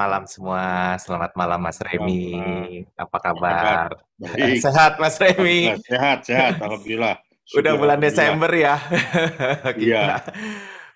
malam 0.00 0.22
semua. 0.24 0.64
Selamat 0.96 1.32
malam 1.36 1.60
Mas 1.60 1.76
Remi. 1.84 2.24
Apa 2.96 3.18
kabar? 3.20 3.88
Baik. 4.16 4.64
Sehat 4.64 4.96
Mas 4.96 5.16
Remi. 5.20 5.76
Sehat, 5.84 6.18
sehat. 6.24 6.52
Alhamdulillah. 6.56 7.20
Udah 7.58 7.72
Syukur 7.74 7.80
bulan 7.80 7.98
Alhamdulillah. 8.00 8.00
Desember 8.00 8.50
ya. 8.56 8.76
Iya. 9.76 10.04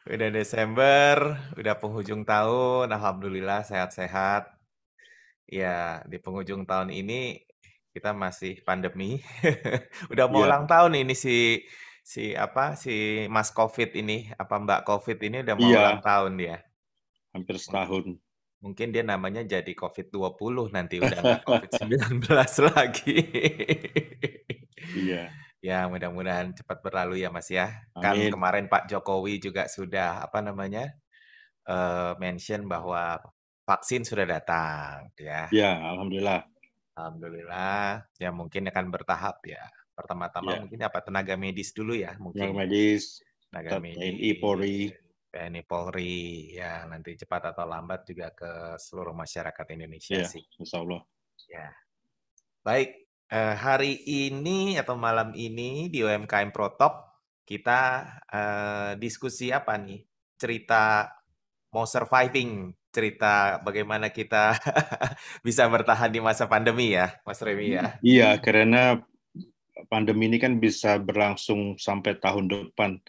Udah 0.04 0.28
Desember, 0.30 1.16
udah 1.56 1.74
penghujung 1.76 2.22
tahun. 2.24 2.86
Alhamdulillah 2.88 3.60
sehat-sehat. 3.64 4.48
Ya, 5.48 6.00
di 6.08 6.16
penghujung 6.16 6.64
tahun 6.64 6.88
ini 6.88 7.44
kita 7.92 8.16
masih 8.16 8.64
pandemi. 8.64 9.20
Udah 10.12 10.26
mau 10.26 10.42
Iya. 10.42 10.46
ulang 10.50 10.64
tahun 10.66 10.92
ini 11.04 11.14
si 11.14 11.62
si 12.02 12.34
apa 12.34 12.74
si 12.74 13.24
Mas 13.30 13.54
Covid 13.54 13.94
ini, 13.94 14.28
apa 14.34 14.58
Mbak 14.58 14.80
Covid 14.84 15.18
ini 15.22 15.36
udah 15.40 15.54
mau 15.56 15.68
Iya. 15.70 15.78
ulang 15.80 16.00
tahun 16.02 16.32
dia. 16.36 16.56
Hampir 17.32 17.56
setahun. 17.56 18.18
Mungkin 18.64 18.96
dia 18.96 19.04
namanya 19.04 19.44
jadi 19.44 19.68
COVID-20 19.76 20.72
nanti 20.72 20.96
udah 20.96 21.18
nggak 21.20 21.44
COVID-19 21.44 22.24
lagi. 22.72 23.16
Iya. 24.96 25.28
Ya, 25.60 25.88
mudah-mudahan 25.88 26.52
cepat 26.52 26.80
berlalu 26.80 27.20
ya 27.20 27.28
Mas 27.28 27.48
ya. 27.48 27.72
Kan 27.96 28.16
Amin. 28.16 28.32
kemarin 28.32 28.66
Pak 28.68 28.88
Jokowi 28.88 29.36
juga 29.36 29.68
sudah 29.68 30.24
apa 30.24 30.40
namanya? 30.40 30.92
eh, 31.64 32.12
mention 32.20 32.68
bahwa 32.68 33.16
vaksin 33.64 34.04
sudah 34.04 34.28
datang 34.28 35.08
ya. 35.16 35.48
Ya, 35.48 35.72
alhamdulillah. 35.80 36.44
Alhamdulillah. 36.92 38.04
Ya 38.20 38.28
mungkin 38.28 38.68
akan 38.68 38.92
bertahap 38.92 39.40
ya. 39.48 39.64
Pertama-tama 39.96 40.52
Ya. 40.52 40.60
mungkin 40.60 40.80
apa 40.84 41.00
tenaga 41.00 41.40
medis 41.40 41.72
dulu 41.72 41.96
ya 41.96 42.12
mungkin. 42.20 42.52
medis, 42.52 43.24
Tenaga 43.48 43.80
TNI, 43.80 43.96
medis, 43.96 44.36
Polri. 44.44 44.92
TNI 45.34 45.66
Polri, 45.66 46.54
ya 46.54 46.86
nanti 46.86 47.18
cepat 47.18 47.50
atau 47.50 47.66
lambat 47.66 48.06
juga 48.06 48.30
ke 48.30 48.78
seluruh 48.78 49.10
masyarakat 49.10 49.66
Indonesia 49.74 50.22
Ya, 50.22 50.30
sih. 50.30 50.46
insya 50.62 50.78
Allah. 50.78 51.02
Ya. 51.50 51.74
Baik, 52.62 53.10
eh, 53.34 53.54
hari 53.58 53.98
ini 54.06 54.78
atau 54.78 54.94
malam 54.94 55.34
ini 55.34 55.90
di 55.90 56.06
UMKM 56.06 56.54
Protop 56.54 57.18
kita 57.42 58.06
eh, 58.30 58.90
diskusi 59.02 59.50
apa 59.50 59.74
nih? 59.74 60.06
Cerita 60.38 61.10
mau 61.74 61.82
surviving, 61.82 62.70
cerita 62.94 63.58
bagaimana 63.58 64.14
kita 64.14 64.54
bisa 65.46 65.66
bertahan 65.66 66.14
di 66.14 66.22
masa 66.22 66.46
pandemi 66.46 66.94
ya, 66.94 67.10
Mas 67.26 67.42
Remi 67.42 67.74
ya. 67.74 67.98
Iya, 68.06 68.38
karena 68.38 69.02
pandemi 69.90 70.30
ini 70.30 70.38
kan 70.38 70.62
bisa 70.62 71.02
berlangsung 71.02 71.74
sampai 71.74 72.22
tahun 72.22 72.46
depan 72.46 73.02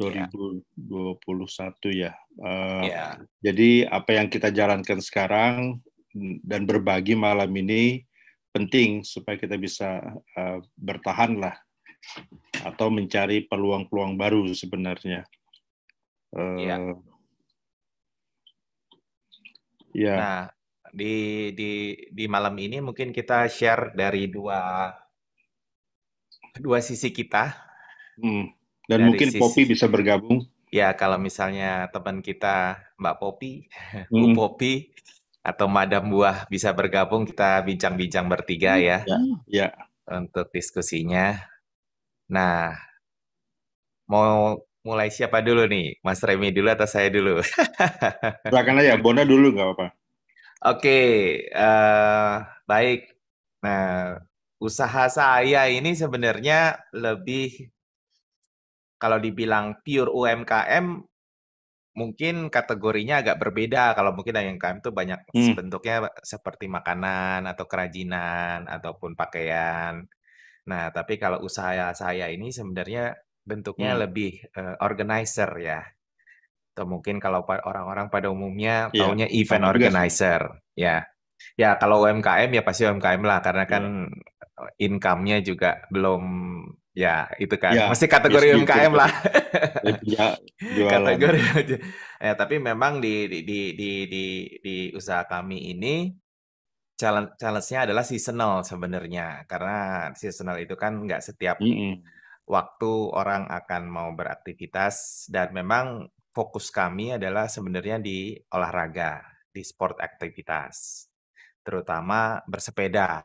2021 0.00 1.92
ya. 1.92 2.12
Eh, 2.40 2.82
ya, 2.88 3.20
Jadi 3.44 3.84
apa 3.86 4.10
yang 4.16 4.28
kita 4.32 4.48
jalankan 4.48 4.98
sekarang 5.00 5.80
dan 6.44 6.64
berbagi 6.68 7.16
malam 7.16 7.48
ini 7.56 8.04
penting 8.52 9.04
supaya 9.04 9.40
kita 9.40 9.56
bisa 9.56 10.00
eh, 10.36 10.58
bertahan 10.76 11.40
lah 11.40 11.56
atau 12.62 12.90
mencari 12.92 13.46
peluang-peluang 13.46 14.14
baru 14.18 14.48
sebenarnya. 14.52 15.24
ya. 16.32 16.76
Eh, 16.76 16.96
ya, 19.92 20.14
Nah, 20.16 20.42
di 20.92 21.48
di 21.56 21.96
di 22.12 22.24
malam 22.28 22.52
ini 22.60 22.80
mungkin 22.84 23.12
kita 23.16 23.48
share 23.48 23.96
dari 23.96 24.28
dua 24.28 24.92
dua 26.60 26.84
sisi 26.84 27.08
kita, 27.08 27.56
hmm. 28.20 28.61
Dan 28.90 28.98
dari 29.08 29.08
mungkin 29.12 29.28
Poppy 29.38 29.62
sisi 29.64 29.70
bisa 29.72 29.86
bergabung. 29.88 30.46
Ya, 30.72 30.96
kalau 30.96 31.20
misalnya 31.20 31.86
teman 31.92 32.24
kita 32.24 32.80
Mbak 32.96 33.16
Popi, 33.20 33.52
Bu 34.12 34.32
Hmm. 34.32 34.36
Popi, 34.36 34.92
atau 35.42 35.66
Madam 35.66 36.06
Buah 36.08 36.46
bisa 36.48 36.70
bergabung, 36.72 37.26
kita 37.28 37.60
bincang-bincang 37.66 38.26
bertiga 38.30 38.78
ya 38.78 39.02
Ya, 39.04 39.18
ya. 39.50 39.68
untuk 40.08 40.48
diskusinya. 40.54 41.36
Nah, 42.30 42.74
mau 44.10 44.62
mulai 44.86 45.08
siapa 45.10 45.38
dulu 45.42 45.66
nih? 45.66 45.98
Mas 46.06 46.22
Remi 46.22 46.50
dulu 46.54 46.68
atau 46.70 46.86
saya 46.88 47.08
dulu? 47.10 47.42
Silakan 48.50 48.78
aja, 48.82 48.94
Bona 48.98 49.22
dulu 49.26 49.54
nggak 49.54 49.66
apa-apa. 49.66 49.86
Oke, 50.62 50.98
eh, 51.50 52.34
baik. 52.70 53.00
Nah, 53.66 54.18
usaha 54.62 55.04
saya 55.10 55.66
ini 55.70 55.94
sebenarnya 55.98 56.78
lebih 56.94 57.70
kalau 59.02 59.18
dibilang 59.18 59.82
pure 59.82 60.06
UMKM 60.14 60.86
mungkin 61.92 62.48
kategorinya 62.48 63.20
agak 63.20 63.36
berbeda. 63.42 63.92
Kalau 63.98 64.16
mungkin 64.16 64.32
yang 64.38 64.56
UMKM 64.56 64.78
itu 64.80 64.90
banyak 64.94 65.20
Hmm. 65.34 65.54
bentuknya 65.58 65.96
seperti 66.24 66.64
makanan 66.70 67.44
atau 67.50 67.64
kerajinan 67.68 68.64
ataupun 68.70 69.12
pakaian. 69.18 70.00
Nah, 70.70 70.84
tapi 70.94 71.18
kalau 71.18 71.42
usaha 71.44 71.90
saya 71.92 72.30
ini 72.32 72.48
sebenarnya 72.54 73.12
bentuknya 73.44 73.92
Hmm. 73.98 74.00
lebih 74.08 74.32
eh, 74.56 74.76
organizer 74.80 75.50
ya. 75.60 75.80
Atau 76.72 76.88
mungkin 76.88 77.20
kalau 77.20 77.44
orang-orang 77.44 78.08
pada 78.08 78.32
umumnya 78.32 78.88
Iya, 78.94 79.00
taunya 79.04 79.26
event 79.28 79.60
sama 79.60 79.68
sih. 79.68 79.72
organizer 79.76 80.40
ya. 80.78 80.96
Ya, 81.58 81.70
kalau 81.76 82.06
UMKM 82.06 82.48
ya 82.56 82.62
pasti 82.64 82.86
UMKM 82.88 83.20
lah 83.26 83.38
karena 83.44 83.64
Iya. 83.66 83.72
kan 83.74 83.84
income-nya 84.78 85.42
juga 85.44 85.82
belum 85.92 86.22
ya 86.92 87.28
itu 87.40 87.56
kan. 87.56 87.72
Ya, 87.74 87.88
Mesti 87.88 88.06
kategori 88.06 88.46
segitu 88.52 88.58
UMKM 88.62 88.92
lah. 88.92 89.10
ya, 90.04 90.26
kategori 90.92 91.40
aja. 91.56 91.76
Ya, 92.22 92.32
tapi 92.38 92.60
memang 92.62 93.02
di 93.02 93.26
di 93.26 93.38
di 93.42 93.60
di 93.74 93.90
di, 94.06 94.24
di 94.60 94.76
usaha 94.94 95.24
kami 95.26 95.72
ini 95.72 96.12
challenge 96.96 97.34
challenge-nya 97.40 97.90
adalah 97.90 98.04
seasonal 98.06 98.62
sebenarnya 98.62 99.42
karena 99.50 100.10
seasonal 100.14 100.60
itu 100.62 100.78
kan 100.78 101.02
nggak 101.02 101.18
setiap 101.24 101.58
Mm-mm. 101.58 101.98
waktu 102.46 102.92
orang 103.10 103.50
akan 103.50 103.82
mau 103.90 104.08
beraktivitas 104.14 105.26
dan 105.32 105.50
memang 105.50 106.06
fokus 106.32 106.72
kami 106.72 107.12
adalah 107.16 107.46
sebenarnya 107.46 108.00
di 108.00 108.32
olahraga, 108.56 109.20
di 109.52 109.60
sport 109.60 110.00
aktivitas, 110.00 111.06
terutama 111.60 112.40
bersepeda. 112.48 113.20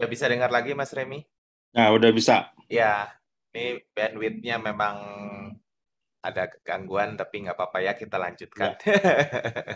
Sudah 0.00 0.16
bisa 0.16 0.32
dengar 0.32 0.48
lagi 0.48 0.72
Mas 0.72 0.96
Remi? 0.96 1.20
Nah, 1.76 1.92
udah 1.92 2.08
bisa. 2.08 2.48
Ya, 2.72 3.12
ini 3.52 3.84
bandwidth-nya 3.92 4.56
memang 4.56 4.96
ada 6.24 6.48
gangguan 6.64 7.20
tapi 7.20 7.44
nggak 7.44 7.52
apa-apa 7.52 7.84
ya 7.84 7.92
kita 7.92 8.16
lanjutkan. 8.16 8.80
Ya, 8.80 8.96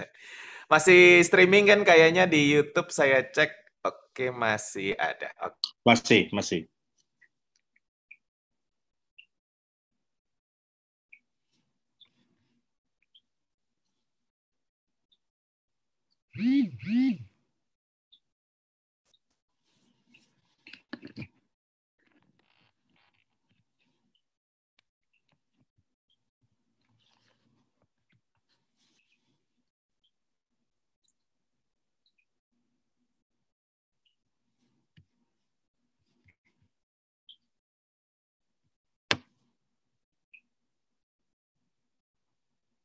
Masih 0.72 1.20
streaming 1.28 1.68
kan 1.68 1.84
kayaknya 1.84 2.24
di 2.24 2.56
YouTube 2.56 2.88
saya 2.88 3.20
cek. 3.20 3.52
Oke, 3.84 4.32
masih 4.32 4.96
ada. 4.96 5.28
Oke. 5.44 5.60
masih, 5.84 6.32
masih. 6.32 6.72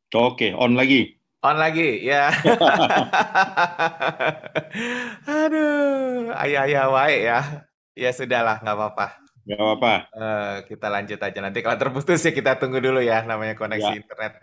Oke, 0.09 0.57
on 0.57 0.73
lagi. 0.73 1.21
On 1.45 1.53
lagi, 1.53 2.01
ya. 2.01 2.33
Aduh, 5.29 6.33
ayah-ayah 6.33 6.89
wae 6.89 7.29
ya. 7.29 7.39
Ya 7.94 8.09
sudahlah, 8.09 8.57
nggak 8.65 8.73
apa-apa. 8.73 9.07
Nggak 9.45 9.59
apa-apa. 9.61 9.94
Uh, 10.17 10.56
kita 10.65 10.88
lanjut 10.89 11.19
aja 11.21 11.39
nanti 11.45 11.61
kalau 11.61 11.77
terputus 11.77 12.25
ya 12.25 12.33
kita 12.33 12.57
tunggu 12.57 12.81
dulu 12.81 13.06
ya 13.06 13.21
namanya 13.21 13.53
koneksi 13.53 13.94
ya. 13.94 13.97
internet. 14.01 14.33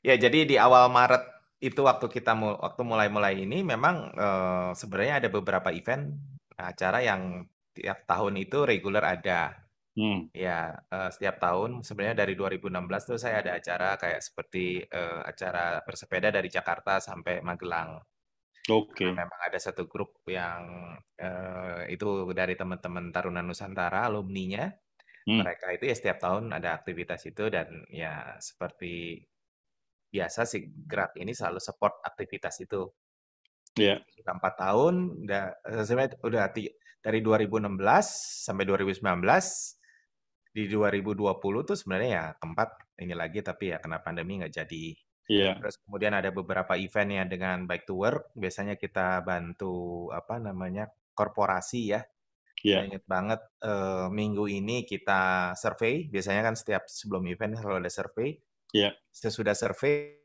Ya 0.00 0.14
jadi 0.16 0.48
di 0.48 0.56
awal 0.56 0.88
Maret 0.88 1.24
itu 1.60 1.84
waktu 1.84 2.08
kita 2.08 2.32
waktu 2.36 2.82
mulai-mulai 2.88 3.44
ini 3.44 3.60
memang 3.60 4.16
uh, 4.16 4.72
sebenarnya 4.72 5.20
ada 5.20 5.28
beberapa 5.28 5.68
event 5.68 6.16
acara 6.56 7.04
yang 7.04 7.44
tiap 7.76 8.08
tahun 8.08 8.40
itu 8.40 8.64
reguler 8.64 9.04
ada. 9.04 9.59
Hmm. 9.98 10.30
Ya, 10.30 10.78
uh, 10.86 11.10
setiap 11.10 11.42
tahun 11.42 11.82
sebenarnya 11.82 12.22
dari 12.22 12.38
2016 12.38 13.10
tuh 13.10 13.18
saya 13.18 13.42
ada 13.42 13.58
acara 13.58 13.98
kayak 13.98 14.22
seperti 14.22 14.86
uh, 14.86 15.26
acara 15.26 15.82
bersepeda 15.82 16.30
dari 16.30 16.46
Jakarta 16.46 17.02
sampai 17.02 17.42
Magelang. 17.42 17.98
Oke. 18.70 19.02
Okay. 19.02 19.10
memang 19.10 19.40
ada 19.40 19.58
satu 19.58 19.90
grup 19.90 20.22
yang 20.30 20.94
uh, 21.18 21.82
itu 21.90 22.30
dari 22.30 22.54
teman-teman 22.54 23.10
Taruna 23.10 23.42
Nusantara, 23.42 24.06
alumninya. 24.06 24.70
Hmm. 25.26 25.42
Mereka 25.42 25.74
itu 25.74 25.84
ya 25.90 25.94
setiap 25.98 26.22
tahun 26.22 26.54
ada 26.54 26.78
aktivitas 26.78 27.26
itu 27.26 27.50
dan 27.50 27.66
ya 27.90 28.38
seperti 28.38 29.26
biasa 30.10 30.46
sih 30.46 30.70
gerak 30.86 31.18
ini 31.18 31.34
selalu 31.34 31.58
support 31.58 31.98
aktivitas 32.06 32.62
itu. 32.62 32.86
Iya. 33.74 33.98
Yeah. 34.06 34.30
Empat 34.30 34.54
tahun, 34.54 35.26
udah 35.26 35.44
sebenarnya 35.82 36.18
udah 36.22 36.42
dari 37.00 37.20
2016 37.24 37.74
sampai 38.46 38.64
2019 38.68 39.02
di 40.50 40.66
2020 40.66 41.68
tuh 41.68 41.76
sebenarnya 41.78 42.10
ya 42.10 42.26
keempat 42.36 42.98
ini 43.00 43.14
lagi 43.14 43.40
tapi 43.40 43.70
ya 43.70 43.78
kena 43.78 44.02
pandemi 44.02 44.42
nggak 44.42 44.54
jadi. 44.54 44.86
Iya. 45.30 45.50
Terus 45.62 45.78
kemudian 45.86 46.12
ada 46.14 46.34
beberapa 46.34 46.74
event 46.74 47.10
yang 47.14 47.28
dengan 47.30 47.64
Bike 47.70 47.86
to 47.86 47.94
Work 47.94 48.34
biasanya 48.34 48.74
kita 48.74 49.22
bantu 49.22 50.10
apa 50.10 50.42
namanya 50.42 50.90
korporasi 51.14 51.94
ya. 51.94 52.02
Iya. 52.60 52.84
Ingat 52.90 53.04
banget 53.06 53.40
uh, 53.62 54.10
minggu 54.10 54.50
ini 54.50 54.82
kita 54.84 55.54
survei 55.56 56.10
biasanya 56.10 56.42
kan 56.50 56.54
setiap 56.58 56.90
sebelum 56.90 57.24
event 57.30 57.56
kalau 57.56 57.78
ada 57.78 57.88
survei 57.88 58.36
Yeah. 58.70 58.94
Sesudah 59.10 59.54
survei 59.58 60.19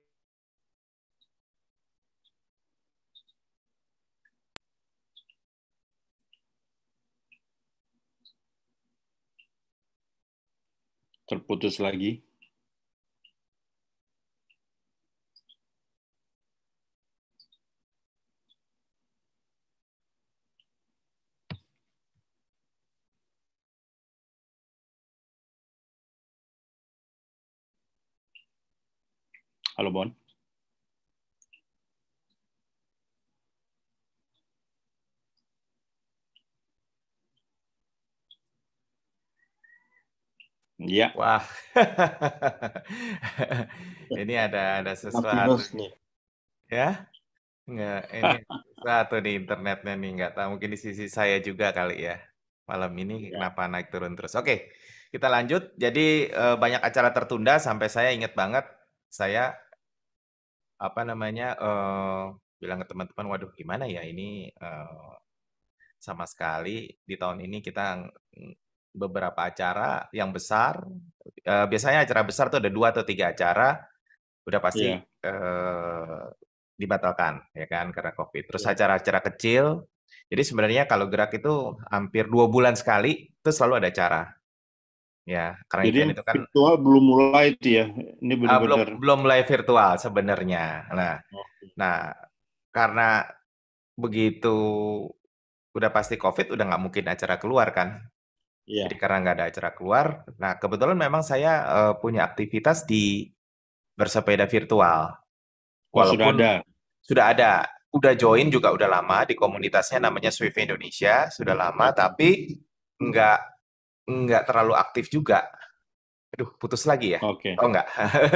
terputus 11.27 11.81
lagi. 11.81 12.21
Halo 29.75 29.91
Bon. 29.91 30.24
Iya. 40.85 41.07
Wah. 41.17 41.43
ini 44.21 44.33
ada 44.37 44.81
ada 44.81 44.93
sesuatu. 44.93 45.57
nih. 45.75 45.91
Ya? 46.69 47.09
Enggak, 47.65 48.01
ini 48.13 48.33
satu 48.85 49.17
di 49.25 49.31
internetnya 49.41 49.93
nih, 49.97 50.11
nggak 50.21 50.33
tahu 50.37 50.47
mungkin 50.55 50.69
di 50.69 50.77
sisi 50.77 51.09
saya 51.09 51.41
juga 51.41 51.73
kali 51.73 52.05
ya. 52.05 52.21
Malam 52.69 52.93
ini 53.01 53.29
ya. 53.29 53.37
kenapa 53.37 53.65
naik 53.65 53.89
turun 53.89 54.13
terus. 54.13 54.37
Oke, 54.37 54.69
kita 55.09 55.29
lanjut. 55.29 55.73
Jadi 55.73 56.29
eh, 56.29 56.55
banyak 56.57 56.81
acara 56.81 57.09
tertunda 57.09 57.57
sampai 57.57 57.89
saya 57.89 58.09
ingat 58.13 58.37
banget 58.37 58.65
saya 59.09 59.57
apa 60.75 61.07
namanya, 61.07 61.55
uh, 61.55 62.35
bilang 62.59 62.83
ke 62.83 62.87
teman-teman, 62.91 63.31
"Waduh 63.31 63.51
gimana 63.55 63.87
ya 63.87 64.03
ini, 64.03 64.51
uh, 64.59 65.15
sama 65.99 66.27
sekali 66.27 66.91
di 67.07 67.15
tahun 67.15 67.47
ini 67.47 67.63
kita 67.63 68.11
beberapa 68.95 69.43
acara 69.43 70.07
yang 70.15 70.31
besar, 70.31 70.79
uh, 71.43 71.65
biasanya 71.67 72.07
acara 72.07 72.23
besar 72.23 72.47
tuh 72.47 72.63
ada 72.63 72.71
dua 72.71 72.95
atau 72.95 73.03
tiga 73.03 73.35
acara, 73.35 73.83
udah 74.47 74.59
pasti, 74.63 74.87
yeah. 74.87 75.03
Iya. 75.03 75.35
uh, 75.35 76.23
dibatalkan 76.75 77.43
ya 77.55 77.67
kan 77.67 77.91
karena 77.91 78.11
Covid. 78.15 78.43
Terus 78.47 78.63
iya. 78.63 78.71
acara-acara 78.71 79.19
kecil, 79.31 79.83
jadi 80.31 80.41
sebenarnya 80.41 80.83
kalau 80.87 81.11
gerak 81.11 81.35
itu 81.37 81.75
hampir 81.91 82.25
dua 82.31 82.49
bulan 82.49 82.73
sekali, 82.73 83.29
itu 83.29 83.49
selalu 83.51 83.83
ada 83.83 83.89
acara. 83.91 84.23
Ya, 85.25 85.57
karena 85.65 85.83
Jadi 85.89 85.97
event 85.97 86.13
itu 86.13 86.23
kan 86.23 86.35
virtual 86.37 86.73
belum 86.77 87.03
mulai 87.09 87.45
itu 87.57 87.67
ya. 87.81 87.85
Ini 88.21 88.33
benar-benar 88.37 88.61
uh, 88.61 88.61
belum 88.61 88.79
belum 89.01 89.17
mulai 89.25 89.41
virtual 89.41 89.91
sebenarnya. 89.97 90.65
Nah, 90.93 91.13
okay. 91.17 91.73
nah 91.73 92.13
karena 92.69 93.25
begitu 93.97 94.57
udah 95.73 95.89
pasti 95.89 96.21
COVID 96.21 96.53
udah 96.53 96.63
nggak 96.69 96.83
mungkin 96.85 97.05
acara 97.09 97.41
keluar 97.41 97.73
kan. 97.73 98.05
Yeah. 98.65 98.89
Jadi 98.89 98.97
karena 98.97 99.21
nggak 99.21 99.35
ada 99.37 99.45
acara 99.49 99.69
keluar, 99.77 100.05
nah 100.41 100.57
kebetulan 100.57 100.97
memang 100.97 101.21
saya 101.21 101.53
uh, 101.69 101.93
punya 102.01 102.25
aktivitas 102.25 102.89
di 102.89 103.29
bersepeda 103.93 104.49
virtual. 104.49 105.13
Walaupun 105.93 106.17
oh, 106.17 106.33
sudah 106.33 106.33
ada. 106.33 106.51
Sudah 107.05 107.25
ada. 107.29 107.51
Udah 107.95 108.13
join 108.17 108.51
juga 108.51 108.73
udah 108.75 108.89
lama 108.89 109.23
di 109.23 109.37
komunitasnya 109.37 110.03
namanya 110.03 110.33
Swift 110.33 110.57
Indonesia, 110.59 111.31
sudah 111.31 111.55
lama 111.55 111.93
tapi 111.95 112.59
nggak 112.99 113.39
nggak 114.05 114.43
terlalu 114.49 114.73
aktif 114.75 115.07
juga. 115.07 115.47
Aduh, 116.35 116.51
putus 116.59 116.83
lagi 116.83 117.15
ya? 117.15 117.23
Oke. 117.23 117.55
Okay. 117.55 117.63
Oh, 117.63 117.71
nggak. 117.71 117.87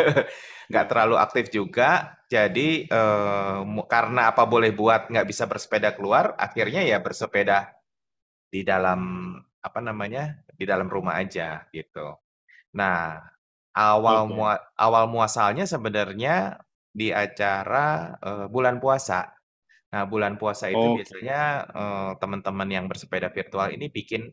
nggak 0.71 0.85
terlalu 0.87 1.15
aktif 1.19 1.45
juga. 1.51 2.15
Jadi, 2.31 2.87
eh, 2.87 3.59
karena 3.91 4.31
apa 4.31 4.47
boleh 4.47 4.71
buat 4.71 5.11
nggak 5.11 5.27
bisa 5.27 5.43
bersepeda 5.49 5.91
keluar, 5.91 6.37
akhirnya 6.39 6.85
ya 6.87 7.03
bersepeda 7.03 7.75
di 8.47 8.63
dalam, 8.63 9.33
apa 9.59 9.79
namanya, 9.83 10.39
di 10.55 10.63
dalam 10.63 10.87
rumah 10.87 11.19
aja, 11.19 11.67
gitu. 11.71 12.15
Nah, 12.75 13.19
awal 13.75 14.27
okay. 14.27 14.33
mua, 14.35 14.53
awal 14.75 15.05
muasalnya 15.11 15.67
sebenarnya 15.67 16.59
di 16.89 17.13
acara 17.13 18.17
eh, 18.19 18.45
bulan 18.49 18.81
puasa. 18.81 19.35
Nah, 19.89 20.05
bulan 20.05 20.37
puasa 20.37 20.69
itu 20.69 20.77
okay. 20.77 20.95
biasanya 21.01 21.41
eh, 21.69 22.11
teman-teman 22.17 22.69
yang 22.69 22.85
bersepeda 22.85 23.29
virtual 23.33 23.73
ini 23.73 23.89
bikin 23.89 24.29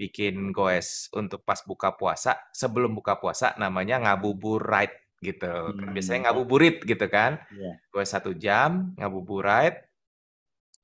bikin 0.00 0.48
goes 0.56 1.12
untuk 1.12 1.44
pas 1.44 1.60
buka 1.60 1.92
puasa, 1.92 2.40
sebelum 2.56 2.96
buka 2.96 3.20
puasa 3.20 3.52
namanya 3.60 4.00
ngabuburit 4.00 4.96
gitu. 5.20 5.76
Hmm. 5.76 5.92
Biasanya 5.92 6.32
ngabuburit 6.32 6.80
gitu 6.88 7.04
kan. 7.12 7.36
Yeah. 7.52 7.76
Goes 7.92 8.08
satu 8.08 8.32
jam, 8.32 8.96
ngabuburit. 8.96 9.76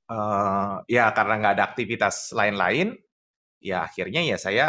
Uh, 0.06 0.86
ya 0.86 1.10
karena 1.10 1.34
nggak 1.42 1.54
ada 1.58 1.64
aktivitas 1.66 2.30
lain-lain, 2.30 2.94
ya 3.60 3.86
akhirnya 3.86 4.22
ya 4.22 4.36
saya 4.36 4.66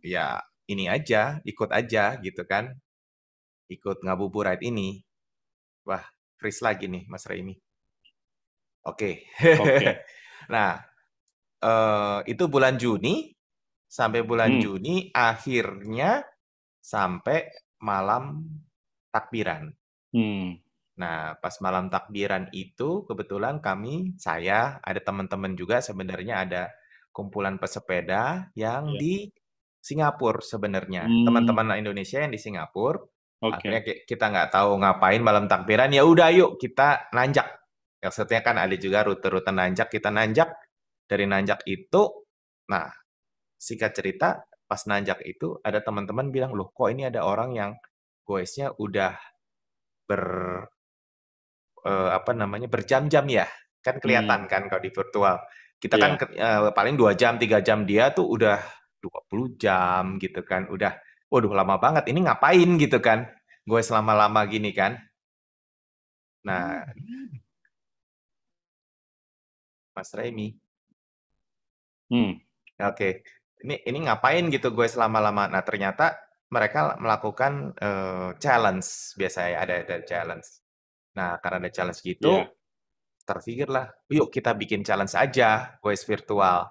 ya 0.00 0.40
ini 0.70 0.86
aja, 0.86 1.42
ikut 1.42 1.70
aja 1.74 2.14
gitu 2.22 2.46
kan. 2.46 2.70
Ikut 3.66 4.06
ngabuburit 4.06 4.62
ini. 4.62 5.02
Wah, 5.82 6.02
freeze 6.38 6.62
lagi 6.62 6.86
nih 6.86 7.10
Mas 7.10 7.26
Remy. 7.26 7.58
Oke. 8.86 9.26
Okay. 9.34 9.58
okay. 9.62 9.94
nah, 10.46 10.78
uh, 11.66 12.22
itu 12.24 12.46
bulan 12.46 12.78
Juni 12.78 13.34
sampai 13.90 14.22
bulan 14.22 14.56
hmm. 14.56 14.62
Juni 14.62 14.96
akhirnya 15.10 16.22
sampai 16.78 17.50
malam 17.82 18.46
takbiran. 19.10 19.74
Hmm. 20.14 20.54
Nah, 21.00 21.34
pas 21.40 21.54
malam 21.64 21.90
takbiran 21.90 22.46
itu 22.52 23.08
kebetulan 23.08 23.58
kami, 23.58 24.14
saya, 24.20 24.78
ada 24.84 25.00
teman-teman 25.00 25.56
juga 25.56 25.80
sebenarnya 25.80 26.44
ada 26.44 26.62
kumpulan 27.20 27.60
pesepeda 27.60 28.48
yang 28.56 28.96
yeah. 28.96 29.00
di 29.00 29.14
Singapura 29.84 30.40
sebenarnya. 30.40 31.04
Hmm. 31.04 31.28
Teman-teman 31.28 31.76
Indonesia 31.76 32.24
yang 32.24 32.32
di 32.32 32.40
Singapura. 32.40 33.04
Okay. 33.40 33.52
Akhirnya 33.52 33.82
kita 34.08 34.24
nggak 34.32 34.48
tahu 34.52 34.80
ngapain 34.80 35.20
malam 35.20 35.48
takbiran, 35.48 35.92
ya 35.92 36.04
udah 36.04 36.28
yuk 36.32 36.56
kita 36.56 37.12
nanjak. 37.12 37.48
Maksudnya 38.00 38.40
kan 38.40 38.56
ada 38.56 38.76
juga 38.80 39.04
rute-rute 39.04 39.52
nanjak, 39.52 39.92
kita 39.92 40.08
nanjak. 40.08 40.48
Dari 41.08 41.24
nanjak 41.28 41.64
itu, 41.68 42.02
nah 42.68 42.88
singkat 43.60 43.92
cerita 43.92 44.40
pas 44.70 44.86
nanjak 44.86 45.20
itu 45.26 45.58
ada 45.66 45.82
teman-teman 45.82 46.30
bilang 46.30 46.54
loh 46.54 46.70
kok 46.70 46.94
ini 46.94 47.10
ada 47.10 47.26
orang 47.26 47.50
yang 47.52 47.70
goesnya 48.22 48.70
udah 48.78 49.18
ber 50.06 50.22
uh, 51.82 52.10
apa 52.14 52.30
namanya 52.38 52.70
berjam-jam 52.70 53.26
ya 53.26 53.50
kan 53.82 53.98
kelihatan 53.98 54.46
hmm. 54.46 54.50
kan 54.50 54.62
kalau 54.70 54.78
di 54.78 54.94
virtual 54.94 55.36
kita 55.80 55.96
yeah. 55.96 56.04
kan 56.04 56.12
uh, 56.36 56.70
paling 56.76 56.94
dua 56.94 57.16
jam 57.16 57.40
tiga 57.40 57.64
jam 57.64 57.88
dia 57.88 58.12
tuh 58.12 58.28
udah 58.28 58.60
20 59.00 59.56
jam 59.56 60.20
gitu 60.20 60.44
kan 60.44 60.68
udah 60.68 60.92
waduh 61.32 61.56
lama 61.56 61.80
banget 61.80 62.12
ini 62.12 62.28
ngapain 62.28 62.70
gitu 62.76 63.00
kan 63.00 63.26
gue 63.64 63.80
selama 63.80 64.12
lama 64.12 64.44
gini 64.44 64.70
kan 64.76 65.00
nah 66.44 66.84
Mas 69.96 70.12
Remy 70.12 70.56
hmm 72.12 72.50
Oke, 72.80 73.20
ini 73.60 73.76
ini 73.84 73.98
ngapain 74.08 74.48
gitu 74.48 74.72
gue 74.72 74.88
selama-lama? 74.88 75.52
Nah 75.52 75.60
ternyata 75.60 76.16
mereka 76.50 76.96
melakukan 76.96 77.76
uh, 77.76 78.32
challenge 78.40 79.14
biasanya 79.20 79.56
ada 79.60 79.74
ada 79.84 79.96
challenge. 80.02 80.48
Nah 81.14 81.36
karena 81.38 81.68
ada 81.68 81.70
challenge 81.70 82.00
gitu, 82.00 82.40
yeah. 82.40 82.48
Terpikirlah, 83.24 83.90
yuk 84.10 84.32
kita 84.32 84.56
bikin 84.56 84.82
challenge 84.82 85.14
aja, 85.14 85.76
goes 85.78 86.02
virtual. 86.02 86.70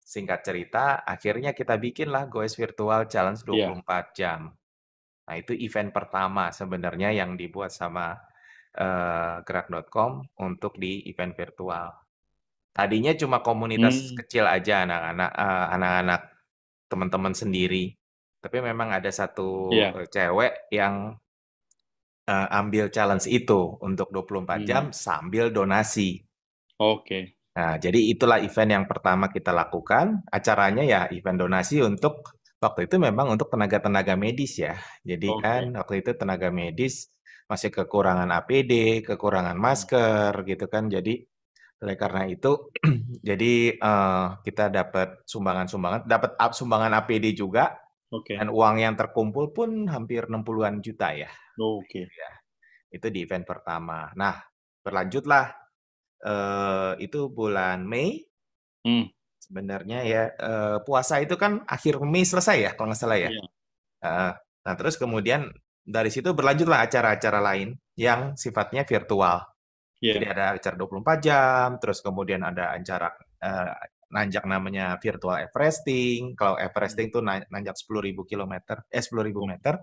Singkat 0.00 0.40
cerita, 0.40 0.84
akhirnya 1.04 1.52
kita 1.52 1.76
bikinlah 1.76 2.26
goes 2.32 2.56
virtual 2.56 3.04
challenge 3.06 3.44
24 3.44 3.52
yeah. 3.52 4.02
jam. 4.16 4.40
Nah 5.28 5.34
itu 5.36 5.52
event 5.52 5.92
pertama 5.92 6.48
sebenarnya 6.48 7.12
yang 7.12 7.36
dibuat 7.36 7.68
sama 7.68 8.16
uh, 8.80 9.44
gerak.com 9.44 10.24
untuk 10.40 10.80
di 10.80 11.04
event 11.04 11.36
virtual. 11.36 11.92
Tadinya 12.72 13.12
cuma 13.12 13.44
komunitas 13.44 14.12
hmm. 14.12 14.16
kecil 14.24 14.48
aja 14.48 14.88
anak-anak 14.88 15.30
uh, 15.36 15.66
anak-anak 15.76 16.20
teman-teman 16.88 17.34
sendiri. 17.36 17.92
Tapi 18.40 18.64
memang 18.64 18.94
ada 18.94 19.10
satu 19.12 19.68
yeah. 19.74 19.92
cewek 19.92 20.72
yang 20.72 21.18
uh, 22.28 22.46
ambil 22.52 22.92
challenge 22.92 23.24
itu 23.26 23.80
untuk 23.80 24.12
24 24.12 24.28
hmm. 24.44 24.66
jam 24.68 24.84
sambil 24.92 25.48
donasi. 25.48 26.20
Oke. 26.76 27.02
Okay. 27.02 27.22
Nah, 27.58 27.74
jadi 27.80 27.98
itulah 28.14 28.38
event 28.38 28.70
yang 28.70 28.86
pertama 28.86 29.32
kita 29.32 29.50
lakukan. 29.50 30.22
Acaranya 30.30 30.84
ya 30.86 31.00
event 31.10 31.42
donasi 31.42 31.82
untuk 31.82 32.38
waktu 32.62 32.86
itu 32.86 33.02
memang 33.02 33.34
untuk 33.34 33.50
tenaga-tenaga 33.50 34.14
medis 34.14 34.62
ya. 34.62 34.78
Jadi 35.02 35.26
okay. 35.26 35.42
kan 35.42 35.62
waktu 35.74 36.06
itu 36.06 36.14
tenaga 36.14 36.54
medis 36.54 37.10
masih 37.48 37.72
kekurangan 37.72 38.28
APD, 38.30 39.02
kekurangan 39.02 39.56
masker 39.58 40.30
gitu 40.46 40.70
kan. 40.70 40.86
Jadi 40.86 41.24
oleh 41.78 41.94
karena 41.94 42.26
itu, 42.26 42.74
jadi 43.28 43.78
uh, 43.78 44.42
kita 44.42 44.70
dapat 44.70 45.22
sumbangan-sumbangan, 45.26 46.10
dapat 46.10 46.34
sumbangan 46.54 46.90
APD 47.02 47.38
juga, 47.38 47.74
okay. 48.10 48.34
dan 48.34 48.50
uang 48.50 48.82
yang 48.82 48.94
terkumpul 48.98 49.54
pun 49.54 49.86
hampir 49.86 50.26
60-an 50.26 50.82
juta 50.82 51.14
ya. 51.14 51.30
Oh, 51.58 51.82
Oke. 51.82 51.90
Okay. 51.90 52.04
Ya, 52.06 52.32
itu 52.94 53.06
di 53.12 53.26
event 53.26 53.44
pertama. 53.44 54.08
Nah, 54.14 54.38
berlanjutlah 54.80 55.52
uh, 56.24 56.92
itu 57.02 57.28
bulan 57.28 57.84
Mei. 57.84 58.24
Hmm. 58.86 59.10
Sebenarnya 59.38 60.04
ya 60.04 60.22
uh, 60.38 60.78
puasa 60.82 61.20
itu 61.20 61.34
kan 61.36 61.64
akhir 61.66 62.00
Mei 62.04 62.24
selesai 62.24 62.56
ya, 62.58 62.70
kalau 62.74 62.90
nggak 62.90 63.00
salah 63.00 63.18
ya. 63.18 63.28
Yeah. 63.28 63.32
Iya. 63.34 63.44
Uh, 63.98 64.32
nah, 64.64 64.74
terus 64.78 64.94
kemudian 64.96 65.50
dari 65.88 66.10
situ 66.12 66.36
berlanjutlah 66.36 66.84
acara-acara 66.84 67.40
lain 67.42 67.74
yang 67.98 68.36
sifatnya 68.38 68.84
virtual. 68.84 69.42
Yeah. 69.98 70.20
Jadi 70.20 70.26
ada 70.30 70.44
acara 70.54 70.76
24 70.78 71.26
jam, 71.26 71.66
terus 71.82 71.98
kemudian 71.98 72.46
ada 72.46 72.76
acara 72.76 73.10
uh, 73.42 73.74
nanjak 74.14 74.44
namanya 74.46 74.96
virtual 75.02 75.36
Everesting. 75.36 76.38
Kalau 76.38 76.54
Everesting 76.56 77.10
tuh 77.10 77.24
nanjak 77.24 77.76
10.000 77.76 78.14
km, 78.14 78.54
eh 78.88 79.02
10.000 79.02 79.52
meter. 79.52 79.74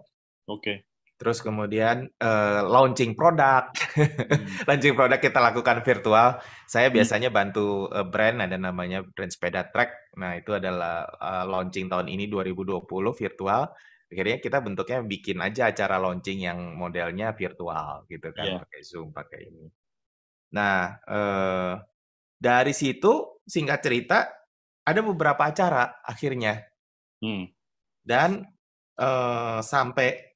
Oke. 0.48 0.62
Okay. 0.62 0.77
Terus 1.15 1.39
kemudian 1.39 2.12
uh, 2.19 2.62
launching 2.67 3.15
produk, 3.15 3.72
hmm. 3.72 4.65
launching 4.67 5.00
produk 5.00 5.19
kita 5.19 5.39
lakukan 5.39 5.79
virtual. 5.79 6.43
Saya 6.67 6.91
hmm. 6.91 6.95
biasanya 7.00 7.29
bantu 7.31 7.88
uh, 7.88 8.03
brand, 8.03 8.43
ada 8.43 8.60
namanya 8.60 9.00
brand 9.03 9.31
sepeda 9.31 9.72
track. 9.72 10.15
Nah 10.19 10.36
itu 10.36 10.51
adalah 10.51 11.07
uh, 11.07 11.48
launching 11.48 11.88
tahun 11.88 12.12
ini 12.12 12.27
2020 12.27 12.84
virtual. 13.15 13.72
Akhirnya 14.05 14.38
kita 14.38 14.62
bentuknya 14.62 15.00
bikin 15.01 15.41
aja 15.41 15.72
acara 15.72 15.98
launching 15.98 16.43
yang 16.43 16.77
modelnya 16.77 17.34
virtual 17.34 18.05
gitu 18.05 18.29
kan, 18.36 18.45
yeah. 18.45 18.60
pakai 18.62 18.81
Zoom, 18.86 19.10
pakai 19.10 19.50
ini. 19.50 19.65
Nah, 20.53 20.95
eh, 21.03 21.74
dari 22.38 22.74
situ 22.75 23.43
singkat 23.43 23.81
cerita 23.81 24.29
ada 24.86 25.01
beberapa 25.01 25.50
acara 25.50 26.00
akhirnya. 26.05 26.63
Hmm. 27.19 27.50
Dan 28.05 28.45
eh, 28.95 29.60
sampai 29.65 30.35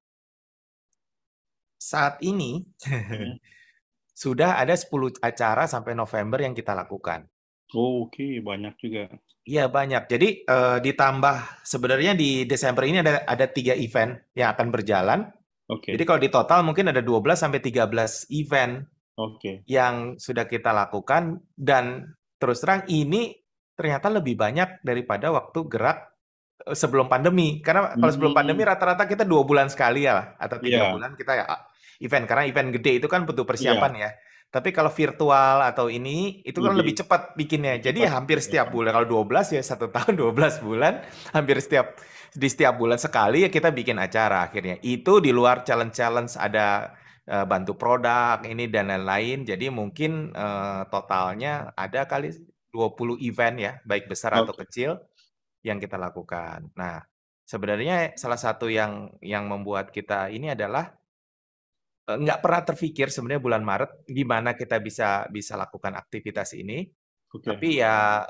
saat 1.79 2.19
ini 2.19 2.59
hmm. 2.83 3.39
sudah 4.21 4.59
ada 4.59 4.75
10 4.75 5.23
acara 5.23 5.63
sampai 5.65 5.95
November 5.95 6.43
yang 6.43 6.51
kita 6.51 6.75
lakukan. 6.75 7.23
Oh, 7.71 8.03
Oke, 8.09 8.19
okay. 8.19 8.33
banyak 8.43 8.75
juga. 8.75 9.07
Iya 9.47 9.71
banyak. 9.71 10.05
Jadi 10.11 10.45
eh, 10.45 10.77
ditambah 10.83 11.65
sebenarnya 11.65 12.13
di 12.13 12.43
Desember 12.45 12.85
ini 12.85 13.01
ada 13.01 13.23
ada 13.23 13.45
tiga 13.49 13.73
event 13.73 14.19
yang 14.35 14.53
akan 14.53 14.67
berjalan. 14.69 15.19
Oke. 15.71 15.89
Okay. 15.89 15.91
Jadi 15.95 16.03
kalau 16.05 16.19
di 16.21 16.29
total 16.29 16.59
mungkin 16.61 16.91
ada 16.91 17.01
12 17.01 17.33
sampai 17.33 17.61
13 17.63 18.29
event 18.35 18.83
okay. 19.15 19.65
yang 19.65 20.19
sudah 20.19 20.45
kita 20.45 20.75
lakukan 20.75 21.41
dan 21.57 22.13
terus 22.37 22.61
terang 22.61 22.85
ini 22.89 23.33
ternyata 23.73 24.11
lebih 24.11 24.35
banyak 24.35 24.83
daripada 24.83 25.31
waktu 25.31 25.59
gerak 25.71 26.18
sebelum 26.75 27.07
pandemi 27.07 27.63
karena 27.63 27.95
kalau 27.95 28.11
sebelum 28.11 28.31
hmm. 28.35 28.39
pandemi 28.43 28.61
rata-rata 28.67 29.07
kita 29.07 29.23
dua 29.23 29.47
bulan 29.47 29.71
sekali 29.71 30.05
ya 30.05 30.35
atau 30.35 30.59
tiga 30.59 30.89
yeah. 30.89 30.91
bulan 30.91 31.11
kita 31.15 31.31
ya 31.35 31.45
event 32.03 32.25
karena 32.27 32.43
event 32.47 32.69
gede 32.75 32.91
itu 32.99 33.07
kan 33.07 33.23
butuh 33.23 33.47
persiapan 33.47 33.91
yeah. 33.95 34.11
ya 34.11 34.11
tapi 34.49 34.73
kalau 34.73 34.89
virtual 34.89 35.61
atau 35.61 35.93
ini 35.93 36.41
itu 36.41 36.57
kan 36.57 36.73
lebih, 36.73 36.91
lebih 36.91 36.95
cepat 37.05 37.21
bikinnya 37.37 37.77
jadi 37.79 38.09
cepat. 38.09 38.15
hampir 38.17 38.37
setiap 38.41 38.67
bulan 38.73 38.91
kalau 38.97 39.07
12 39.23 39.55
ya 39.55 39.61
satu 39.61 39.93
tahun 39.93 40.17
12 40.17 40.65
bulan 40.65 41.05
hampir 41.37 41.61
setiap 41.61 41.95
di 42.33 42.47
setiap 42.49 42.77
bulan 42.77 42.97
sekali 42.97 43.45
ya 43.45 43.49
kita 43.49 43.69
bikin 43.69 43.97
acara 44.01 44.49
akhirnya 44.49 44.77
itu 44.81 45.21
di 45.21 45.33
luar 45.33 45.65
challenge-challenge 45.65 46.37
ada 46.37 46.93
uh, 47.29 47.45
bantu 47.45 47.77
produk 47.77 48.41
ini 48.43 48.65
dan 48.67 48.89
lain-lain. 48.89 49.45
Jadi 49.45 49.69
mungkin 49.69 50.33
uh, 50.33 50.89
totalnya 50.89 51.71
ada 51.77 52.09
kali 52.09 52.33
20 52.73 53.21
event 53.25 53.55
ya, 53.57 53.71
baik 53.85 54.09
besar 54.09 54.33
okay. 54.33 54.41
atau 54.45 54.55
kecil 54.57 54.89
yang 55.65 55.77
kita 55.77 55.99
lakukan. 55.99 56.71
Nah, 56.75 57.03
sebenarnya 57.43 58.13
salah 58.15 58.39
satu 58.39 58.69
yang 58.69 59.09
yang 59.19 59.49
membuat 59.49 59.89
kita 59.89 60.29
ini 60.29 60.53
adalah 60.53 60.93
nggak 62.09 62.41
pernah 62.41 62.61
terpikir 62.65 63.13
sebenarnya 63.13 63.41
bulan 63.43 63.61
Maret 63.61 64.09
gimana 64.09 64.57
kita 64.57 64.81
bisa 64.81 65.29
bisa 65.29 65.53
lakukan 65.53 65.93
aktivitas 65.93 66.57
ini. 66.57 66.89
Okay. 67.29 67.45
Tapi 67.45 67.69
ya 67.77 68.25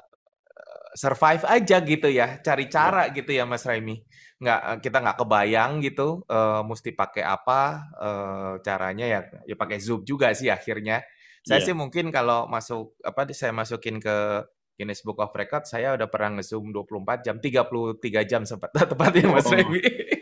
survive 0.94 1.46
aja 1.46 1.78
gitu 1.86 2.10
ya, 2.10 2.42
cari 2.42 2.66
iya. 2.68 2.72
cara 2.74 3.04
yeah. 3.08 3.16
gitu 3.16 3.32
ya 3.32 3.44
Mas 3.48 3.64
Raimi. 3.64 4.04
Nggak 4.40 4.84
kita 4.84 4.98
nggak 5.04 5.18
kebayang 5.20 5.72
gitu 5.84 6.24
uh, 6.28 6.64
mesti 6.64 6.96
pakai 6.96 7.24
apa 7.24 7.92
uh, 8.00 8.54
caranya 8.64 9.06
ya 9.08 9.20
ya 9.48 9.56
pakai 9.56 9.80
Zoom 9.80 10.04
juga 10.04 10.32
sih 10.36 10.52
akhirnya. 10.52 11.04
Saya 11.46 11.64
yeah. 11.64 11.68
sih 11.72 11.76
mungkin 11.76 12.12
kalau 12.12 12.52
masuk 12.52 13.00
apa 13.06 13.32
saya 13.32 13.56
masukin 13.56 14.04
ke 14.04 14.44
Guinness 14.80 15.04
Book 15.04 15.20
of 15.20 15.36
Record 15.36 15.68
saya 15.68 16.00
udah 16.00 16.08
pernah 16.08 16.40
nge-zoom 16.40 16.72
24 16.72 17.28
jam, 17.28 17.36
33 17.36 18.00
jam 18.24 18.42
sempat 18.48 18.72
tepatnya 18.96 19.28
Mas 19.28 19.44
oh. 19.44 19.52
Raimi 19.52 19.84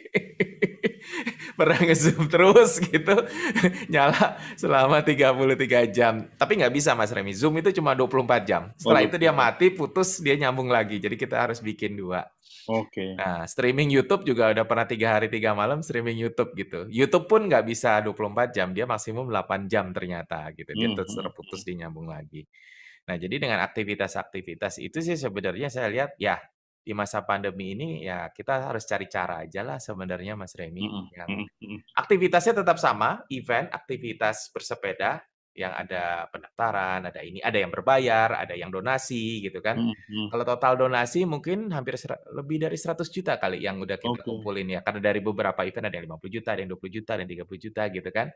pernah 1.57 1.77
nge-zoom 1.81 2.29
terus 2.29 2.77
gitu 2.77 3.15
nyala 3.93 4.37
selama 4.53 5.01
33 5.01 5.89
jam 5.89 6.29
tapi 6.37 6.61
nggak 6.61 6.73
bisa 6.73 6.93
Mas 6.93 7.09
Remi 7.09 7.33
zoom 7.33 7.57
itu 7.57 7.73
cuma 7.81 7.97
24 7.97 8.45
jam 8.45 8.69
setelah 8.77 9.01
oh, 9.01 9.07
itu 9.09 9.17
dia 9.17 9.33
mati 9.33 9.73
putus 9.73 10.21
dia 10.21 10.37
nyambung 10.37 10.69
lagi 10.69 11.01
jadi 11.01 11.17
kita 11.17 11.49
harus 11.49 11.57
bikin 11.57 11.97
dua 11.97 12.29
Oke. 12.67 12.99
Okay. 12.99 13.09
Nah, 13.15 13.47
streaming 13.47 13.87
YouTube 13.87 14.27
juga 14.27 14.51
udah 14.51 14.67
pernah 14.67 14.83
tiga 14.83 15.15
hari 15.15 15.31
tiga 15.31 15.55
malam 15.55 15.79
streaming 15.79 16.19
YouTube 16.19 16.51
gitu. 16.51 16.83
YouTube 16.91 17.23
pun 17.23 17.47
nggak 17.47 17.63
bisa 17.63 18.03
24 18.03 18.51
jam, 18.51 18.75
dia 18.75 18.83
maksimum 18.83 19.23
8 19.31 19.71
jam 19.71 19.95
ternyata 19.95 20.51
gitu. 20.51 20.75
Dia 20.75 20.91
hmm, 20.91 20.95
terus 20.99 21.15
hmm, 21.15 21.23
terputus 21.23 21.63
hmm. 21.63 21.67
di 21.67 21.73
nyambung 21.79 22.07
lagi. 22.11 22.43
Nah, 23.07 23.15
jadi 23.15 23.35
dengan 23.39 23.63
aktivitas-aktivitas 23.63 24.83
itu 24.83 24.99
sih 24.99 25.15
sebenarnya 25.15 25.71
saya 25.71 25.87
lihat 25.87 26.19
ya 26.19 26.35
di 26.87 26.95
masa 26.95 27.23
pandemi 27.23 27.75
ini 27.75 28.07
ya 28.07 28.31
kita 28.31 28.71
harus 28.71 28.87
cari 28.87 29.11
cara 29.11 29.43
aja 29.43 29.63
lah 29.63 29.79
sebenarnya 29.79 30.35
Mas 30.35 30.55
Remi. 30.55 30.87
Mm 30.87 30.91
-hmm. 30.91 31.07
yang 31.15 31.29
aktivitasnya 31.95 32.63
tetap 32.63 32.79
sama, 32.79 33.23
event, 33.31 33.71
aktivitas 33.71 34.51
bersepeda 34.51 35.23
yang 35.57 35.73
ada 35.73 36.29
pendaftaran, 36.29 37.09
ada 37.09 37.17
ini, 37.25 37.41
ada 37.41 37.57
yang 37.57 37.73
berbayar, 37.73 38.45
ada 38.45 38.53
yang 38.53 38.69
donasi 38.69 39.41
gitu 39.41 39.57
kan. 39.57 39.81
Mm 39.81 39.89
-hmm. 39.89 40.25
Kalau 40.29 40.45
total 40.45 40.77
donasi 40.77 41.25
mungkin 41.25 41.73
hampir 41.73 41.97
lebih 42.29 42.61
dari 42.61 42.77
100 42.77 43.09
juta 43.09 43.41
kali 43.41 43.65
yang 43.65 43.81
udah 43.81 43.97
kita 43.97 44.21
okay. 44.21 44.25
kumpulin 44.29 44.77
ya. 44.77 44.85
Karena 44.85 45.01
dari 45.01 45.17
beberapa 45.17 45.65
event 45.65 45.89
ada 45.89 45.97
yang 45.97 46.13
50 46.13 46.29
juta, 46.29 46.49
ada 46.53 46.61
yang 46.61 46.71
20 46.77 46.93
juta, 46.93 47.09
ada 47.17 47.21
yang 47.25 47.31
30 47.41 47.65
juta 47.65 47.81
gitu 47.89 48.09
kan. 48.13 48.27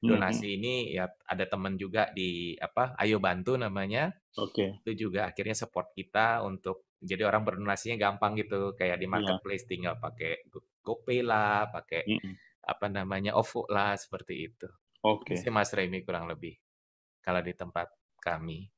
Donasi 0.00 0.40
mm 0.40 0.48
-hmm. 0.48 0.56
ini 0.56 0.74
ya 0.96 1.04
ada 1.28 1.44
teman 1.44 1.76
juga 1.76 2.08
di 2.16 2.56
apa 2.56 2.96
Ayo 2.96 3.20
Bantu 3.20 3.60
namanya. 3.60 4.08
Oke. 4.40 4.80
Okay. 4.80 4.80
Itu 4.80 4.90
juga 5.12 5.28
akhirnya 5.28 5.52
support 5.52 5.92
kita 5.92 6.40
untuk 6.40 6.88
jadi 6.96 7.28
orang 7.28 7.44
berdonasinya 7.44 8.00
gampang 8.00 8.40
gitu 8.40 8.72
kayak 8.72 8.96
di 8.96 9.04
iya. 9.04 9.12
marketplace 9.12 9.68
yeah. 9.68 9.70
tinggal 9.76 9.94
pakai 10.00 10.48
GoPay 10.80 11.20
lah, 11.20 11.68
pakai 11.68 12.08
mm 12.08 12.16
-hmm. 12.16 12.34
apa 12.72 12.86
namanya 12.88 13.36
OVO 13.36 13.68
lah 13.68 13.92
seperti 14.00 14.48
itu. 14.48 14.68
Oke. 15.04 15.36
Okay. 15.36 15.52
Mas 15.52 15.68
Remi 15.76 16.00
kurang 16.00 16.24
lebih 16.24 16.56
kalau 17.20 17.40
di 17.40 17.52
tempat 17.54 17.88
kami. 18.20 18.68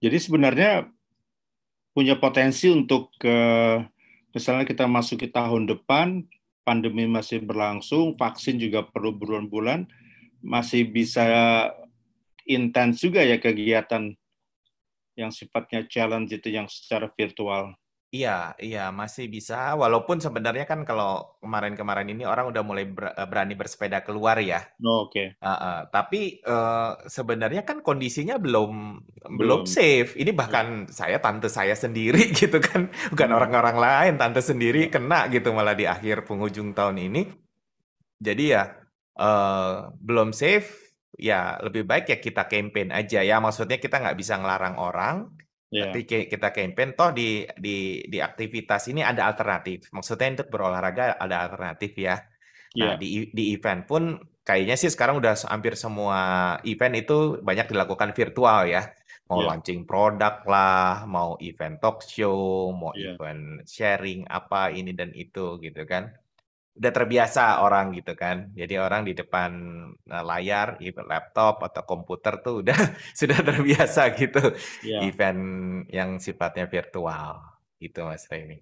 Jadi 0.00 0.16
sebenarnya 0.20 0.88
punya 1.96 2.16
potensi 2.20 2.68
untuk 2.68 3.12
ke 3.16 3.38
misalnya 4.36 4.68
kita 4.68 4.84
masuk 4.84 5.24
ke 5.24 5.28
tahun 5.32 5.64
depan 5.64 6.28
pandemi 6.66 7.06
masih 7.06 7.46
berlangsung, 7.46 8.18
vaksin 8.18 8.58
juga 8.58 8.82
perlu 8.82 9.14
bulan-bulan, 9.14 9.86
masih 10.42 10.90
bisa 10.90 11.24
intens 12.42 12.98
juga 12.98 13.22
ya 13.22 13.38
kegiatan 13.38 14.12
yang 15.16 15.30
sifatnya 15.30 15.86
challenge 15.86 16.34
itu 16.34 16.50
yang 16.50 16.66
secara 16.66 17.06
virtual. 17.14 17.72
Iya 18.14 18.54
iya, 18.62 18.94
masih 18.94 19.26
bisa, 19.34 19.74
walaupun 19.74 20.22
sebenarnya 20.22 20.62
kan 20.70 20.86
kalau 20.86 21.34
kemarin-kemarin 21.42 22.06
ini 22.14 22.22
orang 22.22 22.46
udah 22.54 22.62
mulai 22.62 22.86
ber 22.86 23.10
eee, 23.18 23.26
berani 23.26 23.54
bersepeda 23.58 23.98
keluar 24.06 24.38
ya. 24.38 24.62
Oh, 24.84 25.02
oke. 25.08 25.36
Heeh, 25.44 25.78
tapi, 25.94 26.40
eee, 26.42 26.90
sebenarnya 27.10 27.62
kan 27.68 27.84
kondisinya 27.84 28.36
belum 28.40 29.00
belum 29.40 29.62
Belum. 29.62 29.76
safe. 29.76 30.16
Ini 30.18 30.32
Ya. 30.46 30.56
bahkan 30.56 30.88
saya 30.90 31.18
tante 31.20 31.48
saya 31.52 31.74
sendiri 31.76 32.30
gitu 32.40 32.58
kan, 32.64 32.88
bukan 33.12 33.30
Hmm. 33.30 33.36
orang-orang 33.36 33.76
lain, 33.78 34.14
tante 34.20 34.40
sendiri 34.42 34.88
Ya. 34.88 34.90
kena 34.92 35.28
gitu 35.30 35.52
malah 35.52 35.76
di 35.76 35.84
akhir 35.86 36.24
penghujung 36.28 36.72
tahun 36.78 36.98
ini. 37.12 37.22
Jadi 38.22 38.44
ya, 38.56 38.64
eee, 39.20 39.74
belum 40.00 40.32
safe, 40.32 40.96
ya 41.20 41.60
lebih 41.62 41.84
baik 41.86 42.08
ya 42.12 42.18
kita 42.22 42.48
campaign 42.48 42.90
aja. 42.96 43.20
Ya 43.22 43.38
maksudnya 43.44 43.76
kita 43.82 44.00
nggak 44.02 44.18
bisa 44.18 44.40
ngelarang 44.40 44.76
orang, 44.80 45.35
Iya. 45.76 45.92
tapi 45.92 46.00
kita 46.32 46.48
campaign, 46.56 46.90
toh 46.96 47.10
di 47.12 47.44
di 47.60 48.00
di 48.08 48.18
aktivitas 48.18 48.88
ini 48.88 49.04
ada 49.04 49.28
alternatif. 49.28 49.92
Maksudnya 49.92 50.40
untuk 50.40 50.48
berolahraga 50.48 51.20
ada 51.20 51.36
alternatif 51.44 51.92
ya. 52.00 52.16
Nah, 52.80 52.96
Iya. 52.96 53.00
di 53.00 53.08
di 53.36 53.44
event 53.52 53.82
pun 53.84 54.02
kayaknya 54.46 54.76
sih 54.80 54.88
sekarang 54.92 55.20
udah 55.20 55.34
hampir 55.52 55.74
semua 55.76 56.20
event 56.64 56.94
itu 56.96 57.16
banyak 57.44 57.66
dilakukan 57.72 58.10
virtual 58.16 58.64
ya. 58.68 58.82
Mau 59.28 59.42
Iya. 59.42 59.48
launching 59.52 59.80
produk 59.90 60.34
lah, 60.46 61.02
mau 61.04 61.34
event 61.42 61.76
talk 61.82 61.98
show, 62.06 62.70
mau 62.72 62.94
Iya. 62.94 63.18
event 63.18 63.66
sharing 63.66 64.20
apa 64.30 64.70
ini 64.70 64.92
dan 64.94 65.10
itu 65.12 65.58
gitu 65.60 65.82
kan. 65.84 66.14
Udah 66.76 66.92
terbiasa 66.92 67.64
orang 67.64 67.96
gitu 67.96 68.12
kan. 68.12 68.52
Jadi 68.52 68.76
orang 68.76 69.08
di 69.08 69.16
depan, 69.16 69.50
eee, 70.04 70.24
layar 70.28 70.76
gitu, 70.76 71.00
laptop 71.08 71.64
atau 71.64 71.82
komputer 71.88 72.44
tuh 72.44 72.60
udah 72.60 72.76
sudah 73.20 73.40
terbiasa 73.40 74.12
gitu 74.12 74.52
Iya. 74.84 75.08
event 75.08 75.42
yang 75.88 76.20
sifatnya 76.20 76.68
virtual, 76.68 77.40
gitu 77.80 78.04
Mas 78.04 78.28
Remi. 78.28 78.60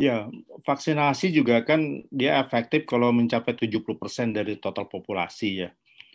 Iya, 0.00 0.32
vaksinasi 0.64 1.28
juga 1.28 1.60
kan 1.60 2.04
dia 2.08 2.40
efektif 2.40 2.88
kalau 2.88 3.12
mencapai 3.12 3.52
70% 3.52 4.32
dari 4.32 4.56
total 4.56 4.88
populasi 4.88 5.48
ya. 5.66 5.70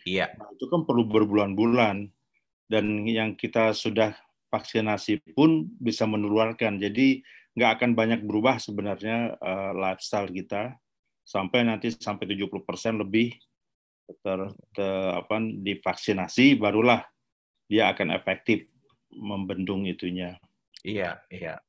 Iya. 0.05 0.34
Nah, 0.38 0.50
itu 0.53 0.65
kan 0.70 0.86
perlu 0.89 1.05
berbulan-bulan 1.05 2.10
dan 2.65 2.86
yang 3.05 3.38
kita 3.38 3.77
sudah 3.77 4.17
vaksinasi 4.50 5.38
pun 5.38 5.70
bisa 5.77 6.10
menularkan. 6.10 6.82
Jadi 6.82 7.22
nggak 7.53 7.72
akan 7.82 7.91
banyak 7.94 8.20
berubah 8.25 8.58
sebenarnya 8.58 9.38
uh, 9.38 9.72
lifestyle 9.77 10.27
kita 10.34 10.75
sampai 11.25 11.65
nanti 11.67 11.89
sampai 11.91 12.25
70% 12.29 13.01
lebih 13.01 13.34
ter, 14.24 14.39
ter 14.75 14.94
apa 15.22 15.38
divaksinasi 15.41 16.58
barulah 16.62 17.01
dia 17.70 17.91
akan 17.94 18.13
efektif 18.15 18.70
membendung 19.13 19.86
itunya. 19.89 20.38
Iya, 20.84 21.25
iya. 21.34 21.60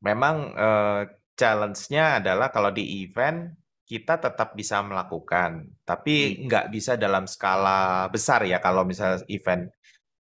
Memang, 0.00 0.36
eee, 0.56 1.00
challenge-nya 1.36 2.20
adalah 2.24 2.48
kalau 2.48 2.72
di 2.72 3.04
event, 3.04 3.52
kita 3.84 4.16
tetap 4.22 4.54
bisa 4.56 4.80
melakukan, 4.86 5.66
tapi 5.84 6.38
Hmm. 6.38 6.46
nggak 6.46 6.70
bisa 6.72 6.94
dalam 6.94 7.26
skala 7.26 8.06
besar 8.08 8.46
ya, 8.46 8.62
kalau 8.62 8.86
misalnya 8.86 9.20
event 9.28 9.68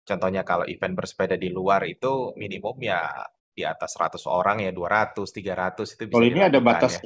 contohnya 0.07 0.43
kalau 0.47 0.65
event 0.67 0.93
bersepeda 0.99 1.35
di 1.39 1.49
luar 1.53 1.83
itu 1.87 2.33
minimum 2.39 2.75
ya 2.83 3.01
di 3.55 3.63
atas 3.67 3.95
100 3.97 4.23
orang 4.29 4.63
ya 4.65 4.71
200, 4.75 5.29
300 5.35 5.93
itu 5.95 6.05
bisa 6.09 6.23
Kalau 6.23 6.23
ini 6.23 6.39
ada 6.39 6.59
dilakukan 6.63 6.83
ya. 6.95 6.99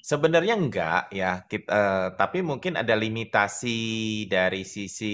Sebenarnya 0.00 0.56
enggak 0.56 1.12
ya, 1.12 1.44
kit 1.44 1.68
eee, 1.68 2.16
tapi 2.16 2.40
mungkin 2.40 2.72
ada 2.80 2.96
limitasi 2.96 3.76
dari 4.32 4.64
sisi 4.64 5.12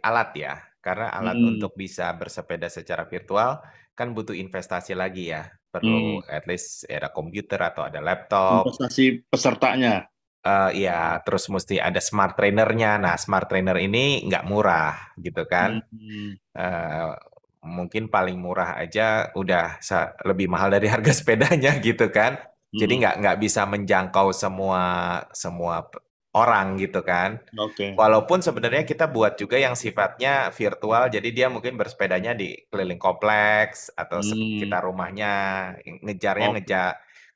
alat 0.00 0.30
ya, 0.32 0.54
karena 0.80 1.12
alat 1.12 1.36
Hmm. 1.36 1.60
untuk 1.60 1.76
bisa 1.76 2.16
bersepeda 2.16 2.72
secara 2.72 3.04
virtual 3.04 3.60
kan 3.92 4.16
butuh 4.16 4.32
investasi 4.32 4.96
lagi 4.96 5.28
ya. 5.28 5.44
Hmm. 5.44 5.60
Perlu 5.68 6.24
at 6.24 6.48
least 6.48 6.88
ada 6.88 7.12
komputer 7.12 7.60
atau 7.60 7.84
ada 7.84 8.00
laptop. 8.00 8.64
Investasi 8.64 9.28
pesertanya? 9.28 10.08
Eee, 10.46 10.70
iya, 10.86 11.18
terus 11.26 11.50
musti 11.52 11.76
ada 11.82 11.98
smart 12.00 12.38
trainer-nya. 12.38 12.96
Nah, 13.02 13.14
smart 13.18 13.50
trainer 13.50 13.76
ini 13.76 14.22
nggak 14.24 14.44
murah 14.46 14.94
gitu 15.18 15.44
kan. 15.50 15.82
Hmm. 15.92 16.38
Eee, 16.56 17.10
mungkin 17.66 18.08
paling 18.14 18.38
murah 18.40 18.78
aja 18.80 19.32
udah 19.36 19.80
sa 19.82 20.14
lebih 20.28 20.46
mahal 20.52 20.70
dari 20.74 20.88
harga 20.90 21.12
sepedanya 21.20 21.76
gitu 21.82 22.08
kan. 22.14 22.38
Jadi 22.76 22.92
Hmm. 22.92 23.04
nggak 23.04 23.14
nggak 23.22 23.38
bisa 23.44 23.62
menjangkau 23.68 24.28
semua 24.36 24.84
semua 25.32 25.88
orang 26.36 26.76
gitu 26.82 27.00
kan. 27.06 27.40
Oke. 27.56 28.00
Walaupun 28.00 28.40
sebenarnya 28.44 28.84
kita 28.88 29.06
buat 29.10 29.36
juga 29.40 29.58
yang 29.60 29.74
sifatnya 29.78 30.50
virtual, 30.54 31.10
jadi 31.12 31.28
dia 31.34 31.46
mungkin 31.52 31.76
bersepedanya 31.80 32.32
di 32.36 32.54
keliling 32.72 32.98
kompleks 33.00 33.90
atau 33.94 34.20
Hmm. 34.20 34.78
sekitar 34.78 34.86
rumahnya, 34.88 35.32
ngejarnya 36.06 36.48
Oke. 36.48 36.58
ngeja 36.58 36.82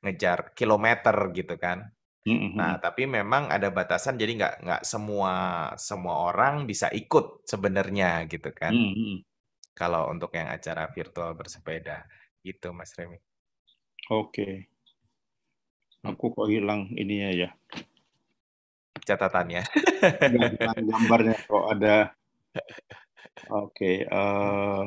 ngejar 0.05 0.39
kilometer 0.57 1.15
gitu 1.35 1.55
kan. 1.61 1.91
Mhm 2.25 2.43
Nah, 2.57 2.77
mhm. 2.77 2.83
tapi 2.83 3.05
memang 3.09 3.49
ada 3.53 3.69
batasan 3.73 4.17
jadi 4.21 4.33
nggak 4.39 4.55
nggak 4.65 4.81
semua 4.87 5.33
semua 5.79 6.15
orang 6.33 6.65
bisa 6.69 6.89
ikut 6.93 7.45
sebenarnya 7.49 8.25
gitu 8.31 8.51
kan. 8.55 8.81
Mhm 8.81 8.93
mhm. 8.95 9.23
Kalau 9.77 10.09
untuk 10.13 10.31
yang 10.37 10.49
acara 10.53 10.89
virtual 10.93 11.33
bersepeda, 11.39 12.05
gitu 12.45 12.71
Mas 12.75 12.93
Remi. 12.99 13.19
Oke. 14.09 14.47
Hmm. 14.47 14.72
Aku 16.03 16.35
kok 16.35 16.51
hilang 16.51 16.91
ininya 16.99 17.31
ya. 17.31 17.49
Catatannya. 19.07 19.63
Enggak, 20.31 20.51
hilang 20.59 20.79
gambarnya 20.83 21.35
kok 21.47 21.65
ada 21.71 21.95
Oke, 23.51 24.07
eee 24.07 24.81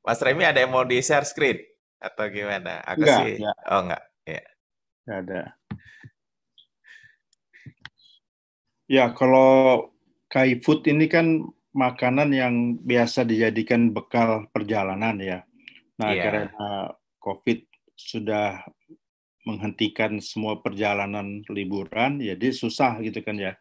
Mas 0.00 0.18
Remi 0.24 0.42
ada 0.46 0.58
yang 0.62 0.72
mau 0.72 0.82
di-share 0.82 1.26
screen 1.26 1.58
atau 2.00 2.26
gimana? 2.32 2.82
Aku 2.86 3.02
Enggak, 3.04 3.18
sih 3.22 3.32
enggak. 3.38 3.56
oh 3.70 3.80
enggak, 3.86 4.02
iya. 4.26 4.44
Nggak 5.06 5.18
ada. 5.26 5.40
Ya, 8.90 9.04
kalau 9.14 9.50
Kai 10.26 10.58
Food 10.58 10.86
ini 10.90 11.06
kan 11.06 11.46
makanan 11.70 12.34
yang 12.34 12.54
biasa 12.82 13.22
dijadikan 13.22 13.94
bekal 13.94 14.50
perjalanan 14.50 15.14
ya. 15.22 15.38
Nah, 16.02 16.10
Iya. 16.10 16.22
karena 16.26 16.68
COVID 17.22 17.60
sudah 17.94 18.66
menghentikan 19.48 20.20
semua 20.20 20.60
perjalanan 20.60 21.40
liburan, 21.48 22.20
jadi 22.20 22.52
susah 22.52 23.00
gitu 23.00 23.24
kan 23.24 23.36
ya. 23.40 23.52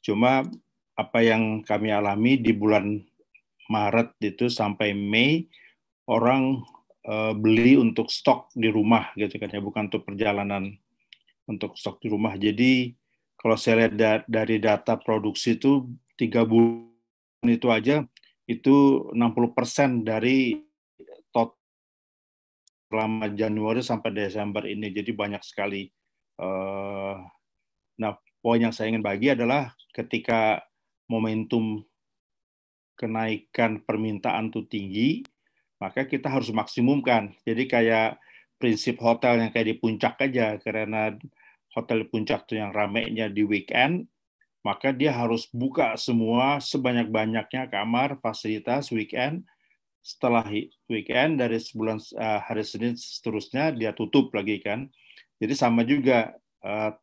Cuma 0.00 0.44
apa 0.94 1.18
yang 1.20 1.60
kami 1.66 1.90
alami 1.92 2.40
di 2.40 2.54
bulan 2.54 3.02
Maret 3.68 4.16
itu 4.20 4.48
sampai 4.48 4.92
Mei, 4.92 5.48
orang 6.08 6.60
uh, 7.08 7.32
beli 7.32 7.76
untuk 7.80 8.12
stok 8.12 8.52
di 8.52 8.68
rumah 8.68 9.12
gitu 9.16 9.36
kan 9.40 9.48
ya, 9.52 9.60
bukan 9.60 9.88
untuk 9.92 10.04
perjalanan 10.04 10.72
untuk 11.48 11.76
stok 11.76 12.00
di 12.00 12.08
rumah. 12.08 12.36
Jadi 12.36 12.92
kalau 13.36 13.56
saya 13.60 13.84
lihat 13.84 13.94
da 13.96 14.12
dari 14.24 14.56
data 14.56 14.96
produksi 14.96 15.60
itu 15.60 15.88
tiga 16.16 16.48
bulan 16.48 16.88
itu 17.44 17.68
aja 17.68 18.04
itu 18.48 19.08
60% 19.12 20.04
dari 20.04 20.56
selama 22.88 23.30
Januari 23.32 23.80
sampai 23.82 24.10
Desember 24.14 24.64
ini. 24.68 24.90
Jadi 24.92 25.10
banyak 25.14 25.42
sekali. 25.42 25.88
Uh, 26.38 27.18
nah, 27.98 28.18
poin 28.42 28.60
yang 28.60 28.74
saya 28.74 28.90
ingin 28.92 29.04
bagi 29.04 29.32
adalah 29.32 29.72
ketika 29.94 30.60
momentum 31.06 31.84
kenaikan 32.94 33.82
permintaan 33.82 34.50
itu 34.54 34.62
tinggi, 34.66 35.10
maka 35.82 36.06
kita 36.06 36.30
harus 36.30 36.50
maksimumkan. 36.54 37.34
Jadi 37.42 37.66
kayak 37.66 38.18
prinsip 38.56 38.96
hotel 39.02 39.42
yang 39.42 39.50
kayak 39.50 39.74
di 39.74 39.76
puncak 39.76 40.14
aja, 40.22 40.56
karena 40.62 41.12
hotel 41.74 42.06
di 42.06 42.08
puncak 42.08 42.46
itu 42.46 42.62
yang 42.62 42.70
ramainya 42.70 43.26
di 43.28 43.42
weekend, 43.42 44.06
maka 44.64 44.94
dia 44.94 45.12
harus 45.12 45.50
buka 45.52 45.98
semua 46.00 46.62
sebanyak-banyaknya 46.62 47.68
kamar, 47.68 48.16
fasilitas 48.22 48.88
weekend. 48.94 49.44
Setelah 50.04 50.44
weekend 50.84 51.40
dari 51.40 51.56
sebulan 51.56 51.96
uh, 52.20 52.44
hari 52.44 52.60
Senin 52.60 52.92
seterusnya 52.92 53.72
dia 53.72 53.96
tutup 53.96 54.28
lagi 54.36 54.60
kan. 54.60 54.92
Jadi 55.40 55.56
sama 55.56 55.80
juga 55.80 56.36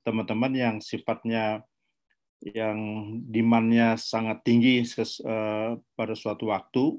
teman-teman 0.06 0.54
uh, 0.54 0.60
yang 0.62 0.76
sifatnya 0.78 1.66
yang 2.42 2.78
demand-nya 3.26 3.98
sangat 3.98 4.46
tinggi 4.46 4.86
uh, 5.26 5.78
pada 5.98 6.14
suatu 6.14 6.54
waktu 6.54 6.98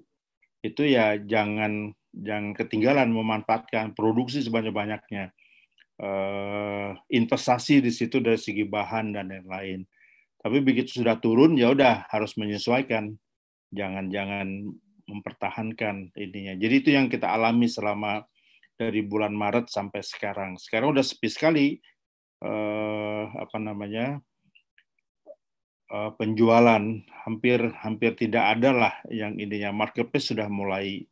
itu 0.63 0.83
ya 0.87 1.19
jangan 1.23 1.95
jangan 2.11 2.55
ketinggalan 2.55 3.11
memanfaatkan 3.15 3.95
produksi 3.95 4.43
sebanyak-banyaknya. 4.43 5.31
Investasi 7.15 7.79
di 7.79 7.95
situ 7.95 8.19
dari 8.19 8.39
segi 8.39 8.67
bahan 8.67 9.15
dan 9.15 9.31
lain-lain. 9.31 9.87
Tapi 10.43 10.59
begitu 10.59 10.99
sudah 10.99 11.19
turun 11.23 11.55
ya 11.55 11.71
udah 11.71 12.11
harus 12.11 12.35
menyesuaikan. 12.35 13.15
Jangan-jangan 13.71 14.67
mempertahankan 15.09 16.15
ininya 16.15 16.55
jadi 16.59 16.75
itu 16.75 16.91
yang 16.95 17.07
kita 17.11 17.31
alami 17.31 17.67
selama 17.67 18.23
dari 18.77 19.05
bulan 19.05 19.35
Maret 19.37 19.71
sampai 19.71 20.01
sekarang 20.03 20.59
sekarang 20.59 20.95
udah 20.97 21.05
sepi 21.05 21.29
sekali 21.29 21.67
uh, 22.43 23.25
apa 23.39 23.57
namanya 23.63 24.19
uh, 25.93 26.11
penjualan 26.17 26.83
hampir 27.29 27.61
hampir 27.85 28.17
tidak 28.17 28.59
ada 28.59 28.71
lah 28.73 28.95
yang 29.13 29.37
ininya 29.37 29.71
marketplace 29.71 30.33
sudah 30.33 30.49
mulai 30.49 31.05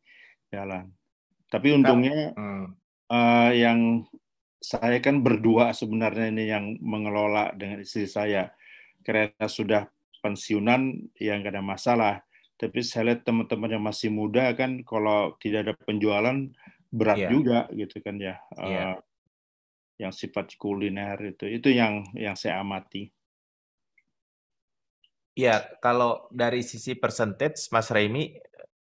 jalan. 0.51 0.91
Tapi 1.51 1.69
untungnya 1.75 2.35
hmm. 2.35 2.67
uh, 3.11 3.51
yang 3.55 4.09
saya 4.61 5.01
kan 5.01 5.25
berdua 5.25 5.73
sebenarnya 5.73 6.27
ini 6.31 6.45
yang 6.51 6.65
mengelola 6.83 7.53
dengan 7.55 7.81
istri 7.81 8.09
saya. 8.09 8.51
Karena 9.01 9.49
sudah 9.49 9.89
pensiunan 10.21 11.13
ya 11.17 11.39
nggak 11.39 11.55
ada 11.55 11.65
masalah. 11.65 12.15
Tapi 12.61 12.85
saya 12.85 13.13
lihat 13.13 13.25
teman-teman 13.25 13.73
yang 13.73 13.85
masih 13.85 14.13
muda 14.13 14.53
kan 14.53 14.85
kalau 14.85 15.33
tidak 15.41 15.65
ada 15.65 15.75
penjualan 15.81 16.37
berat 16.93 17.25
yeah. 17.25 17.31
juga 17.33 17.59
gitu 17.73 17.97
kan 18.05 18.21
ya. 18.21 18.37
Yeah. 18.61 19.01
Uh, 19.01 19.01
yang 20.01 20.13
sifat 20.13 20.57
kuliner 20.61 21.17
itu 21.25 21.49
itu 21.49 21.73
yang 21.73 22.05
yang 22.13 22.37
saya 22.37 22.61
amati. 22.61 23.09
Ya, 25.37 25.65
kalau 25.81 26.29
dari 26.29 26.61
sisi 26.61 26.93
percentage 26.97 27.73
Mas 27.73 27.89
Remi 27.89 28.37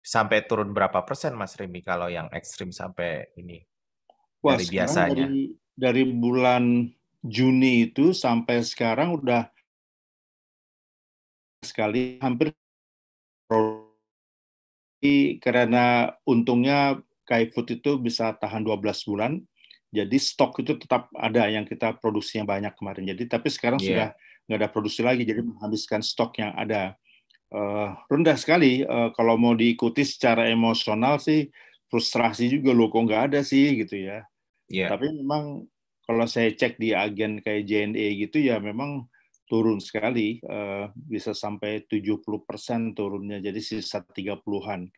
sampai 0.04 0.46
turun 0.46 0.76
berapa 0.76 1.02
persen 1.02 1.34
Mas 1.34 1.58
Remi 1.58 1.82
kalau 1.82 2.12
yang 2.12 2.30
ekstrim 2.30 2.70
sampai 2.70 3.32
ini 3.40 3.64
Wah, 4.44 4.60
dari 4.60 4.68
biasanya? 4.70 5.26
Dari, 5.26 5.44
dari 5.74 6.04
bulan 6.12 6.86
Juni 7.24 7.88
itu 7.88 8.12
sampai 8.12 8.60
sekarang 8.62 9.16
udah 9.16 9.48
sekali 11.64 12.20
hampir 12.20 12.52
karena 15.44 16.16
untungnya 16.24 17.00
Kai 17.28 17.52
Food 17.52 17.80
itu 17.80 18.00
bisa 18.00 18.36
tahan 18.36 18.64
12 18.64 19.10
bulan. 19.10 19.40
Jadi 19.94 20.18
stok 20.18 20.66
itu 20.66 20.74
tetap 20.80 21.12
ada 21.14 21.46
yang 21.48 21.70
kita 21.70 21.96
produksi 22.02 22.42
yang 22.42 22.50
banyak 22.50 22.74
kemarin. 22.74 23.14
Jadi 23.14 23.30
tapi 23.30 23.48
sekarang 23.54 23.78
yeah. 23.84 23.88
sudah 23.88 24.10
nggak 24.50 24.60
ada 24.60 24.70
produksi 24.74 25.02
lagi, 25.06 25.24
jadi 25.24 25.46
menghabiskan 25.46 26.02
stok 26.02 26.42
yang 26.42 26.52
ada. 26.58 26.98
Uh, 27.54 27.94
rendah 28.10 28.34
sekali 28.34 28.82
uh, 28.82 29.14
kalau 29.14 29.38
mau 29.38 29.54
diikuti 29.54 30.02
secara 30.02 30.50
emosional 30.50 31.22
sih 31.22 31.54
frustrasi 31.86 32.50
juga 32.50 32.74
loh 32.74 32.90
kok 32.90 33.06
nggak 33.06 33.24
ada 33.30 33.40
sih 33.46 33.78
gitu 33.86 34.10
ya. 34.10 34.26
Yeah. 34.74 34.90
Tapi 34.90 35.14
memang 35.14 35.70
kalau 36.02 36.26
saya 36.26 36.50
cek 36.50 36.82
di 36.82 36.98
agen 36.98 37.46
kayak 37.46 37.70
JNE 37.70 38.26
gitu 38.26 38.42
ya 38.42 38.58
memang 38.58 39.06
turun 39.54 39.78
sekali 39.78 40.42
uh, 40.50 40.90
bisa 40.98 41.38
sampai 41.38 41.86
70% 41.86 42.26
turunnya 42.98 43.38
jadi 43.38 43.62
sisa 43.62 44.02
30-an. 44.02 44.90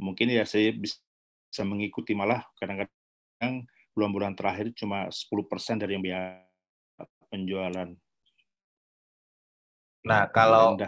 Mungkin 0.00 0.32
ya 0.32 0.48
saya 0.48 0.72
bisa 0.72 1.60
mengikuti 1.68 2.16
malah 2.16 2.40
kadang-kadang 2.56 3.68
bulan-bulan 3.92 4.32
terakhir 4.32 4.72
cuma 4.72 5.12
10% 5.12 5.84
dari 5.84 5.92
yang 5.92 6.04
biasa 6.08 7.04
penjualan. 7.28 7.88
Nah, 10.08 10.24
kalau 10.32 10.80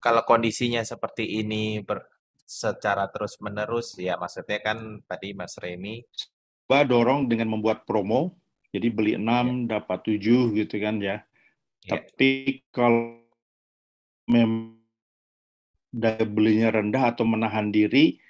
kalau 0.00 0.22
kondisinya 0.24 0.80
seperti 0.80 1.44
ini 1.44 1.84
ber, 1.84 2.00
secara 2.48 3.12
terus-menerus 3.12 3.92
ya 4.00 4.16
maksudnya 4.16 4.64
kan 4.64 5.04
tadi 5.04 5.36
Mas 5.36 5.60
Remi 5.60 6.00
coba 6.64 6.88
dorong 6.88 7.28
dengan 7.28 7.52
membuat 7.52 7.84
promo. 7.84 8.40
Jadi 8.68 8.88
beli 8.92 9.12
6 9.16 9.24
ya. 9.68 9.80
dapat 9.80 10.00
7 10.16 10.56
gitu 10.56 10.76
kan 10.80 10.96
ya. 11.00 11.27
Ya. 11.88 11.96
Tapi 11.96 12.60
kalau 12.68 13.24
memang 14.28 14.76
daya 15.88 16.24
belinya 16.28 16.68
rendah 16.68 17.16
atau 17.16 17.24
menahan 17.24 17.72
diri, 17.72 18.20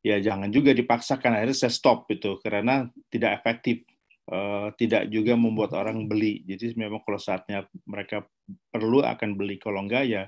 ya 0.00 0.22
jangan 0.22 0.48
juga 0.54 0.70
dipaksakan. 0.70 1.34
Akhirnya 1.34 1.58
saya 1.66 1.74
stop 1.74 2.06
itu 2.14 2.38
karena 2.38 2.86
tidak 3.10 3.42
efektif. 3.42 3.82
Uh, 4.30 4.70
tidak 4.78 5.10
juga 5.10 5.34
membuat 5.34 5.74
orang 5.74 6.06
beli. 6.06 6.46
Jadi 6.46 6.78
memang 6.78 7.02
kalau 7.02 7.18
saatnya 7.18 7.66
mereka 7.82 8.22
perlu 8.70 9.02
akan 9.02 9.34
beli 9.34 9.58
kalau 9.58 9.82
enggak 9.82 10.06
ya 10.06 10.24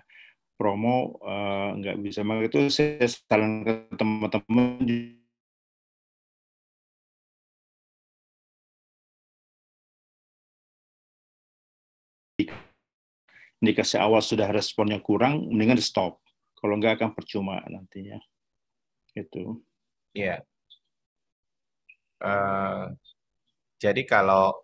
promo 0.59 1.23
uh, 1.23 1.75
nggak 1.75 1.99
bisa 2.03 2.23
maka 2.23 2.47
itu 2.47 2.71
saya 2.71 3.07
saran 3.07 3.67
ke 3.67 3.95
teman-teman 3.99 4.83
indikasi 13.63 13.97
awal 13.97 14.19
sudah 14.19 14.51
responnya 14.51 14.99
kurang, 14.99 15.47
mendingan 15.47 15.79
di 15.79 15.87
stop. 15.87 16.19
Kalau 16.59 16.75
enggak 16.75 16.99
akan 16.99 17.15
percuma 17.15 17.63
nantinya. 17.71 18.19
Itu. 19.15 19.63
Iya. 20.13 20.43
Yeah. 20.43 20.51
Uh, 22.23 22.95
jadi 23.83 24.07
kalau 24.07 24.63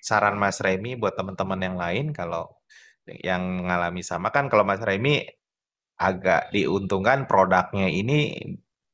saran 0.00 0.36
Mas 0.36 0.60
Remi 0.60 0.96
buat 0.96 1.16
teman-teman 1.16 1.60
yang 1.60 1.76
lain 1.76 2.06
kalau 2.12 2.52
yang 3.04 3.64
mengalami 3.64 4.00
sama 4.00 4.32
kan 4.32 4.48
kalau 4.48 4.64
Mas 4.64 4.80
Remi 4.80 5.24
agak 6.00 6.48
diuntungkan 6.52 7.28
produknya 7.28 7.88
ini 7.92 8.32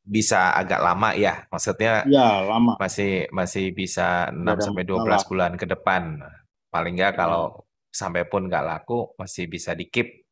bisa 0.02 0.50
agak 0.58 0.82
lama 0.82 1.14
ya 1.14 1.46
maksudnya 1.46 2.02
ya 2.10 2.42
lama 2.42 2.74
masih 2.82 3.30
masih 3.30 3.70
bisa 3.70 4.34
6 4.34 4.70
sampai 4.70 4.82
12 4.82 5.06
malah. 5.06 5.22
bulan 5.30 5.52
ke 5.54 5.66
depan 5.70 6.18
paling 6.70 6.98
enggak 6.98 7.14
ya. 7.14 7.18
kalau 7.22 7.62
sampai 7.90 8.26
pun 8.26 8.46
nggak 8.46 8.64
laku 8.66 9.12
masih 9.18 9.50
bisa 9.50 9.74
di 9.74 9.90
keep 9.90 10.26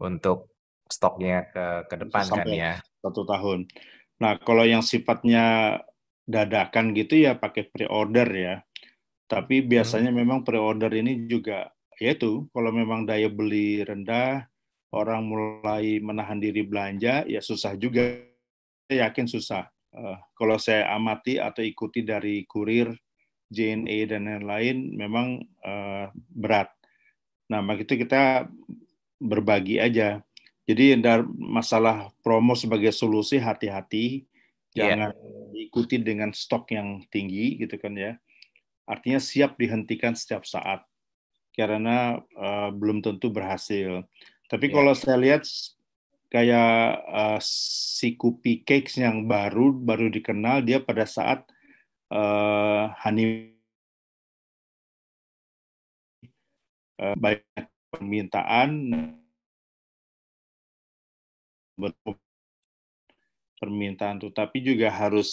untuk 0.00 0.52
stoknya 0.86 1.48
ke 1.48 1.88
ke 1.88 1.94
depan 2.06 2.24
kan 2.28 2.46
ya 2.48 2.72
satu 3.00 3.24
tahun 3.24 3.68
nah 4.20 4.36
kalau 4.40 4.68
yang 4.68 4.84
sifatnya 4.84 5.76
dadakan 6.28 6.92
gitu 6.92 7.24
ya 7.24 7.40
pakai 7.40 7.72
pre-order 7.72 8.28
ya 8.30 8.54
tapi 9.30 9.64
biasanya 9.64 10.12
hmm. 10.12 10.18
memang 10.20 10.38
pre-order 10.44 10.92
ini 10.92 11.24
juga 11.30 11.70
yaitu 12.00 12.48
kalau 12.50 12.72
memang 12.72 13.04
daya 13.04 13.28
beli 13.28 13.84
rendah, 13.84 14.48
orang 14.96 15.28
mulai 15.28 16.00
menahan 16.00 16.40
diri 16.40 16.64
belanja, 16.64 17.28
ya 17.28 17.44
susah 17.44 17.76
juga. 17.76 18.24
Saya 18.88 19.06
yakin 19.06 19.28
susah. 19.28 19.68
Uh, 19.92 20.16
kalau 20.34 20.56
saya 20.56 20.88
amati 20.96 21.36
atau 21.36 21.60
ikuti 21.60 22.00
dari 22.00 22.48
kurir, 22.48 22.90
JNE 23.52 24.08
dan 24.08 24.26
lain-lain, 24.26 24.96
memang 24.96 25.44
uh, 25.62 26.08
berat. 26.32 26.72
Nah, 27.50 27.60
maka 27.60 27.82
itu 27.82 27.98
kita 27.98 28.46
berbagi 29.18 29.82
aja. 29.82 30.22
Jadi 30.64 30.94
masalah 31.34 32.14
promo 32.22 32.54
sebagai 32.54 32.94
solusi 32.94 33.42
hati-hati, 33.42 34.22
iya. 34.78 34.94
jangan 34.94 35.10
yeah. 35.10 35.66
ikuti 35.66 35.98
dengan 35.98 36.30
stok 36.30 36.70
yang 36.70 37.02
tinggi 37.10 37.58
gitu 37.58 37.74
kan 37.74 37.98
ya 37.98 38.14
artinya 38.90 39.22
siap 39.22 39.54
dihentikan 39.54 40.18
setiap 40.18 40.42
saat 40.42 40.82
karena 41.54 42.18
uh, 42.34 42.74
belum 42.74 42.98
tentu 42.98 43.30
berhasil. 43.30 44.02
Tapi 44.50 44.66
yeah. 44.66 44.74
kalau 44.74 44.92
saya 44.98 45.16
lihat 45.22 45.46
kayak 46.26 47.06
uh, 47.06 47.38
si 47.42 48.18
Kupi 48.18 48.66
Cakes 48.66 48.98
yang 48.98 49.30
baru 49.30 49.70
baru 49.70 50.10
dikenal 50.10 50.66
dia 50.66 50.82
pada 50.82 51.06
saat 51.06 51.46
uh, 52.10 52.90
honey 52.98 53.49
uh, 57.00 57.16
banyak 57.16 57.66
permintaan 57.90 58.70
permintaan 63.56 64.20
tuh 64.20 64.32
tapi 64.36 64.60
juga 64.60 64.92
harus 64.92 65.32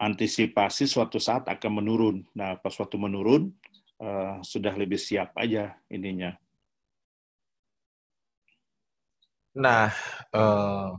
antisipasi 0.00 0.88
suatu 0.88 1.20
saat 1.20 1.44
akan 1.44 1.84
menurun. 1.84 2.16
Nah, 2.32 2.56
pas 2.56 2.72
suatu 2.72 2.96
menurun, 2.96 3.52
uh, 4.00 4.40
sudah 4.40 4.72
lebih 4.72 4.96
siap 4.96 5.36
aja 5.36 5.76
ininya. 5.92 6.32
Nah, 9.60 9.92
uh... 10.32 10.96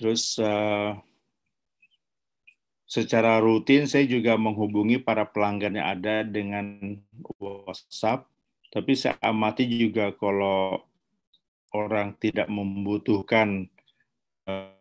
terus 0.00 0.40
uh, 0.40 0.96
secara 2.88 3.36
rutin 3.44 3.84
saya 3.84 4.08
juga 4.08 4.40
menghubungi 4.40 4.96
para 4.96 5.28
pelanggan 5.28 5.76
yang 5.76 5.88
ada 5.92 6.24
dengan 6.24 6.96
WhatsApp. 7.36 8.24
Tapi 8.70 8.92
saya 8.94 9.18
amati 9.18 9.66
juga 9.66 10.14
kalau 10.14 10.78
orang 11.74 12.14
tidak 12.22 12.46
membutuhkan 12.46 13.66
uh, 14.46 14.78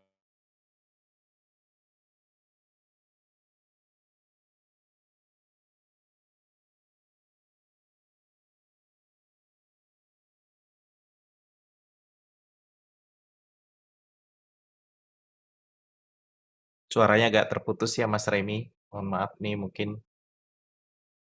Suaranya 16.90 17.30
agak 17.30 17.54
terputus 17.54 17.94
ya 18.02 18.10
Mas 18.10 18.26
Remi. 18.26 18.66
Mohon 18.90 19.08
maaf 19.14 19.32
nih 19.38 19.54
mungkin 19.54 19.90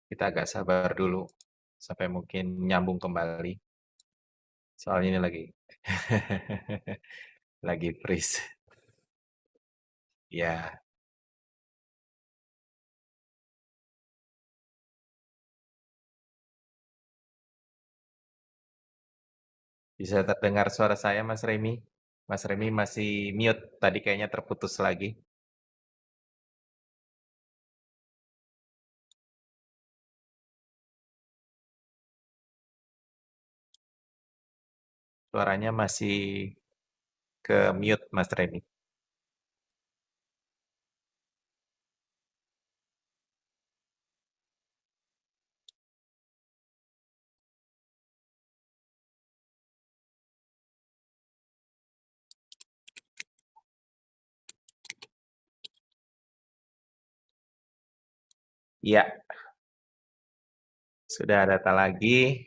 kita 0.06 0.30
agak 0.30 0.46
sabar 0.46 0.94
dulu 0.94 1.26
sampai 1.86 2.06
mungkin 2.16 2.44
nyambung 2.68 2.98
kembali. 3.04 3.52
Soalnya 4.80 5.08
ini 5.12 5.20
lagi 5.26 5.42
lagi 7.68 7.90
freeze. 8.02 8.40
Ya. 10.30 10.82
Bisa 20.00 20.18
terdengar 20.28 20.66
suara 20.76 20.96
saya 21.04 21.20
Mas 21.30 21.42
Remi? 21.48 21.74
Mas 22.30 22.42
Remi 22.48 22.68
masih 22.80 23.10
mute, 23.38 23.62
tadi 23.82 23.98
kayaknya 24.04 24.28
terputus 24.34 24.74
lagi. 24.86 25.08
Suaranya 35.32 35.70
masih 35.80 36.12
ke 37.44 37.54
mute, 37.80 38.04
Mas 38.16 38.30
Remi. 38.38 38.60
Iya. 58.82 59.18
Sudah 61.08 61.48
data 61.48 61.72
lagi. 61.72 62.44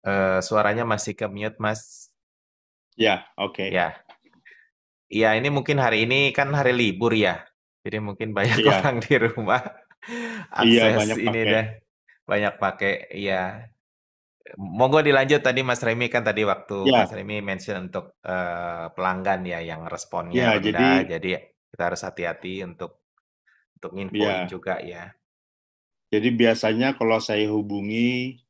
Uh, 0.00 0.40
suaranya 0.40 0.88
masih 0.88 1.12
ke 1.12 1.28
mute, 1.28 1.60
Mas. 1.60 2.08
Ya, 2.96 3.28
oke. 3.36 3.60
Okay. 3.60 3.68
Ya. 3.72 4.00
Iya, 5.10 5.34
ini 5.36 5.50
mungkin 5.50 5.82
hari 5.82 6.06
ini 6.06 6.30
kan 6.30 6.54
hari 6.54 6.70
libur 6.72 7.12
ya. 7.12 7.42
Jadi 7.82 7.98
mungkin 7.98 8.30
banyak 8.36 8.62
ya. 8.62 8.80
orang 8.80 9.00
di 9.02 9.14
rumah 9.18 9.60
iya, 10.62 10.86
akses 10.86 10.92
iya, 10.92 10.96
banyak 10.96 11.18
ini 11.18 11.40
deh. 11.44 11.66
Banyak 12.24 12.54
pakai, 12.62 12.94
iya. 13.12 13.66
Monggo 14.56 15.02
dilanjut 15.04 15.42
tadi 15.44 15.62
Mas 15.62 15.82
Remi 15.82 16.10
kan 16.10 16.26
tadi 16.26 16.42
waktu 16.42 16.88
ya. 16.88 17.04
Mas 17.04 17.12
Remi 17.14 17.38
mention 17.42 17.90
untuk 17.90 18.18
uh, 18.26 18.90
pelanggan 18.94 19.46
ya 19.46 19.62
yang 19.62 19.86
responnya 19.86 20.34
ya, 20.34 20.50
rendah, 20.58 20.64
jadi, 20.64 20.88
jadi 21.06 21.30
kita 21.70 21.82
harus 21.86 22.02
hati-hati 22.02 22.66
untuk 22.66 23.06
untuk 23.78 23.92
infoin 23.96 24.44
ya. 24.44 24.50
juga 24.50 24.74
ya. 24.82 25.14
Jadi 26.10 26.28
biasanya 26.34 26.98
kalau 26.98 27.22
saya 27.22 27.46
hubungi 27.46 28.42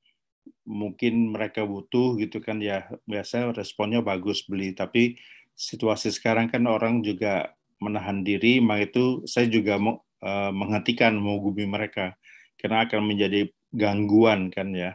mungkin 0.68 1.32
mereka 1.32 1.64
butuh 1.64 2.20
gitu 2.20 2.38
kan 2.40 2.60
ya 2.60 2.86
biasa 3.08 3.52
responnya 3.56 4.04
bagus 4.04 4.44
beli 4.44 4.76
tapi 4.76 5.16
situasi 5.56 6.12
sekarang 6.12 6.48
kan 6.52 6.64
orang 6.68 7.00
juga 7.00 7.52
menahan 7.80 8.20
diri 8.20 8.60
maka 8.60 8.92
itu 8.92 9.04
saya 9.24 9.48
juga 9.48 9.80
mau 9.80 10.04
uh, 10.20 10.52
menghentikan 10.52 11.16
menghubungi 11.16 11.68
mereka 11.68 12.14
karena 12.60 12.84
akan 12.84 13.00
menjadi 13.08 13.48
gangguan 13.72 14.52
kan 14.52 14.72
ya 14.76 14.92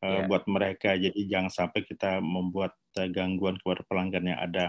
uh, 0.00 0.06
eh, 0.06 0.10
yeah. 0.20 0.24
buat 0.26 0.44
mereka 0.46 0.96
jadi 0.96 1.20
jangan 1.26 1.50
sampai 1.50 1.80
kita 1.84 2.22
membuat 2.22 2.76
uh, 2.98 3.08
gangguan 3.10 3.58
kepada 3.60 3.82
pelanggan 3.86 4.34
yang 4.34 4.40
ada. 4.40 4.66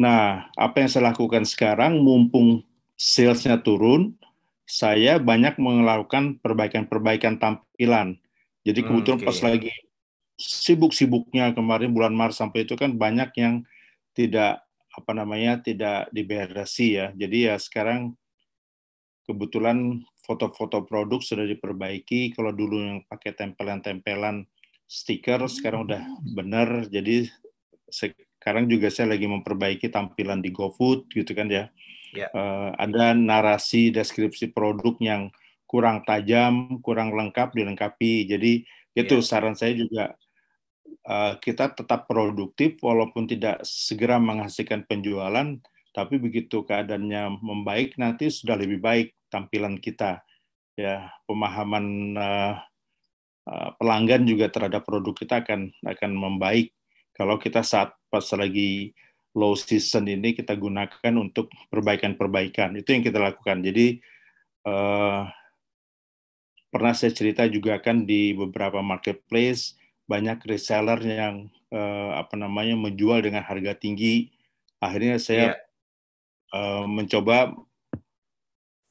Nah, 0.00 0.48
apa 0.56 0.82
yang 0.82 0.88
saya 0.88 1.12
lakukan 1.12 1.44
sekarang 1.44 2.00
mumpung 2.00 2.64
salesnya 2.96 3.60
turun, 3.60 4.16
saya 4.64 5.20
banyak 5.20 5.60
melakukan 5.60 6.40
perbaikan-perbaikan 6.40 7.36
tampilan. 7.36 8.16
Jadi 8.62 8.80
hmm, 8.82 8.88
kebetulan 8.88 9.18
okay. 9.20 9.28
pas 9.28 9.38
lagi 9.42 9.72
sibuk-sibuknya 10.38 11.54
kemarin 11.54 11.92
bulan 11.92 12.14
Maret 12.14 12.36
sampai 12.38 12.64
itu 12.66 12.74
kan 12.74 12.96
banyak 12.96 13.30
yang 13.38 13.54
tidak 14.16 14.64
apa 14.92 15.12
namanya 15.12 15.60
tidak 15.60 16.08
diberesi 16.10 16.98
ya. 16.98 17.10
Jadi 17.14 17.48
ya 17.50 17.56
sekarang 17.58 18.14
kebetulan 19.26 20.02
foto-foto 20.22 20.86
produk 20.86 21.20
sudah 21.22 21.46
diperbaiki. 21.46 22.34
Kalau 22.34 22.52
dulu 22.54 22.78
yang 22.78 22.98
pakai 23.08 23.34
tempelan-tempelan 23.34 24.46
stiker 24.86 25.42
sekarang 25.48 25.88
udah 25.88 26.02
benar. 26.36 26.86
Jadi 26.86 27.26
sekarang 27.88 28.66
juga 28.66 28.90
saya 28.90 29.14
lagi 29.14 29.30
memperbaiki 29.30 29.92
tampilan 29.92 30.42
di 30.42 30.50
GoFood 30.50 31.12
gitu 31.14 31.30
kan 31.36 31.46
ya 31.46 31.70
yeah. 32.12 32.28
Ya. 32.28 32.28
uh, 32.36 32.70
ada 32.76 33.16
narasi 33.16 33.88
deskripsi 33.88 34.52
produk 34.52 34.96
yang 35.00 35.32
kurang 35.72 36.04
tajam, 36.04 36.84
kurang 36.84 37.16
lengkap 37.16 37.56
dilengkapi. 37.56 38.28
Jadi 38.28 38.52
itu 38.92 39.16
yeah. 39.16 39.24
saran 39.24 39.56
saya 39.56 39.72
juga 39.72 40.12
uh, 41.08 41.40
kita 41.40 41.72
tetap 41.72 42.04
produktif 42.04 42.76
walaupun 42.84 43.24
tidak 43.24 43.64
segera 43.64 44.20
menghasilkan 44.20 44.84
penjualan, 44.84 45.56
tapi 45.96 46.20
begitu 46.20 46.60
keadaannya 46.68 47.40
membaik 47.40 47.96
nanti 47.96 48.28
sudah 48.28 48.60
lebih 48.60 48.84
baik 48.84 49.16
tampilan 49.32 49.80
kita. 49.80 50.20
Ya, 50.76 51.08
pemahaman 51.24 52.16
uh, 52.20 52.60
uh, 53.48 53.70
pelanggan 53.80 54.28
juga 54.28 54.52
terhadap 54.52 54.84
produk 54.84 55.16
kita 55.16 55.40
akan 55.40 55.72
akan 55.84 56.10
membaik 56.12 56.76
kalau 57.16 57.36
kita 57.36 57.60
saat 57.60 57.92
pas 58.08 58.24
lagi 58.36 58.92
low 59.32 59.56
season 59.56 60.08
ini 60.08 60.36
kita 60.36 60.52
gunakan 60.56 61.14
untuk 61.16 61.48
perbaikan-perbaikan. 61.72 62.76
Itu 62.76 62.92
yang 62.92 63.04
kita 63.04 63.16
lakukan. 63.20 63.64
Jadi 63.64 63.96
uh, 64.68 65.24
pernah 66.72 66.96
saya 66.96 67.12
cerita 67.12 67.44
juga 67.44 67.76
kan 67.84 68.08
di 68.08 68.32
beberapa 68.32 68.80
marketplace 68.80 69.76
banyak 70.08 70.40
reseller 70.48 70.98
yang 71.04 71.52
uh, 71.68 72.16
apa 72.16 72.34
namanya 72.40 72.74
menjual 72.74 73.20
dengan 73.20 73.44
harga 73.44 73.76
tinggi. 73.76 74.32
Akhirnya 74.80 75.20
saya 75.20 75.36
yeah. 75.36 75.54
Iya. 75.54 76.56
uh, 76.56 76.84
mencoba 76.88 77.38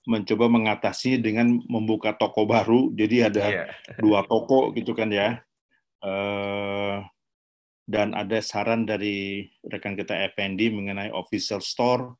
mencoba 0.06 0.46
mengatasi 0.50 1.17
dengan 1.17 1.62
membuka 1.65 2.13
toko 2.13 2.46
baru. 2.46 2.94
Jadi 2.94 3.17
ada 3.26 3.46
yeah. 3.50 3.67
dua 3.98 4.24
toko 4.30 4.70
gitu 4.78 4.94
kan 4.94 5.10
ya. 5.10 5.41
Uh, 6.02 7.02
dan 7.86 8.15
ada 8.15 8.39
saran 8.39 8.88
dari 8.88 9.50
rekan 9.67 9.98
kita 9.98 10.15
FND 10.38 10.70
mengenai 10.72 11.10
official 11.12 11.60
store. 11.60 12.15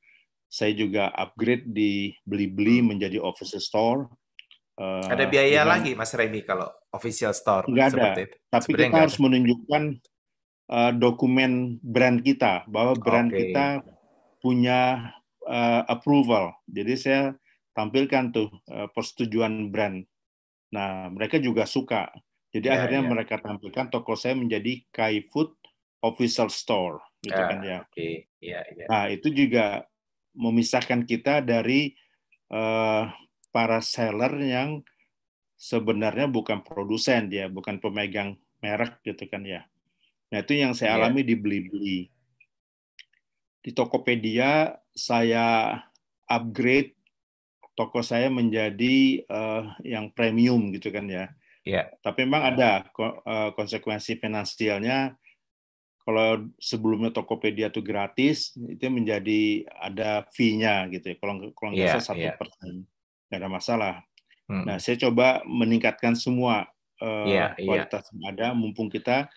Saya 0.52 0.76
juga 0.76 1.08
upgrade 1.16 1.72
di 1.72 2.12
beli-beli 2.28 2.84
menjadi 2.84 3.24
official 3.24 3.64
store. 3.64 4.02
Uh, 4.82 5.06
ada 5.14 5.30
biaya 5.30 5.62
dengan, 5.62 5.78
lagi 5.78 5.92
Mas 5.94 6.10
Remy 6.10 6.42
kalau 6.42 6.66
official 6.90 7.38
store? 7.38 7.70
Enggak 7.70 7.94
ada. 7.94 8.18
Itu. 8.18 8.34
Tapi 8.50 8.64
Sebenarnya 8.66 8.90
kita 8.90 9.02
harus 9.06 9.18
ada. 9.18 9.24
menunjukkan 9.30 9.84
uh, 10.74 10.92
dokumen 10.98 11.52
brand 11.86 12.18
kita 12.26 12.66
bahwa 12.66 12.98
brand 12.98 13.30
okay. 13.30 13.54
kita 13.54 13.66
punya 14.42 15.14
uh, 15.46 15.86
approval. 15.86 16.58
Jadi 16.66 16.94
saya 16.98 17.22
tampilkan 17.78 18.34
tuh 18.34 18.50
uh, 18.74 18.90
persetujuan 18.90 19.70
brand. 19.70 20.02
Nah, 20.74 21.14
mereka 21.14 21.38
juga 21.38 21.70
suka. 21.70 22.10
Jadi 22.50 22.68
ya, 22.68 22.82
akhirnya 22.82 23.06
ya. 23.06 23.10
mereka 23.14 23.36
tampilkan 23.38 23.94
toko 23.94 24.18
saya 24.18 24.34
menjadi 24.34 24.82
Kai 24.90 25.30
Food 25.30 25.54
official 26.02 26.50
store 26.50 26.98
gitu 27.22 27.38
ya, 27.38 27.48
kan 27.48 27.60
ya. 27.62 27.80
Okay. 27.86 28.14
Ya, 28.42 28.66
ya. 28.74 28.86
Nah, 28.90 29.06
itu 29.14 29.30
juga 29.30 29.86
memisahkan 30.34 31.06
kita 31.06 31.46
dari 31.46 31.94
uh, 32.50 33.06
para 33.52 33.84
seller 33.84 34.34
yang 34.42 34.82
sebenarnya 35.60 36.26
bukan 36.26 36.66
produsen 36.66 37.30
dia, 37.30 37.46
bukan 37.52 37.78
pemegang 37.78 38.40
merek 38.64 39.04
gitu 39.06 39.30
kan 39.30 39.46
ya. 39.46 39.68
Nah, 40.32 40.42
itu 40.42 40.58
yang 40.58 40.74
saya 40.74 40.96
ya. 40.96 41.06
alami 41.06 41.22
di 41.28 41.36
beli-beli. 41.36 42.08
Di 43.62 43.70
Tokopedia 43.76 44.74
saya 44.90 45.78
upgrade 46.26 46.98
toko 47.78 48.02
saya 48.02 48.32
menjadi 48.32 49.22
uh, 49.28 49.76
yang 49.86 50.10
premium 50.16 50.74
gitu 50.74 50.90
kan 50.90 51.06
ya. 51.06 51.30
Ya. 51.62 51.94
Tapi 52.02 52.26
memang 52.26 52.58
ada 52.58 52.90
eh, 52.98 53.50
konsekuensi 53.54 54.18
finansialnya 54.18 55.14
kalau 56.02 56.50
sebelumnya 56.58 57.14
Tokopedia 57.14 57.70
itu 57.70 57.86
gratis, 57.86 58.58
itu 58.58 58.82
menjadi 58.90 59.70
ada 59.70 60.26
fee-nya 60.34 60.90
gitu 60.90 61.14
ya. 61.14 61.16
Kalau 61.22 61.54
kalau 61.54 61.70
nggak 61.78 61.86
yeah, 61.86 61.94
salah 62.02 62.08
satu 62.10 62.26
yeah. 62.26 62.38
persen, 62.42 62.74
nggak 63.32 63.40
ada 63.40 63.48
masalah. 63.48 63.96
Hmm. 64.52 64.68
Nah, 64.68 64.76
saya 64.84 65.00
coba 65.08 65.40
meningkatkan 65.48 66.20
semua 66.20 66.68
uh, 67.00 67.24
yeah, 67.24 67.56
kualitas 67.56 68.04
yeah. 68.04 68.12
yang 68.12 68.24
ada, 68.36 68.48
mumpung 68.52 68.92
kita 68.92 69.32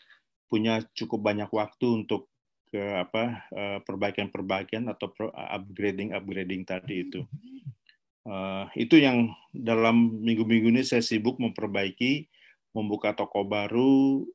punya 0.51 0.83
cukup 0.99 1.23
banyak 1.23 1.47
waktu 1.55 2.03
untuk 2.03 2.27
ke 2.75 2.83
apa 2.83 3.47
uh, 3.55 3.79
perbaikan-perbaikan 3.87 4.91
atau 4.91 5.15
upgrading 5.31 6.11
upgrading 6.11 6.67
tadi 6.67 7.07
itu. 7.07 7.23
Uh, 8.27 8.67
itu 8.75 8.99
yang 8.99 9.31
dalam 9.55 10.19
minggu-minggu 10.25 10.75
ini 10.75 10.83
saya 10.83 11.05
sibuk 11.05 11.39
memperbaiki, 11.39 12.27
membuka 12.75 13.15
toko 13.15 13.47
baru, 13.47 14.27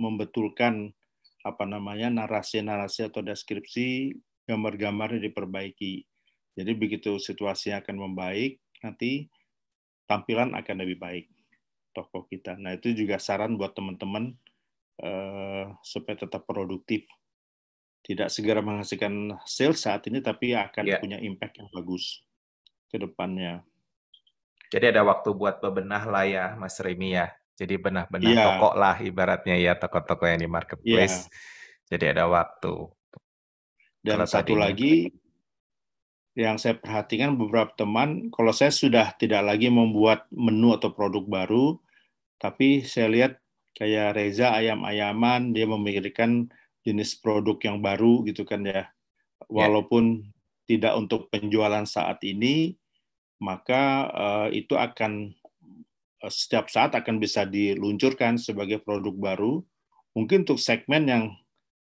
membetulkan 0.00 0.96
apa 1.42 1.66
namanya 1.66 2.08
narasi-narasi 2.08 3.12
atau 3.12 3.20
deskripsi 3.20 4.14
gambar-gambarnya 4.46 5.28
diperbaiki. 5.28 6.06
Jadi 6.54 6.72
begitu 6.78 7.18
situasi 7.18 7.74
akan 7.74 8.08
membaik, 8.08 8.61
nanti 8.82 9.30
tampilan 10.10 10.52
akan 10.52 10.76
lebih 10.82 10.98
baik 10.98 11.26
toko 11.94 12.26
kita. 12.26 12.58
Nah 12.58 12.74
itu 12.76 12.92
juga 12.92 13.16
saran 13.22 13.54
buat 13.54 13.72
teman-teman 13.72 14.34
uh, 15.00 15.72
supaya 15.80 16.18
tetap 16.18 16.44
produktif. 16.44 17.06
Tidak 18.02 18.26
segera 18.26 18.58
menghasilkan 18.58 19.38
sales 19.46 19.86
saat 19.86 20.02
ini, 20.10 20.18
tapi 20.18 20.58
akan 20.58 20.84
yeah. 20.84 20.98
punya 20.98 21.22
impact 21.22 21.62
yang 21.62 21.70
bagus 21.70 22.26
ke 22.90 22.98
depannya. 22.98 23.62
Jadi 24.74 24.90
ada 24.90 25.06
waktu 25.06 25.30
buat 25.30 25.62
bebenah 25.62 26.02
lah 26.10 26.26
ya, 26.26 26.46
Mas 26.58 26.74
Remi 26.82 27.14
ya. 27.14 27.30
Jadi 27.54 27.78
benar-benar 27.78 28.32
yeah. 28.34 28.46
toko 28.58 28.74
lah 28.74 28.98
ibaratnya 28.98 29.54
ya 29.54 29.78
toko-toko 29.78 30.26
yang 30.26 30.42
di 30.42 30.50
marketplace. 30.50 31.30
Yeah. 31.30 31.94
Jadi 31.94 32.04
ada 32.18 32.24
waktu. 32.26 32.90
Dan 34.02 34.18
kalau 34.18 34.26
satu 34.26 34.58
tadinya. 34.58 34.66
lagi 34.66 34.94
yang 36.32 36.56
saya 36.56 36.80
perhatikan 36.80 37.36
beberapa 37.36 37.76
teman, 37.76 38.32
kalau 38.32 38.56
saya 38.56 38.72
sudah 38.72 39.12
tidak 39.20 39.44
lagi 39.44 39.68
membuat 39.68 40.24
menu 40.32 40.72
atau 40.72 40.88
produk 40.96 41.24
baru, 41.28 41.76
tapi 42.40 42.82
saya 42.88 43.12
lihat 43.12 43.32
kayak 43.76 44.16
Reza 44.16 44.56
ayam-ayaman 44.56 45.52
dia 45.52 45.68
memikirkan 45.68 46.48
jenis 46.82 47.20
produk 47.20 47.60
yang 47.60 47.78
baru 47.84 48.24
gitu 48.24 48.48
kan 48.48 48.64
ya. 48.64 48.88
Walaupun 49.52 50.24
yeah. 50.24 50.32
tidak 50.72 50.92
untuk 50.96 51.28
penjualan 51.28 51.84
saat 51.84 52.24
ini, 52.24 52.80
maka 53.42 54.08
uh, 54.08 54.48
itu 54.48 54.72
akan 54.72 55.36
uh, 56.24 56.32
setiap 56.32 56.72
saat 56.72 56.96
akan 56.96 57.20
bisa 57.20 57.44
diluncurkan 57.44 58.40
sebagai 58.40 58.80
produk 58.80 59.12
baru. 59.12 59.60
Mungkin 60.16 60.48
untuk 60.48 60.60
segmen 60.60 61.04
yang 61.08 61.24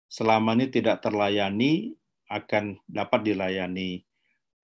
selama 0.07 0.55
ini 0.55 0.71
tidak 0.71 1.03
terlayani 1.03 1.91
akan 2.31 2.79
dapat 2.87 3.27
dilayani. 3.27 4.06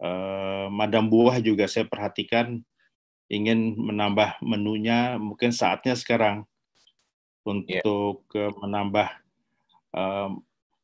Uh, 0.02 0.68
Madam 0.74 1.08
Buah 1.08 1.40
juga 1.40 1.70
saya 1.70 1.86
perhatikan 1.88 2.62
ingin 3.32 3.74
menambah 3.78 4.42
menunya, 4.44 5.18
mungkin 5.18 5.50
saatnya 5.50 5.98
sekarang 5.98 6.46
untuk 7.44 8.24
yeah. 8.32 8.52
menambah 8.56 9.10
uh, 9.96 10.30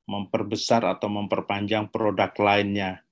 memperbesar 0.09 0.81
atau 0.87 1.07
memperpanjang 1.07 1.87
produk 1.93 2.33
lainnya. 2.41 3.05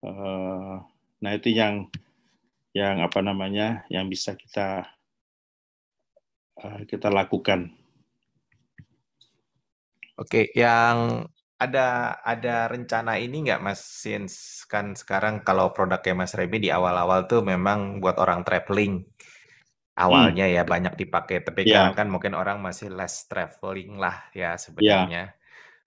Uh, 0.00 0.82
nah 1.20 1.30
itu 1.36 1.52
yang 1.52 1.86
yang 2.72 3.02
apa 3.02 3.18
namanya 3.20 3.82
yang 3.90 4.06
bisa 4.06 4.34
kita 4.38 4.86
kita 6.86 7.08
lakukan. 7.08 7.72
Oke, 10.20 10.52
yang 10.52 11.24
ada 11.60 12.16
ada 12.24 12.72
rencana 12.72 13.20
ini 13.20 13.44
nggak 13.44 13.60
Mas 13.60 13.84
Since 13.84 14.64
kan 14.64 14.96
sekarang 14.96 15.44
kalau 15.44 15.76
produknya 15.76 16.16
Mas 16.16 16.32
Remy 16.32 16.56
di 16.56 16.70
awal-awal 16.72 17.28
tuh 17.28 17.44
memang 17.44 18.00
buat 18.00 18.16
orang 18.16 18.40
traveling 18.48 19.04
awalnya 20.00 20.48
hmm. 20.48 20.56
ya 20.56 20.62
banyak 20.64 20.94
dipakai 20.96 21.44
tapi 21.44 21.68
yeah. 21.68 21.92
kan 21.92 22.08
mungkin 22.08 22.32
orang 22.32 22.64
masih 22.64 22.88
less 22.88 23.28
traveling 23.28 24.00
lah 24.00 24.32
ya 24.32 24.56
sebenarnya. 24.56 25.36
Yeah. 25.36 25.38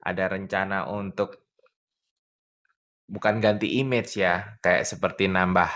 Ada 0.03 0.35
rencana 0.35 0.85
untuk 0.91 1.41
bukan 3.09 3.41
ganti 3.41 3.79
image 3.81 4.19
ya, 4.19 4.59
kayak 4.59 4.85
seperti 4.85 5.25
nambah 5.31 5.71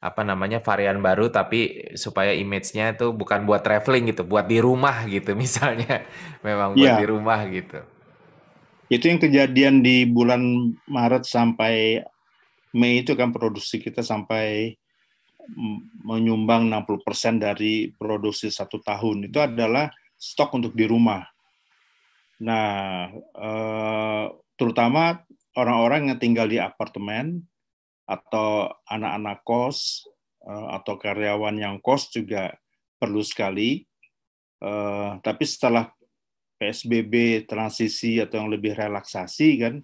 apa 0.00 0.22
namanya 0.24 0.64
varian 0.64 1.04
baru 1.04 1.28
tapi 1.28 1.92
supaya 1.92 2.32
image-nya 2.32 2.96
itu 2.96 3.12
bukan 3.12 3.44
buat 3.44 3.60
traveling 3.60 4.16
gitu, 4.16 4.24
buat 4.24 4.48
di 4.48 4.62
rumah 4.62 5.04
gitu 5.04 5.36
misalnya. 5.36 6.06
Memang 6.46 6.72
buat 6.72 6.94
yeah. 6.94 6.98
di 7.02 7.06
rumah 7.10 7.42
gitu. 7.50 7.84
Itu 8.90 9.06
yang 9.06 9.22
kejadian 9.22 9.86
di 9.86 10.02
bulan 10.04 10.74
Maret 10.90 11.22
sampai 11.22 12.02
Mei 12.74 13.02
itu 13.02 13.14
kan 13.18 13.34
produksi 13.34 13.82
kita 13.82 14.02
sampai 14.02 14.74
menyumbang 16.06 16.70
60% 16.70 17.42
dari 17.42 17.90
produksi 17.90 18.46
satu 18.50 18.78
tahun 18.78 19.26
itu 19.26 19.38
adalah 19.42 19.90
stok 20.14 20.54
untuk 20.54 20.72
di 20.78 20.86
rumah. 20.86 21.26
Nah, 22.46 23.10
eh, 23.14 24.26
terutama 24.54 25.18
orang-orang 25.58 26.14
yang 26.14 26.18
tinggal 26.22 26.46
di 26.46 26.62
apartemen 26.62 27.42
atau 28.10 28.70
anak-anak 28.90 29.46
kos 29.46 30.02
uh, 30.42 30.74
atau 30.74 30.98
karyawan 30.98 31.54
yang 31.54 31.76
kos 31.78 32.10
juga 32.10 32.50
perlu 32.98 33.22
sekali. 33.22 33.86
Uh, 34.60 35.16
tapi 35.22 35.46
setelah 35.46 35.88
PSBB 36.60 37.48
transisi 37.48 38.20
atau 38.20 38.44
yang 38.44 38.52
lebih 38.52 38.76
relaksasi 38.76 39.48
kan, 39.64 39.74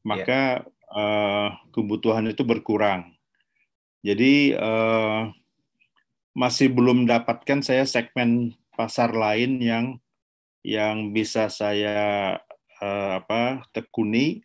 maka 0.00 0.64
yeah. 0.64 0.96
uh, 0.96 1.48
kebutuhan 1.76 2.24
itu 2.32 2.40
berkurang. 2.40 3.12
Jadi 4.00 4.56
uh, 4.56 5.28
masih 6.32 6.72
belum 6.72 7.04
dapatkan 7.04 7.60
saya 7.60 7.84
segmen 7.84 8.56
pasar 8.72 9.12
lain 9.12 9.60
yang 9.60 9.86
yang 10.64 11.12
bisa 11.12 11.52
saya 11.52 12.40
uh, 12.80 13.10
apa 13.20 13.68
tekuni 13.76 14.40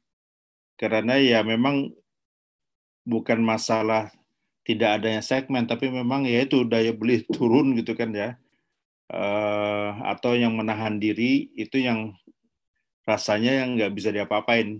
karena 0.75 1.15
ya 1.21 1.39
memang 1.45 1.93
bukan 3.05 3.39
masalah 3.41 4.09
tidak 4.61 5.01
adanya 5.01 5.21
segmen, 5.25 5.65
tapi 5.65 5.89
memang 5.89 6.25
ya 6.25 6.45
itu 6.45 6.65
daya 6.65 6.93
beli 6.93 7.25
turun 7.35 7.73
gitu 7.77 7.97
kan 7.97 8.13
ya, 8.13 8.37
uh, 9.11 9.89
atau 10.07 10.33
yang 10.33 10.55
menahan 10.55 10.97
diri 10.97 11.51
itu 11.53 11.83
yang 11.83 12.15
rasanya 13.03 13.63
yang 13.63 13.75
nggak 13.75 13.93
bisa 13.93 14.09
diapa-apain. 14.09 14.79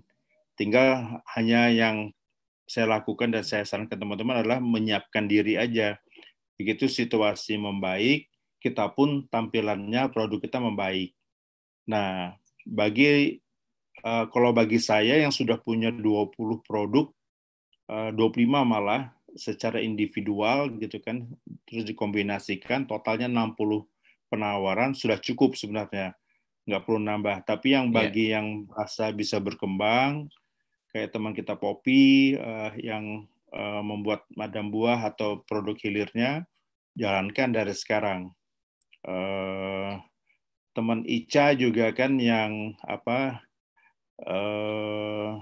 Tinggal 0.56 1.20
hanya 1.36 1.67
yang 1.72 2.15
saya 2.63 2.88
lakukan 2.88 3.36
dan 3.36 3.44
saya 3.44 3.67
sarankan 3.67 4.00
teman-teman 4.00 4.39
adalah 4.39 4.63
menyiapkan 4.63 5.28
diri 5.28 5.60
aja. 5.60 6.00
Begitu 6.56 6.88
situasi 6.88 7.60
membaik, 7.60 8.32
kita 8.63 8.94
pun 8.96 9.28
tampilannya 9.28 10.08
produk 10.13 10.39
kita 10.39 10.62
membaik. 10.63 11.12
Nah, 11.89 12.38
bagi 12.63 13.41
uh, 14.06 14.26
kalau 14.32 14.56
bagi 14.56 14.80
saya 14.80 15.20
yang 15.20 15.34
sudah 15.34 15.60
punya 15.60 15.91
20 15.91 16.32
produk 16.63 17.12
25 17.91 18.15
eh, 18.15 18.48
malah 18.48 19.12
secara 19.36 19.84
individual 19.84 20.72
gitu 20.80 21.04
kan 21.04 21.28
terus 21.67 21.84
dikombinasikan 21.84 22.88
totalnya 22.88 23.28
60 23.28 23.84
penawaran 24.32 24.96
sudah 24.96 25.20
cukup 25.20 25.60
sebenarnya 25.60 26.15
nggak 26.63 26.88
perlu 26.88 27.04
nambah 27.04 27.44
tapi 27.44 27.76
yang 27.76 27.91
iya. 27.91 27.96
bagi 28.00 28.26
yeah. 28.32 28.34
yang 28.39 28.48
rasa 28.72 29.12
bisa 29.12 29.44
berkembang 29.44 30.32
kayak 30.96 31.12
teman 31.12 31.36
kita 31.36 31.60
Poppy 31.60 32.39
uh, 32.39 32.72
yang 32.80 33.28
uh, 33.52 33.84
membuat 33.84 34.24
madam 34.39 34.72
buah 34.72 35.12
atau 35.12 35.44
produk 35.44 35.76
hilirnya 35.76 36.48
jalankan 36.96 37.52
dari 37.52 37.76
sekarang 37.76 38.32
uh, 39.08 40.00
teman 40.72 41.04
Ica 41.04 41.52
juga 41.56 41.91
kan 41.91 42.15
yang 42.15 42.76
apa 42.88 43.44
uh, 44.24 45.39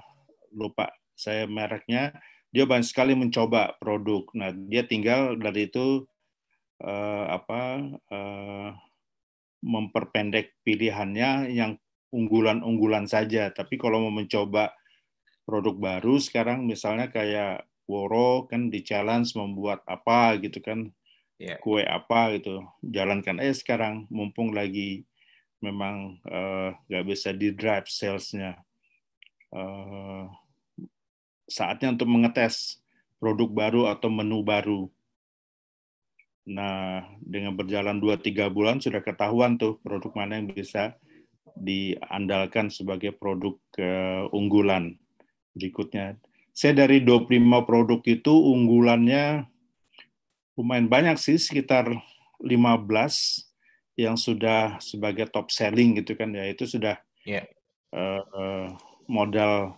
lupa 0.54 0.90
saya 1.14 1.46
mereknya 1.46 2.16
dia 2.50 2.66
banyak 2.66 2.88
sekali 2.88 3.14
mencoba 3.14 3.78
produk. 3.78 4.26
Nah, 4.34 4.50
dia 4.54 4.82
tinggal 4.82 5.38
dari 5.38 5.70
itu 5.70 6.10
uh, 6.84 7.26
apa 7.36 7.62
uh, 8.12 8.70
memperpendek 9.60 10.60
pilihannya 10.64 11.52
yang 11.52 11.76
unggulan-unggulan 12.10 13.06
saja. 13.06 13.52
Tapi 13.52 13.76
kalau 13.76 14.08
mau 14.08 14.14
mencoba 14.14 14.74
produk 15.44 15.76
baru 15.76 16.18
sekarang 16.22 16.66
misalnya 16.66 17.10
kayak 17.10 17.66
Woro 17.90 18.46
kan 18.46 18.70
di 18.70 18.86
challenge 18.86 19.34
membuat 19.34 19.82
apa 19.90 20.38
gitu 20.38 20.62
kan 20.62 20.94
yeah. 21.42 21.58
kue 21.58 21.82
apa 21.82 22.38
gitu 22.38 22.62
jalankan 22.86 23.42
aja 23.42 23.58
sekarang 23.58 24.06
mumpung 24.14 24.54
lagi 24.54 25.10
memang 25.58 26.22
uh, 26.30 26.78
nggak 26.86 27.06
bisa 27.10 27.34
di 27.34 27.50
drive 27.50 27.90
salesnya 27.90 28.62
uh, 29.50 30.30
saatnya 31.50 31.98
untuk 31.98 32.08
mengetes 32.08 32.78
produk 33.18 33.50
baru 33.50 33.82
atau 33.92 34.08
menu 34.14 34.46
baru. 34.46 34.88
Nah, 36.50 37.06
dengan 37.22 37.54
berjalan 37.54 38.02
2-3 38.02 38.50
bulan 38.50 38.82
sudah 38.82 39.06
ketahuan 39.06 39.62
tuh 39.62 39.78
produk 39.86 40.10
mana 40.18 40.42
yang 40.42 40.50
bisa 40.50 40.98
diandalkan 41.54 42.74
sebagai 42.74 43.14
produk 43.14 43.54
keunggulan 43.70 44.98
berikutnya. 45.54 46.18
Saya 46.50 46.86
dari 46.86 47.06
25 47.06 47.70
produk 47.70 48.02
itu 48.02 48.34
unggulannya 48.34 49.46
lumayan 50.58 50.90
banyak 50.90 51.22
sih, 51.22 51.38
sekitar 51.38 51.86
15 52.42 53.46
yang 54.00 54.18
sudah 54.18 54.82
sebagai 54.82 55.30
top 55.30 55.54
selling 55.54 56.02
gitu 56.02 56.18
kan 56.18 56.34
ya. 56.34 56.50
Itu 56.50 56.66
sudah 56.66 56.98
yeah. 57.30 57.46
Iya. 57.94 58.26
uh, 58.34 58.68
modal 59.06 59.78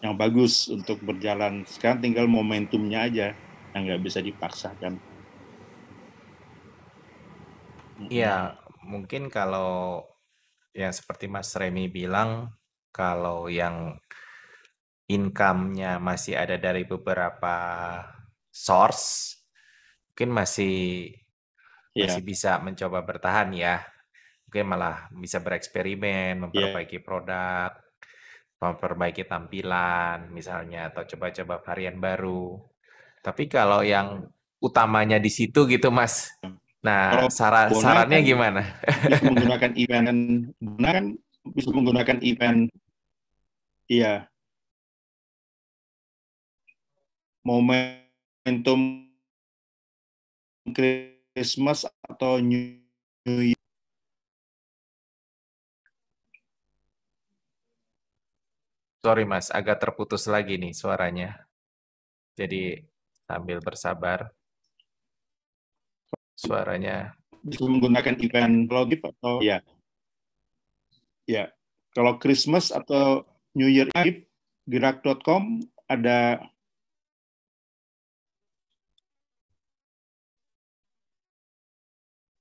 yang 0.00 0.16
bagus 0.16 0.72
untuk 0.72 1.04
berjalan. 1.04 1.68
Sekarang 1.68 2.00
tinggal 2.00 2.24
momentumnya 2.24 3.04
aja 3.04 3.26
yang 3.76 3.84
nggak 3.84 4.02
bisa 4.02 4.24
dipaksakan. 4.24 4.96
Iya, 8.12 8.60
mungkin 8.84 9.32
kalau 9.32 10.04
yang 10.76 10.92
seperti 10.92 11.26
Mas 11.26 11.52
Remy 11.56 11.88
bilang, 11.88 12.52
kalau 12.92 13.48
yang 13.48 13.96
income-nya 15.08 15.96
masih 16.02 16.36
ada 16.36 16.60
dari 16.60 16.84
beberapa 16.84 17.56
source, 18.52 19.38
mungkin 20.12 20.30
masih 20.34 21.12
yeah. 21.96 22.08
masih 22.08 22.22
bisa 22.22 22.60
mencoba 22.60 23.00
bertahan 23.06 23.54
ya. 23.56 23.80
Mungkin 24.46 24.64
malah 24.68 25.08
bisa 25.16 25.40
bereksperimen, 25.42 26.38
iya. 26.38 26.40
memperbaiki 26.42 27.00
yeah. 27.00 27.04
produk, 27.04 27.70
memperbaiki 28.60 29.24
tampilan 29.28 30.32
misalnya 30.32 30.92
atau 30.92 31.04
coba-coba 31.04 31.60
varian 31.60 31.96
baru. 32.00 32.60
Tapi 33.20 33.50
kalau 33.50 33.82
yang 33.82 34.28
utamanya 34.60 35.20
di 35.20 35.28
situ 35.28 35.66
gitu 35.68 35.92
Mas. 35.92 36.32
Nah, 36.86 37.26
sara 37.34 37.66
sarannya 37.74 38.22
kan, 38.22 38.28
gimana? 38.30 38.62
bisa 39.10 39.26
menggunakan 39.26 39.72
event 39.74 40.08
benar 40.62 40.92
kan 40.94 41.06
bisa 41.50 41.70
menggunakan 41.74 42.18
event 42.22 42.60
iya 43.90 44.30
momentum 47.42 49.10
Christmas 50.70 51.90
atau 52.06 52.38
New 52.38 52.78
Year 53.26 53.58
Sorry 59.06 59.22
Mas, 59.22 59.54
agak 59.54 59.78
terputus 59.78 60.26
lagi 60.26 60.58
nih 60.58 60.74
suaranya. 60.74 61.46
Jadi 62.34 62.82
sambil 63.22 63.62
bersabar. 63.62 64.34
Suaranya. 66.36 67.16
Bisa 67.40 67.64
menggunakan 67.64 68.14
event 68.20 68.68
logif 68.68 69.00
atau 69.02 69.40
ya. 69.40 69.64
Ya, 71.26 71.50
kalau 71.90 72.22
Christmas 72.22 72.70
atau 72.70 73.26
New 73.56 73.66
Year 73.66 73.90
Eve, 73.96 74.30
gerak.com 74.68 75.58
ada 75.90 76.38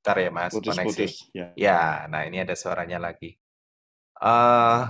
Bentar 0.05 0.21
ya 0.21 0.29
Mas, 0.29 0.53
putus, 0.53 0.69
koneksi. 0.69 0.85
Putus, 0.85 1.13
ya. 1.33 1.49
ya, 1.57 2.05
nah 2.05 2.21
ini 2.29 2.45
ada 2.45 2.53
suaranya 2.53 3.01
lagi. 3.01 3.33
Uh, 4.21 4.85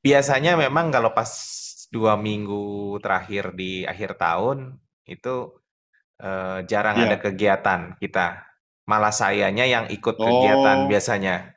biasanya 0.00 0.56
memang 0.56 0.88
kalau 0.88 1.12
pas 1.12 1.28
dua 1.92 2.16
minggu 2.16 2.96
terakhir 3.04 3.52
di 3.52 3.84
akhir 3.84 4.16
tahun 4.16 4.72
itu 5.04 5.52
uh, 6.22 6.64
jarang 6.64 6.96
yeah. 7.00 7.06
ada 7.10 7.16
kegiatan 7.20 7.80
kita. 7.98 8.46
Malah 8.86 9.10
sayanya 9.10 9.66
yang 9.66 9.90
ikut 9.90 10.16
kegiatan 10.16 10.86
oh. 10.86 10.88
biasanya. 10.88 11.56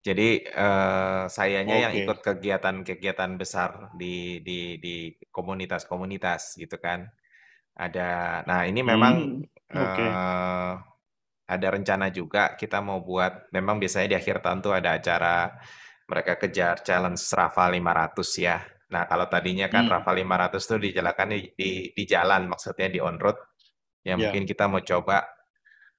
Jadi 0.00 0.46
uh, 0.54 1.26
sayanya 1.26 1.76
okay. 1.76 1.82
yang 1.82 1.92
ikut 1.98 2.18
kegiatan-kegiatan 2.22 3.30
besar 3.34 3.90
di 3.98 4.38
di 4.40 4.78
di 4.78 5.10
komunitas-komunitas 5.34 6.56
gitu 6.56 6.78
kan. 6.78 7.10
Ada. 7.74 8.42
Nah 8.46 8.64
ini 8.70 8.80
memang 8.86 9.42
hmm, 9.42 9.74
okay. 9.74 10.06
uh, 10.06 10.78
ada 11.46 11.66
rencana 11.74 12.08
juga 12.14 12.54
kita 12.54 12.78
mau 12.80 13.02
buat. 13.02 13.50
Memang 13.50 13.82
biasanya 13.82 14.14
di 14.14 14.16
akhir 14.16 14.40
tahun 14.46 14.62
tuh 14.62 14.78
ada 14.78 14.94
acara 14.94 15.50
mereka 16.06 16.38
kejar 16.38 16.86
challenge 16.86 17.20
Rafa 17.34 17.66
500 17.66 18.46
ya. 18.46 18.62
Nah, 18.86 19.02
kalau 19.10 19.26
tadinya 19.26 19.66
kan 19.66 19.90
hmm. 19.90 19.92
Rafa 19.98 20.12
500 20.14 20.62
itu 20.62 20.76
dijalankan 20.90 21.28
di, 21.34 21.40
di, 21.58 21.70
di 21.90 22.04
jalan, 22.06 22.46
maksudnya 22.46 22.86
di 22.86 23.02
on 23.02 23.18
road. 23.18 23.34
Ya, 24.06 24.14
yeah. 24.14 24.18
mungkin 24.22 24.46
kita 24.46 24.70
mau 24.70 24.78
coba 24.78 25.26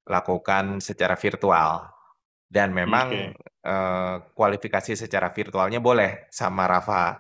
lakukan 0.08 0.80
secara 0.80 1.20
virtual. 1.20 1.92
Dan 2.48 2.72
memang 2.72 3.12
okay. 3.12 3.36
eh, 3.68 4.16
kualifikasi 4.32 4.96
secara 4.96 5.36
virtualnya 5.36 5.84
boleh 5.84 6.32
sama 6.32 6.64
Rafa 6.64 7.20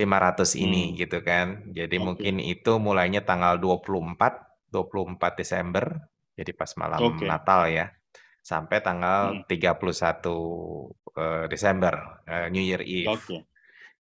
500 0.00 0.56
ini 0.56 0.92
hmm. 0.92 0.94
gitu 1.04 1.18
kan. 1.20 1.68
Jadi 1.68 2.00
okay. 2.00 2.04
mungkin 2.04 2.34
itu 2.40 2.72
mulainya 2.80 3.20
tanggal 3.20 3.60
24 3.60 4.72
24 4.72 5.36
Desember. 5.36 5.84
Jadi 6.32 6.56
pas 6.56 6.72
malam 6.80 7.12
okay. 7.12 7.28
Natal 7.28 7.68
ya 7.68 7.92
sampai 8.42 8.82
tanggal 8.82 9.44
hmm. 9.44 9.46
31 9.46 9.78
uh, 10.26 11.46
Desember 11.46 11.94
uh, 12.26 12.48
New 12.48 12.64
Year 12.64 12.82
Eve. 12.82 13.12
Okay. 13.12 13.40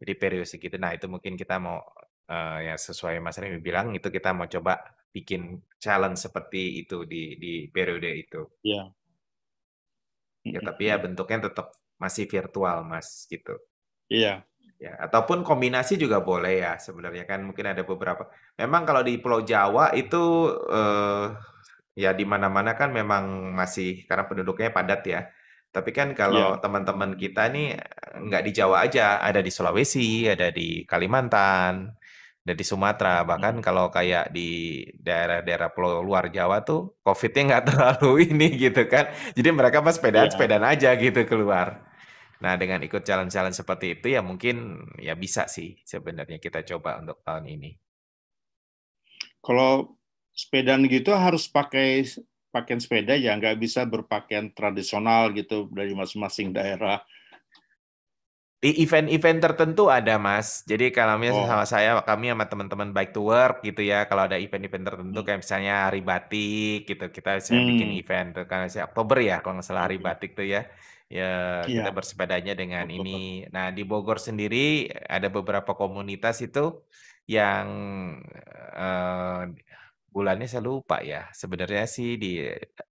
Jadi 0.01 0.11
periode 0.17 0.47
segitu. 0.49 0.79
Nah 0.81 0.97
itu 0.97 1.05
mungkin 1.05 1.37
kita 1.37 1.61
mau 1.61 1.77
uh, 2.31 2.59
ya 2.63 2.73
sesuai 2.73 3.21
Mas 3.21 3.37
Remy 3.37 3.61
bilang 3.61 3.93
itu 3.93 4.09
kita 4.09 4.33
mau 4.33 4.49
coba 4.49 4.81
bikin 5.11 5.61
challenge 5.77 6.19
seperti 6.23 6.83
itu 6.83 7.03
di 7.05 7.35
di 7.37 7.53
periode 7.67 8.09
itu. 8.15 8.41
Iya. 8.63 8.91
Yeah. 10.47 10.57
Ya 10.57 10.59
tapi 10.65 10.89
ya 10.89 10.97
bentuknya 10.97 11.51
tetap 11.51 11.75
masih 12.01 12.25
virtual 12.25 12.81
Mas 12.87 13.29
gitu. 13.29 13.55
Iya. 14.09 14.43
Ya, 14.81 14.97
ataupun 14.97 15.45
kombinasi 15.45 15.93
juga 15.93 16.25
boleh 16.25 16.65
ya 16.65 16.73
sebenarnya 16.81 17.29
kan 17.29 17.45
mungkin 17.45 17.69
ada 17.69 17.85
beberapa. 17.85 18.33
Memang 18.57 18.81
kalau 18.81 19.05
di 19.05 19.21
Pulau 19.21 19.45
Jawa 19.45 19.93
itu 19.93 20.49
eh, 20.73 21.37
Ya 21.91 22.15
di 22.15 22.23
mana-mana 22.23 22.71
kan 22.79 22.95
memang 22.95 23.51
masih 23.51 24.07
karena 24.07 24.23
penduduknya 24.23 24.71
padat 24.71 25.01
ya. 25.03 25.21
Tapi 25.71 25.91
kan 25.91 26.15
kalau 26.15 26.55
yeah. 26.55 26.59
teman-teman 26.63 27.19
kita 27.19 27.51
nih 27.51 27.75
nggak 28.27 28.43
di 28.47 28.51
Jawa 28.55 28.87
aja, 28.87 29.19
ada 29.19 29.43
di 29.43 29.51
Sulawesi, 29.51 30.27
ada 30.27 30.51
di 30.51 30.87
Kalimantan, 30.87 31.91
ada 32.41 32.53
di 32.57 32.65
Sumatera. 32.65 33.21
Bahkan 33.21 33.61
hmm. 33.61 33.65
kalau 33.65 33.93
kayak 33.93 34.33
di 34.33 34.81
daerah-daerah 34.97 35.69
pulau 35.73 36.01
luar 36.01 36.33
Jawa 36.33 36.65
tuh 36.65 36.97
COVID-nya 37.05 37.41
nggak 37.47 37.65
terlalu 37.69 38.11
ini 38.33 38.47
gitu 38.57 38.85
kan. 38.89 39.13
Jadi 39.37 39.49
mereka 39.53 39.85
pas 39.85 39.93
sepedaan 39.93 40.27
yeah. 40.29 40.33
sepedaan 40.33 40.65
aja 40.65 40.89
gitu 40.97 41.21
keluar. 41.29 41.85
Nah 42.41 42.57
dengan 42.57 42.81
ikut 42.81 43.05
jalan-jalan 43.05 43.53
seperti 43.53 44.01
itu 44.01 44.17
ya 44.17 44.25
mungkin 44.25 44.81
ya 44.97 45.13
bisa 45.13 45.45
sih 45.45 45.77
sebenarnya 45.85 46.41
kita 46.41 46.65
coba 46.65 46.97
untuk 46.97 47.21
tahun 47.21 47.45
ini. 47.45 47.77
Kalau 49.41 49.97
sepedaan 50.33 50.85
gitu 50.89 51.13
harus 51.13 51.45
pakai 51.45 52.05
pakaian 52.51 52.81
sepeda 52.81 53.15
ya 53.15 53.37
nggak 53.37 53.57
bisa 53.61 53.85
berpakaian 53.85 54.49
tradisional 54.51 55.29
gitu 55.37 55.69
dari 55.69 55.93
masing-masing 55.93 56.49
daerah. 56.57 57.05
Di 58.61 58.77
event-event 58.85 59.41
tertentu 59.41 59.89
ada 59.89 60.21
mas. 60.21 60.61
Jadi 60.69 60.93
kalau 60.93 61.17
misalnya 61.17 61.49
oh. 61.49 61.49
sama 61.49 61.65
saya, 61.65 61.97
kami 62.05 62.29
sama 62.29 62.45
teman-teman 62.45 62.93
bike 62.93 63.09
to 63.09 63.25
work 63.25 63.65
gitu 63.65 63.81
ya. 63.81 64.05
Kalau 64.05 64.29
ada 64.29 64.37
event-event 64.37 64.85
tertentu 64.85 65.17
hmm. 65.17 65.25
kayak 65.25 65.39
misalnya 65.41 65.89
hari 65.89 66.05
batik 66.05 66.85
gitu, 66.85 67.09
kita 67.09 67.41
bisa 67.41 67.57
hmm. 67.57 67.65
bikin 67.73 67.89
event 67.97 68.27
tuh 68.37 68.45
karena 68.45 68.69
sih 68.69 68.85
Oktober 68.85 69.17
ya 69.17 69.41
kalau 69.41 69.57
nggak 69.57 69.65
salah 69.65 69.89
hari 69.89 69.97
batik 69.97 70.37
tuh 70.37 70.45
ya. 70.45 70.69
Ya, 71.09 71.65
ya. 71.65 71.81
kita 71.83 71.91
bersepedanya 71.91 72.53
dengan 72.53 72.85
Oktober. 72.85 73.01
ini. 73.01 73.49
Nah 73.49 73.73
di 73.73 73.81
Bogor 73.81 74.21
sendiri 74.21 74.93
ada 75.09 75.25
beberapa 75.33 75.73
komunitas 75.73 76.45
itu 76.45 76.85
yang 77.25 77.65
uh, 78.77 79.49
bulannya 80.13 80.45
saya 80.45 80.61
lupa 80.61 81.01
ya. 81.01 81.33
Sebenarnya 81.33 81.89
sih 81.89 82.13
di 82.13 82.45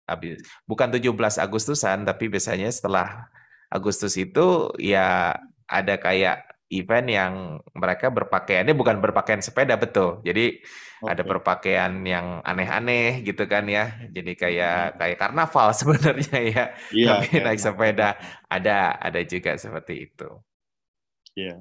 habis 0.09 0.41
bukan 0.65 0.89
17 0.97 1.13
Agustusan 1.45 2.09
tapi 2.09 2.33
biasanya 2.33 2.73
setelah 2.73 3.29
Agustus 3.69 4.17
itu 4.17 4.73
ya 4.81 5.37
ada 5.69 6.01
kayak 6.01 6.49
event 6.69 7.09
yang 7.09 7.33
mereka 7.73 8.13
berpakaiannya 8.13 8.77
bukan 8.77 9.01
berpakaian 9.01 9.41
sepeda 9.41 9.81
betul. 9.81 10.21
Jadi 10.21 10.61
okay. 11.01 11.09
ada 11.09 11.23
berpakaian 11.25 11.93
yang 12.05 12.45
aneh-aneh 12.45 13.25
gitu 13.25 13.49
kan 13.49 13.65
ya. 13.65 13.97
Jadi 14.13 14.37
kayak 14.37 15.01
kayak 15.01 15.19
karnaval 15.21 15.73
sebenarnya 15.81 16.39
ya. 16.45 16.65
Yeah, 16.93 17.21
Tapi 17.21 17.41
naik 17.41 17.61
sepeda 17.61 18.21
ada 18.49 18.97
ada 19.01 19.21
juga 19.25 19.57
seperti 19.57 20.13
itu. 20.13 20.29
Iya. 21.37 21.57
Yeah. 21.57 21.59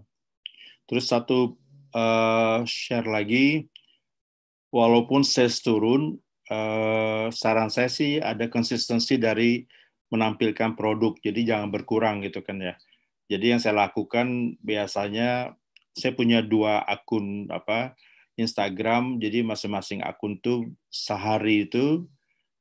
Terus 0.88 1.08
satu 1.08 1.56
uh, 1.96 2.64
share 2.64 3.08
lagi 3.08 3.68
walaupun 4.72 5.24
sales 5.24 5.60
turun, 5.64 6.20
eh, 6.48 7.28
saran 7.32 7.72
saya 7.72 7.92
sih 7.92 8.20
ada 8.20 8.48
konsistensi 8.52 9.16
dari 9.20 9.64
menampilkan 10.08 10.76
produk, 10.80 11.20
jadi 11.20 11.56
jangan 11.56 11.70
berkurang 11.72 12.24
gitu 12.24 12.40
kan 12.40 12.60
ya. 12.64 12.76
Jadi 13.28 13.56
yang 13.56 13.60
saya 13.60 13.76
lakukan 13.88 14.56
biasanya 14.64 15.56
saya 15.92 16.14
punya 16.16 16.40
dua 16.40 16.84
akun 16.86 17.52
apa 17.52 17.98
Instagram, 18.38 19.18
jadi 19.18 19.42
masing-masing 19.42 20.06
akun 20.06 20.38
tuh 20.40 20.70
sehari 20.94 21.66
itu 21.66 22.06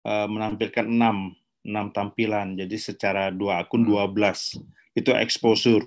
eh, 0.03 0.27
menampilkan 0.27 0.89
enam 0.89 1.37
enam 1.67 1.91
tampilan, 1.91 2.55
jadi 2.55 2.77
secara 2.79 3.35
dua 3.35 3.67
akun 3.67 3.83
12 3.83 4.14
hmm. 4.14 4.99
itu 4.99 5.11
exposure 5.19 5.85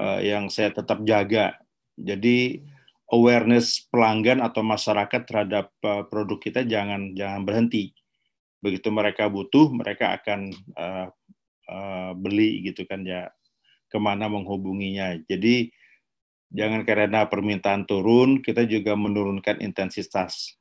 eh, 0.00 0.32
yang 0.32 0.48
saya 0.48 0.72
tetap 0.72 1.04
jaga. 1.04 1.56
Jadi 1.96 2.64
awareness 3.12 3.84
pelanggan 3.92 4.40
atau 4.40 4.64
masyarakat 4.64 5.28
terhadap 5.28 5.68
uh, 5.84 6.08
produk 6.08 6.40
kita 6.40 6.64
jangan 6.64 7.12
jangan 7.12 7.44
berhenti. 7.44 7.92
Begitu 8.64 8.88
mereka 8.88 9.28
butuh, 9.28 9.68
mereka 9.68 10.16
akan 10.16 10.48
uh, 10.72 11.06
uh, 11.68 12.10
beli 12.16 12.64
gitu 12.64 12.88
kan 12.88 13.04
ya 13.04 13.28
ke 13.92 13.98
mana 14.00 14.32
menghubunginya. 14.32 15.20
Jadi 15.28 15.68
jangan 16.48 16.88
karena 16.88 17.28
permintaan 17.28 17.84
turun, 17.84 18.40
kita 18.40 18.64
juga 18.64 18.96
menurunkan 18.96 19.60
intensitas. 19.60 20.56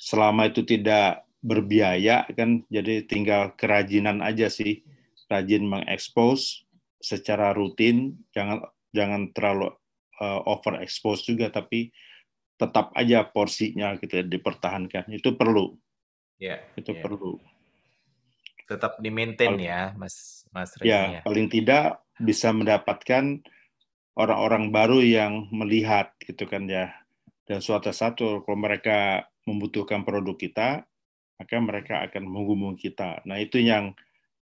Selama 0.00 0.48
itu 0.48 0.64
tidak 0.64 1.28
berbiaya 1.44 2.24
kan, 2.32 2.64
jadi 2.72 3.04
tinggal 3.04 3.52
kerajinan 3.60 4.24
aja 4.24 4.48
sih, 4.48 4.80
rajin 5.28 5.68
mengekspos 5.68 6.64
secara 6.98 7.52
rutin, 7.52 8.16
jangan 8.32 8.64
jangan 8.96 9.30
terlalu 9.36 9.68
uh, 10.18 10.40
over 10.48 10.80
expose 10.82 11.24
juga 11.24 11.52
tapi 11.52 11.92
tetap 12.58 12.90
aja 12.98 13.22
porsinya 13.22 13.94
gitu 14.02 14.18
ya, 14.18 14.24
dipertahankan 14.26 15.06
itu 15.14 15.30
perlu 15.38 15.78
ya 16.42 16.58
itu 16.74 16.90
ya. 16.90 17.00
perlu 17.02 17.38
tetap 18.68 19.00
di 19.00 19.08
maintain 19.08 19.56
ya 19.56 19.96
mas 19.96 20.44
mas 20.52 20.76
Reza, 20.76 20.86
ya, 20.86 21.00
ya 21.18 21.20
paling 21.24 21.48
tidak 21.48 22.04
bisa 22.20 22.52
mendapatkan 22.52 23.40
orang-orang 24.18 24.74
baru 24.74 24.98
yang 24.98 25.46
melihat 25.54 26.10
gitu 26.20 26.44
kan 26.50 26.66
ya. 26.66 26.90
Dan 27.46 27.64
suatu 27.64 27.94
satu 27.94 28.44
kalau 28.44 28.58
mereka 28.58 29.24
membutuhkan 29.48 30.04
produk 30.04 30.36
kita 30.36 30.84
maka 31.38 31.54
mereka 31.62 32.02
akan 32.02 32.26
menghubungi 32.26 32.90
kita. 32.90 33.22
Nah 33.24 33.38
itu 33.38 33.62
yang 33.62 33.94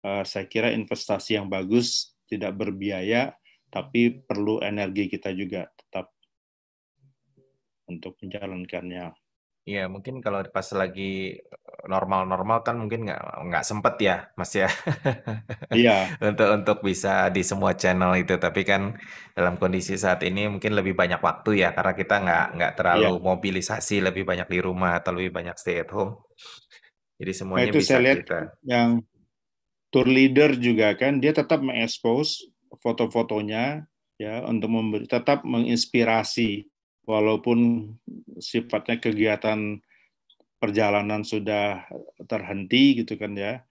uh, 0.02 0.24
saya 0.24 0.48
kira 0.48 0.72
investasi 0.72 1.36
yang 1.36 1.52
bagus 1.52 2.16
tidak 2.26 2.56
berbiaya 2.56 3.36
tapi 3.68 4.24
perlu 4.24 4.64
energi 4.64 5.12
kita 5.12 5.36
juga 5.36 5.68
tetap 5.76 6.16
untuk 7.92 8.16
menjalankannya. 8.24 9.12
Iya, 9.70 9.90
mungkin 9.94 10.22
kalau 10.22 10.40
pas 10.56 10.68
lagi 10.82 11.02
normal-normal 11.90 12.58
kan 12.66 12.76
mungkin 12.82 13.00
nggak 13.10 13.22
nggak 13.50 13.64
sempet 13.70 13.96
ya, 14.08 14.16
Mas 14.38 14.54
ya, 14.62 14.70
Iya. 15.74 16.16
untuk 16.30 16.48
untuk 16.58 16.78
bisa 16.86 17.34
di 17.36 17.42
semua 17.42 17.74
channel 17.74 18.14
itu. 18.22 18.38
Tapi 18.38 18.62
kan 18.62 18.82
dalam 19.34 19.58
kondisi 19.58 19.98
saat 19.98 20.22
ini 20.22 20.46
mungkin 20.54 20.78
lebih 20.78 20.94
banyak 20.94 21.18
waktu 21.18 21.66
ya, 21.66 21.70
karena 21.78 21.94
kita 21.98 22.16
nggak 22.26 22.46
nggak 22.58 22.72
Iya. 22.92 23.10
terlalu 23.10 23.18
mobilisasi, 23.30 23.96
lebih 24.06 24.22
banyak 24.30 24.46
di 24.54 24.60
rumah 24.62 25.02
atau 25.02 25.12
lebih 25.18 25.32
banyak 25.34 25.56
stay 25.58 25.82
at 25.82 25.90
home. 25.90 26.14
Jadi 27.22 27.34
Nah 27.56 27.64
semuanya 27.64 27.72
itu 27.72 27.80
bisa 27.80 27.96
saya 27.96 28.04
lihat 28.04 28.20
kita. 28.20 28.60
yang 28.68 29.00
tour 29.94 30.08
leader 30.10 30.56
juga 30.60 30.94
kan 31.00 31.20
dia 31.24 31.32
tetap 31.36 31.64
mengekspos 31.64 32.44
foto-fotonya 32.84 33.88
ya 34.20 34.44
untuk 34.48 34.70
memberi 34.72 35.06
tetap 35.08 35.44
menginspirasi 35.48 36.68
walaupun 37.06 37.90
sifatnya 38.42 39.00
kegiatan 39.00 39.80
perjalanan 40.60 41.22
sudah 41.22 41.86
terhenti 42.26 43.06
gitu 43.06 43.16
kan 43.16 43.38
ya 43.38 43.62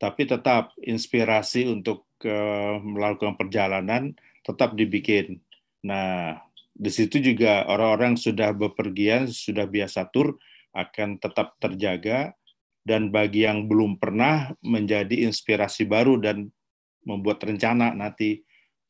tapi 0.00 0.24
tetap 0.24 0.72
inspirasi 0.80 1.68
untuk 1.68 2.08
uh, 2.24 2.80
melakukan 2.80 3.36
perjalanan 3.36 4.16
tetap 4.40 4.72
dibikin. 4.72 5.44
Nah 5.84 6.40
di 6.72 6.88
situ 6.88 7.20
juga 7.20 7.68
orang-orang 7.68 8.16
sudah 8.16 8.56
bepergian 8.56 9.28
sudah 9.28 9.68
biasa 9.68 10.08
tur 10.08 10.40
akan 10.72 11.20
tetap 11.20 11.60
terjaga. 11.60 12.32
Dan 12.80 13.12
bagi 13.12 13.44
yang 13.44 13.68
belum 13.68 14.00
pernah 14.00 14.56
menjadi 14.64 15.28
inspirasi 15.28 15.84
baru 15.84 16.16
dan 16.16 16.48
membuat 17.04 17.44
rencana 17.44 17.92
nanti 17.92 18.40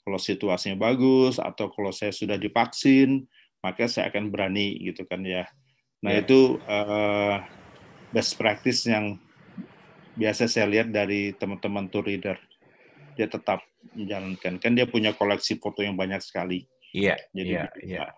kalau 0.07 0.15
situasinya 0.15 0.79
bagus 0.79 1.43
atau 1.43 1.75
kalau 1.75 1.91
saya 1.91 2.15
sudah 2.15 2.39
divaksin 2.39 3.27
maka 3.61 3.89
saya 3.89 4.09
akan 4.09 4.33
berani 4.33 4.77
gitu 4.81 5.05
kan 5.05 5.25
ya 5.25 5.49
nah 6.01 6.17
yeah. 6.17 6.25
itu 6.25 6.57
uh, 6.65 7.45
best 8.11 8.41
practice 8.41 8.89
yang 8.89 9.21
biasa 10.17 10.49
saya 10.49 10.67
lihat 10.67 10.91
dari 10.91 11.33
teman-teman 11.37 11.89
tour 11.93 12.09
leader 12.09 12.37
dia 13.15 13.29
tetap 13.29 13.61
menjalankan 13.97 14.61
kan 14.61 14.73
dia 14.73 14.89
punya 14.89 15.13
koleksi 15.13 15.61
foto 15.61 15.85
yang 15.85 15.97
banyak 15.97 16.21
sekali 16.25 16.65
iya 16.97 17.17
yeah, 17.17 17.19
jadi 17.37 17.53
yeah, 17.53 17.69
yeah. 17.85 18.13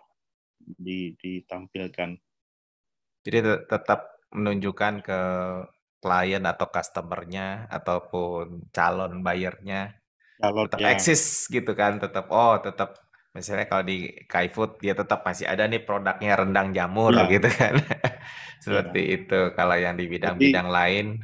Di, 0.63 1.19
ditampilkan 1.19 2.15
jadi 3.27 3.67
tetap 3.67 4.23
menunjukkan 4.31 4.95
ke 5.03 5.21
klien 6.03 6.43
atau 6.43 6.67
customernya 6.67 7.71
ataupun 7.71 8.71
calon 8.75 9.23
bayarnya 9.23 9.95
calon, 10.43 10.67
tetap 10.67 10.79
ya. 10.83 10.91
eksis 10.95 11.47
gitu 11.47 11.73
kan 11.79 12.03
tetap 12.03 12.27
oh 12.35 12.59
tetap 12.59 12.99
misalnya 13.33 13.65
kalau 13.65 13.85
di 13.89 14.13
Kaifood 14.29 14.77
dia 14.79 14.93
tetap 14.93 15.25
masih 15.25 15.49
ada 15.49 15.65
nih 15.65 15.81
produknya 15.81 16.37
rendang 16.37 16.69
jamur 16.77 17.17
ya. 17.17 17.25
gitu 17.33 17.49
kan 17.49 17.81
seperti 18.65 19.01
ya. 19.01 19.13
itu 19.17 19.41
kalau 19.57 19.77
yang 19.77 19.97
di 19.97 20.05
bidang-bidang 20.05 20.69
lain 20.69 21.17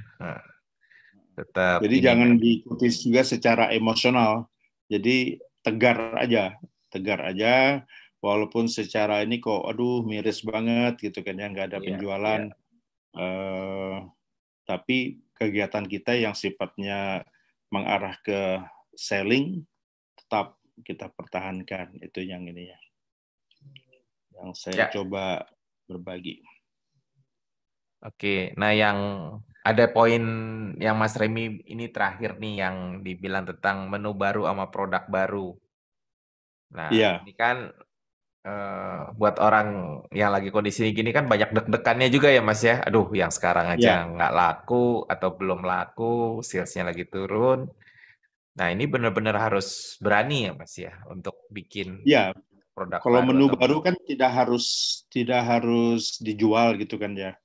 tetap 1.36 1.84
jadi 1.84 1.96
jangan 2.12 2.30
kan. 2.34 2.40
diikuti 2.40 2.88
juga 2.88 3.22
secara 3.22 3.64
emosional 3.76 4.48
jadi 4.88 5.36
tegar 5.60 6.16
aja 6.16 6.56
tegar 6.88 7.20
aja 7.28 7.84
walaupun 8.24 8.66
secara 8.66 9.22
ini 9.22 9.38
kok 9.38 9.68
aduh 9.68 10.02
miris 10.02 10.42
banget 10.42 10.98
gitu 10.98 11.22
kan 11.22 11.38
ya 11.38 11.46
nggak 11.52 11.76
ada 11.76 11.78
ya, 11.78 11.84
penjualan 11.92 12.42
ya. 12.48 12.56
Uh, 13.18 13.96
tapi 14.68 15.22
kegiatan 15.36 15.86
kita 15.86 16.12
yang 16.18 16.34
sifatnya 16.34 17.24
mengarah 17.72 18.16
ke 18.20 18.60
selling 18.98 19.64
tetap 20.18 20.57
kita 20.84 21.10
pertahankan 21.12 21.98
itu 22.02 22.20
yang 22.22 22.46
ini 22.46 22.70
ya 22.70 22.78
yang 24.38 24.54
saya 24.54 24.86
ya. 24.86 24.88
coba 24.94 25.42
berbagi. 25.90 26.44
Oke, 27.98 28.54
nah 28.54 28.70
yang 28.70 28.98
ada 29.66 29.90
poin 29.90 30.22
yang 30.78 30.94
Mas 30.94 31.18
Remi 31.18 31.58
ini 31.66 31.90
terakhir 31.90 32.38
nih 32.38 32.62
yang 32.62 32.76
dibilang 33.02 33.42
tentang 33.42 33.90
menu 33.90 34.14
baru 34.14 34.46
sama 34.46 34.70
produk 34.70 35.02
baru. 35.10 35.58
Nah, 36.78 36.94
ya. 36.94 37.18
ini 37.26 37.34
kan 37.34 37.74
uh, 38.46 39.10
buat 39.18 39.42
orang 39.42 40.00
yang 40.14 40.30
lagi 40.30 40.54
kondisi 40.54 40.94
gini 40.94 41.10
kan 41.10 41.26
banyak 41.26 41.50
deg-degannya 41.50 42.06
juga 42.06 42.30
ya 42.30 42.38
Mas 42.38 42.62
ya. 42.62 42.78
Aduh, 42.86 43.10
yang 43.10 43.34
sekarang 43.34 43.74
aja 43.74 44.06
ya. 44.06 44.06
nggak 44.06 44.32
laku 44.36 45.02
atau 45.10 45.34
belum 45.34 45.66
laku, 45.66 46.38
salesnya 46.46 46.94
lagi 46.94 47.02
turun. 47.02 47.66
Nah, 48.58 48.74
ini 48.74 48.90
benar-benar 48.90 49.38
harus 49.38 49.94
berani 50.02 50.50
ya, 50.50 50.52
Mas 50.58 50.74
ya, 50.74 50.98
untuk 51.06 51.46
bikin 51.54 52.02
ya, 52.02 52.34
produk 52.74 52.98
Kalau 52.98 53.22
menu 53.22 53.46
atau... 53.46 53.58
baru 53.58 53.76
kan 53.78 53.94
tidak 54.02 54.34
harus 54.34 54.66
tidak 55.14 55.46
harus 55.46 56.18
dijual 56.18 56.74
gitu 56.74 56.98
kan 56.98 57.14
ya. 57.14 57.38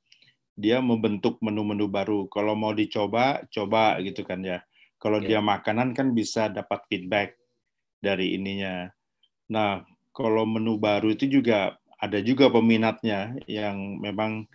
Dia 0.58 0.82
membentuk 0.82 1.38
menu-menu 1.42 1.86
baru. 1.86 2.26
Kalau 2.34 2.58
mau 2.58 2.74
dicoba, 2.74 3.46
coba 3.54 4.02
gitu 4.02 4.26
kan 4.26 4.42
ya. 4.42 4.66
Kalau 4.98 5.22
yeah. 5.22 5.38
dia 5.38 5.40
makanan 5.42 5.94
kan 5.94 6.18
bisa 6.18 6.50
dapat 6.50 6.82
feedback 6.90 7.38
dari 8.02 8.34
ininya. 8.34 8.90
Nah, 9.54 9.86
kalau 10.14 10.50
menu 10.50 10.82
baru 10.82 11.14
itu 11.14 11.30
juga 11.30 11.78
ada 11.98 12.20
juga 12.26 12.50
peminatnya 12.50 13.38
yang 13.46 14.02
memang 14.02 14.50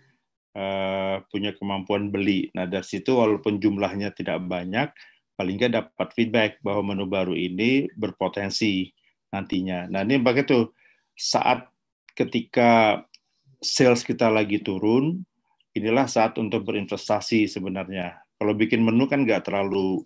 uh, 0.55 1.23
punya 1.31 1.55
kemampuan 1.55 2.11
beli. 2.11 2.51
Nah, 2.51 2.67
dari 2.67 2.83
situ 2.83 3.15
walaupun 3.15 3.59
jumlahnya 3.59 4.15
tidak 4.15 4.39
banyak, 4.43 4.91
paling 5.39 5.55
nggak 5.55 5.71
dapat 5.79 6.07
feedback 6.11 6.51
bahwa 6.59 6.91
menu 6.91 7.07
baru 7.07 7.31
ini 7.31 7.87
berpotensi 7.95 8.91
nantinya. 9.31 9.87
Nah 9.87 10.03
ini 10.03 10.19
begitu 10.19 10.75
saat 11.15 11.63
ketika 12.11 12.99
sales 13.63 14.03
kita 14.03 14.27
lagi 14.27 14.59
turun, 14.59 15.23
inilah 15.71 16.11
saat 16.11 16.35
untuk 16.35 16.67
berinvestasi 16.67 17.47
sebenarnya. 17.47 18.19
Kalau 18.35 18.51
bikin 18.51 18.83
menu 18.83 19.07
kan 19.07 19.23
nggak 19.23 19.47
terlalu 19.47 20.03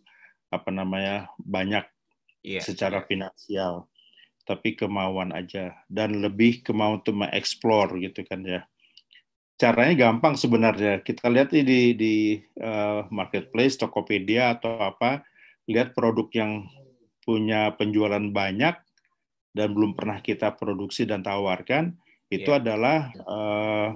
apa 0.54 0.70
namanya 0.70 1.34
banyak 1.42 1.82
yeah, 2.46 2.62
secara 2.62 3.02
finansial, 3.10 3.90
tapi 4.46 4.78
kemauan 4.78 5.34
aja 5.34 5.74
dan 5.90 6.22
lebih 6.22 6.62
kemauan 6.62 7.02
untuk 7.02 7.18
mengeksplor 7.18 7.98
gitu 7.98 8.22
kan 8.22 8.46
ya. 8.46 8.62
Caranya 9.54 10.10
gampang 10.10 10.34
sebenarnya. 10.36 11.00
Kita 11.06 11.30
lihat 11.30 11.54
di 11.54 11.94
di 11.94 12.16
uh, 12.60 13.06
marketplace, 13.14 13.78
Tokopedia 13.80 14.58
atau 14.58 14.82
apa, 14.82 15.24
lihat 15.70 15.94
produk 15.94 16.28
yang 16.34 16.68
punya 17.24 17.72
penjualan 17.80 18.24
banyak 18.34 18.76
dan 19.54 19.68
belum 19.72 19.96
pernah 19.96 20.20
kita 20.20 20.58
produksi 20.58 21.06
dan 21.06 21.24
tawarkan, 21.24 21.96
itu 22.28 22.50
yeah. 22.50 22.60
adalah 22.60 22.98
uh, 23.24 23.90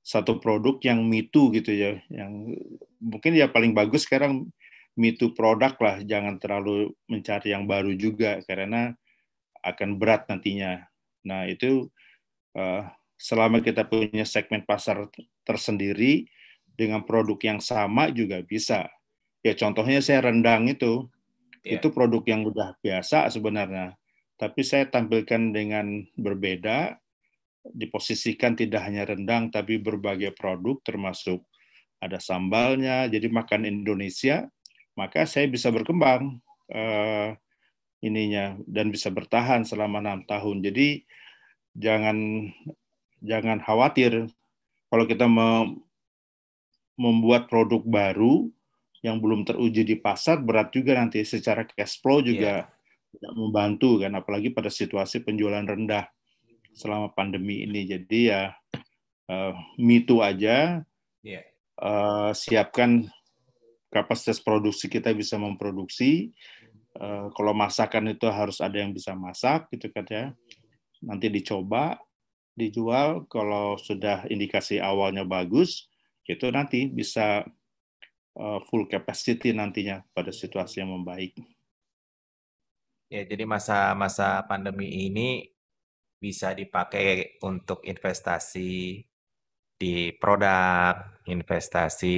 satu 0.00 0.38
produk 0.38 0.78
yang 0.80 1.04
mitu 1.04 1.50
gitu 1.52 1.74
ya, 1.74 1.98
yang 2.08 2.54
mungkin 3.02 3.34
ya 3.36 3.50
paling 3.50 3.74
bagus 3.74 4.06
sekarang 4.06 4.48
mitu 4.94 5.34
produk 5.34 5.74
lah, 5.82 5.96
jangan 6.06 6.38
terlalu 6.38 6.94
mencari 7.10 7.50
yang 7.50 7.66
baru 7.66 7.92
juga 7.98 8.38
karena 8.46 8.94
akan 9.66 9.98
berat 9.98 10.30
nantinya. 10.30 10.86
Nah 11.26 11.50
itu 11.50 11.90
uh, 12.54 12.86
selama 13.24 13.64
kita 13.64 13.88
punya 13.88 14.28
segmen 14.28 14.68
pasar 14.68 15.08
tersendiri 15.48 16.28
dengan 16.76 17.08
produk 17.08 17.40
yang 17.40 17.60
sama 17.64 18.12
juga 18.12 18.44
bisa. 18.44 18.84
Ya 19.40 19.56
contohnya 19.56 20.04
saya 20.04 20.28
rendang 20.28 20.68
itu, 20.68 21.08
yeah. 21.64 21.80
itu 21.80 21.88
produk 21.88 22.20
yang 22.28 22.44
udah 22.44 22.76
biasa 22.84 23.32
sebenarnya. 23.32 23.96
Tapi 24.36 24.60
saya 24.60 24.84
tampilkan 24.92 25.56
dengan 25.56 26.04
berbeda, 26.20 27.00
diposisikan 27.64 28.60
tidak 28.60 28.84
hanya 28.84 29.08
rendang 29.08 29.48
tapi 29.48 29.80
berbagai 29.80 30.36
produk 30.36 30.76
termasuk 30.84 31.40
ada 32.04 32.20
sambalnya, 32.20 33.08
jadi 33.08 33.32
makan 33.32 33.64
Indonesia, 33.64 34.44
maka 35.00 35.24
saya 35.24 35.48
bisa 35.48 35.72
berkembang 35.72 36.44
uh, 36.76 37.32
ininya 38.04 38.60
dan 38.68 38.92
bisa 38.92 39.08
bertahan 39.08 39.64
selama 39.64 40.04
enam 40.04 40.20
tahun. 40.28 40.60
Jadi 40.60 41.08
jangan 41.72 42.52
jangan 43.24 43.58
khawatir. 43.64 44.28
Kalau 44.92 45.04
kita 45.08 45.26
membuat 46.94 47.50
produk 47.50 47.82
baru 47.82 48.46
yang 49.04 49.20
belum 49.20 49.44
teruji 49.44 49.82
di 49.82 49.96
pasar 49.98 50.38
berat 50.40 50.70
juga 50.70 50.94
nanti. 50.94 51.24
Secara 51.24 51.66
cash 51.66 51.98
flow 51.98 52.22
juga 52.22 52.68
yeah. 52.68 53.12
tidak 53.16 53.32
membantu 53.34 54.00
kan 54.04 54.12
apalagi 54.14 54.52
pada 54.52 54.70
situasi 54.70 55.24
penjualan 55.24 55.64
rendah 55.64 56.06
selama 56.76 57.10
pandemi 57.10 57.64
ini. 57.66 57.88
Jadi 57.88 58.30
ya 58.30 58.54
uh, 59.28 59.52
mitu 59.80 60.20
aja. 60.22 60.84
Yeah. 61.24 61.44
uh, 61.80 62.36
siapkan 62.36 63.08
kapasitas 63.88 64.38
produksi 64.38 64.86
kita 64.92 65.10
bisa 65.16 65.40
memproduksi. 65.40 66.30
Uh, 66.94 67.26
kalau 67.34 67.50
masakan 67.50 68.14
itu 68.14 68.30
harus 68.30 68.62
ada 68.62 68.78
yang 68.78 68.94
bisa 68.94 69.16
masak 69.18 69.66
gitu 69.74 69.90
kan 69.90 70.06
ya. 70.06 70.24
Nanti 71.02 71.28
dicoba 71.28 71.98
dijual 72.54 73.26
kalau 73.26 73.74
sudah 73.78 74.26
indikasi 74.30 74.78
awalnya 74.78 75.26
bagus 75.26 75.90
itu 76.24 76.48
nanti 76.48 76.88
bisa 76.88 77.44
uh, 78.38 78.58
full 78.70 78.86
capacity 78.88 79.52
nantinya 79.52 80.02
pada 80.14 80.32
situasi 80.32 80.80
yang 80.80 80.94
membaik. 80.94 81.36
Ya, 83.12 83.22
jadi 83.22 83.44
masa-masa 83.44 84.42
pandemi 84.48 84.88
ini 85.06 85.52
bisa 86.18 86.56
dipakai 86.56 87.36
untuk 87.44 87.84
investasi 87.84 89.04
di 89.76 90.14
produk, 90.16 91.20
investasi 91.28 92.16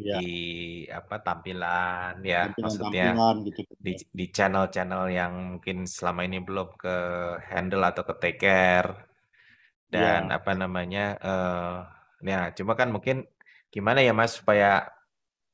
Ya. 0.00 0.16
di 0.22 0.32
apa 0.88 1.20
tampilan 1.20 2.24
ya 2.24 2.48
Tampilan 2.48 2.62
maksudnya 2.64 3.06
tampilan 3.12 3.36
gitu 3.44 3.60
kan 3.68 3.76
di 3.84 3.92
ya. 3.92 3.98
di 4.08 4.24
channel-channel 4.32 5.04
yang 5.12 5.32
mungkin 5.58 5.84
selama 5.84 6.24
ini 6.24 6.38
belum 6.40 6.68
ke 6.80 6.96
handle 7.52 7.84
atau 7.84 8.02
ke 8.08 8.14
take 8.22 8.40
care 8.40 9.11
dan 9.92 10.22
Ya. 10.30 10.36
apa 10.38 10.52
namanya 10.56 11.04
eh 11.28 11.76
ya 12.30 12.40
cuma 12.56 12.72
kan 12.80 12.88
mungkin 12.94 13.16
gimana 13.74 14.00
ya 14.06 14.12
Mas 14.18 14.32
supaya 14.38 14.88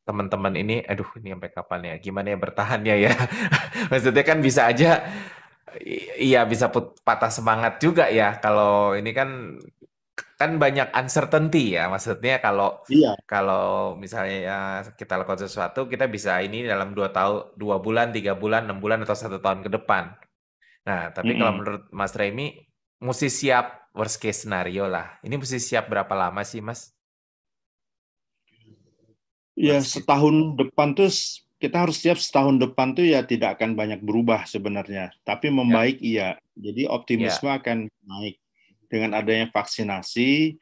teman-teman 0.08 0.54
ini 0.62 0.74
aduh 0.90 1.08
ini 1.20 1.28
sampai 1.36 1.50
kapan 1.52 1.80
ya 1.90 1.94
gimana 2.06 2.26
ya 2.32 2.38
bertahannya 2.44 2.94
ya 3.06 3.12
maksudnya 3.92 4.24
kan 4.30 4.38
bisa 4.46 4.62
aja 4.70 4.88
iya 6.18 6.38
bisa 6.48 6.66
put- 6.72 6.96
patah 7.06 7.28
semangat 7.32 7.72
juga 7.84 8.08
ya 8.08 8.40
kalau 8.40 8.96
ini 8.98 9.10
kan 9.12 9.28
kan 10.38 10.50
banyak 10.62 10.88
uncertainty 10.94 11.74
ya 11.76 11.90
maksudnya 11.90 12.38
kalau 12.38 12.78
Iya. 12.88 13.18
kalau 13.26 13.94
misalnya 13.98 14.36
ya 14.48 14.58
kita 14.94 15.18
lakukan 15.18 15.46
sesuatu 15.46 15.90
kita 15.90 16.06
bisa 16.06 16.38
ini 16.42 16.62
dalam 16.66 16.94
dua 16.94 17.10
tahun 17.10 17.58
dua 17.58 17.76
bulan 17.82 18.14
tiga 18.14 18.32
bulan 18.38 18.66
enam 18.70 18.78
bulan 18.78 19.02
atau 19.02 19.18
satu 19.18 19.38
tahun 19.42 19.66
ke 19.66 19.70
depan 19.76 20.14
nah 20.88 21.10
tapi 21.12 21.36
kalau 21.38 21.52
Mm-mm. 21.52 21.58
menurut 21.58 21.82
Mas 21.92 22.14
Remy 22.16 22.46
mesti 23.02 23.28
siap 23.30 23.87
worst 23.98 24.22
case 24.22 24.46
scenario 24.46 24.86
lah. 24.86 25.18
Ini 25.26 25.34
mesti 25.34 25.58
siap 25.58 25.90
berapa 25.90 26.14
lama 26.14 26.46
sih 26.46 26.62
Mas? 26.62 26.94
Ya 29.58 29.82
setahun 29.82 30.54
depan 30.54 30.94
tuh 30.94 31.10
kita 31.58 31.82
harus 31.82 31.98
siap 31.98 32.22
setahun 32.22 32.62
depan 32.62 32.94
tuh 32.94 33.02
ya 33.02 33.26
tidak 33.26 33.58
akan 33.58 33.74
banyak 33.74 33.98
berubah 33.98 34.46
sebenarnya, 34.46 35.10
tapi 35.26 35.50
ya. 35.50 35.54
membaik 35.58 35.98
iya. 35.98 36.38
Jadi 36.54 36.86
ya. 36.86 36.94
optimisme 36.94 37.50
akan 37.50 37.90
naik. 38.06 38.38
Dengan 38.88 39.20
adanya 39.20 39.52
vaksinasi, 39.52 40.56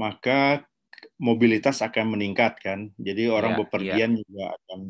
maka 0.00 0.66
mobilitas 1.20 1.78
akan 1.78 2.18
meningkat 2.18 2.58
kan. 2.58 2.90
Jadi 2.98 3.30
orang 3.30 3.54
ya 3.54 3.56
ya. 3.56 3.60
bepergian 3.62 4.12
juga 4.18 4.44
akan 4.56 4.80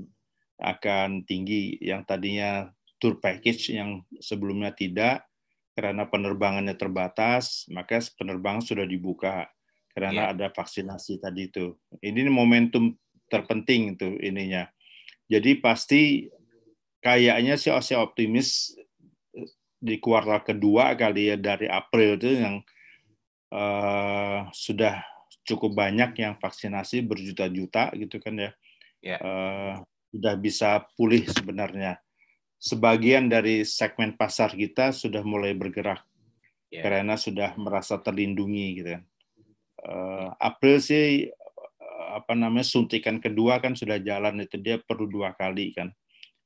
akan 0.63 1.09
tinggi. 1.29 1.77
Yang 1.83 2.01
tadinya 2.09 2.51
tour 2.97 3.21
package 3.21 3.77
yang 3.77 4.07
sebelumnya 4.23 4.73
tidak 4.73 5.28
karena 5.79 6.11
penerbangannya 6.11 6.75
terbatas, 6.75 7.63
maka 7.71 8.03
penerbangan 8.19 8.67
sudah 8.67 8.83
dibuka 8.83 9.47
karena 9.95 10.11
ya 10.11 10.25
ada 10.35 10.47
vaksinasi 10.51 11.23
tadi 11.23 11.47
itu. 11.47 11.79
Ini 12.03 12.27
momentum 12.27 12.99
terpenting 13.31 13.95
itu 13.95 14.19
ininya. 14.19 14.67
Jadi 15.31 15.63
pasti 15.63 16.27
kayaknya 16.99 17.55
sih 17.55 17.71
saya 17.79 18.03
optimis 18.03 18.75
eh, 19.39 19.47
di 19.79 20.03
kuartal 20.03 20.43
kedua 20.43 20.99
kali 20.99 21.31
ya 21.31 21.39
dari 21.39 21.71
April 21.71 22.19
itu 22.19 22.43
yang 22.43 22.59
eh, 23.55 24.39
sudah 24.51 24.99
cukup 25.47 25.79
banyak 25.79 26.19
yang 26.19 26.35
vaksinasi 26.43 27.07
berjuta-juta 27.07 27.95
gitu 27.95 28.19
kan 28.19 28.35
ya 28.35 28.51
ya 28.99 29.17
eh, 29.23 29.75
sudah 30.11 30.35
bisa 30.43 30.83
pulih 30.99 31.23
sebenarnya. 31.31 32.03
Sebagian 32.59 33.31
dari 33.31 33.63
segmen 33.63 34.19
pasar 34.19 34.51
kita 34.51 34.91
sudah 34.91 35.23
mulai 35.23 35.55
bergerak 35.55 36.03
ya 36.69 36.83
karena 36.85 37.15
sudah 37.17 37.55
merasa 37.55 37.97
terlindungi 38.03 38.67
gitu 38.83 38.91
kan. 38.99 39.03
Ya 39.07 40.35
April 40.43 40.83
sih 40.83 41.31
eh, 41.31 42.09
apa 42.19 42.35
namanya 42.35 42.67
suntikan 42.67 43.23
kedua 43.23 43.63
kan 43.63 43.79
sudah 43.79 44.03
jalan 44.03 44.43
itu 44.43 44.59
dia 44.59 44.83
perlu 44.83 45.07
dua 45.07 45.33
kali 45.39 45.71
kan. 45.71 45.95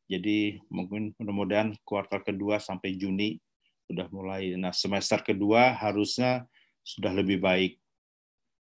Jadi 0.04 0.60
mungkin 0.68 1.16
mudah-mudahan 1.16 1.72
kuartal 1.88 2.20
kedua 2.20 2.60
sampai 2.60 2.92
Juni 3.00 3.40
sudah 3.88 4.04
mulai. 4.12 4.52
Nah 4.60 4.76
semester 4.76 5.24
kedua 5.24 5.72
harusnya 5.80 6.44
sudah 6.84 7.16
lebih 7.16 7.40
baik. 7.40 7.80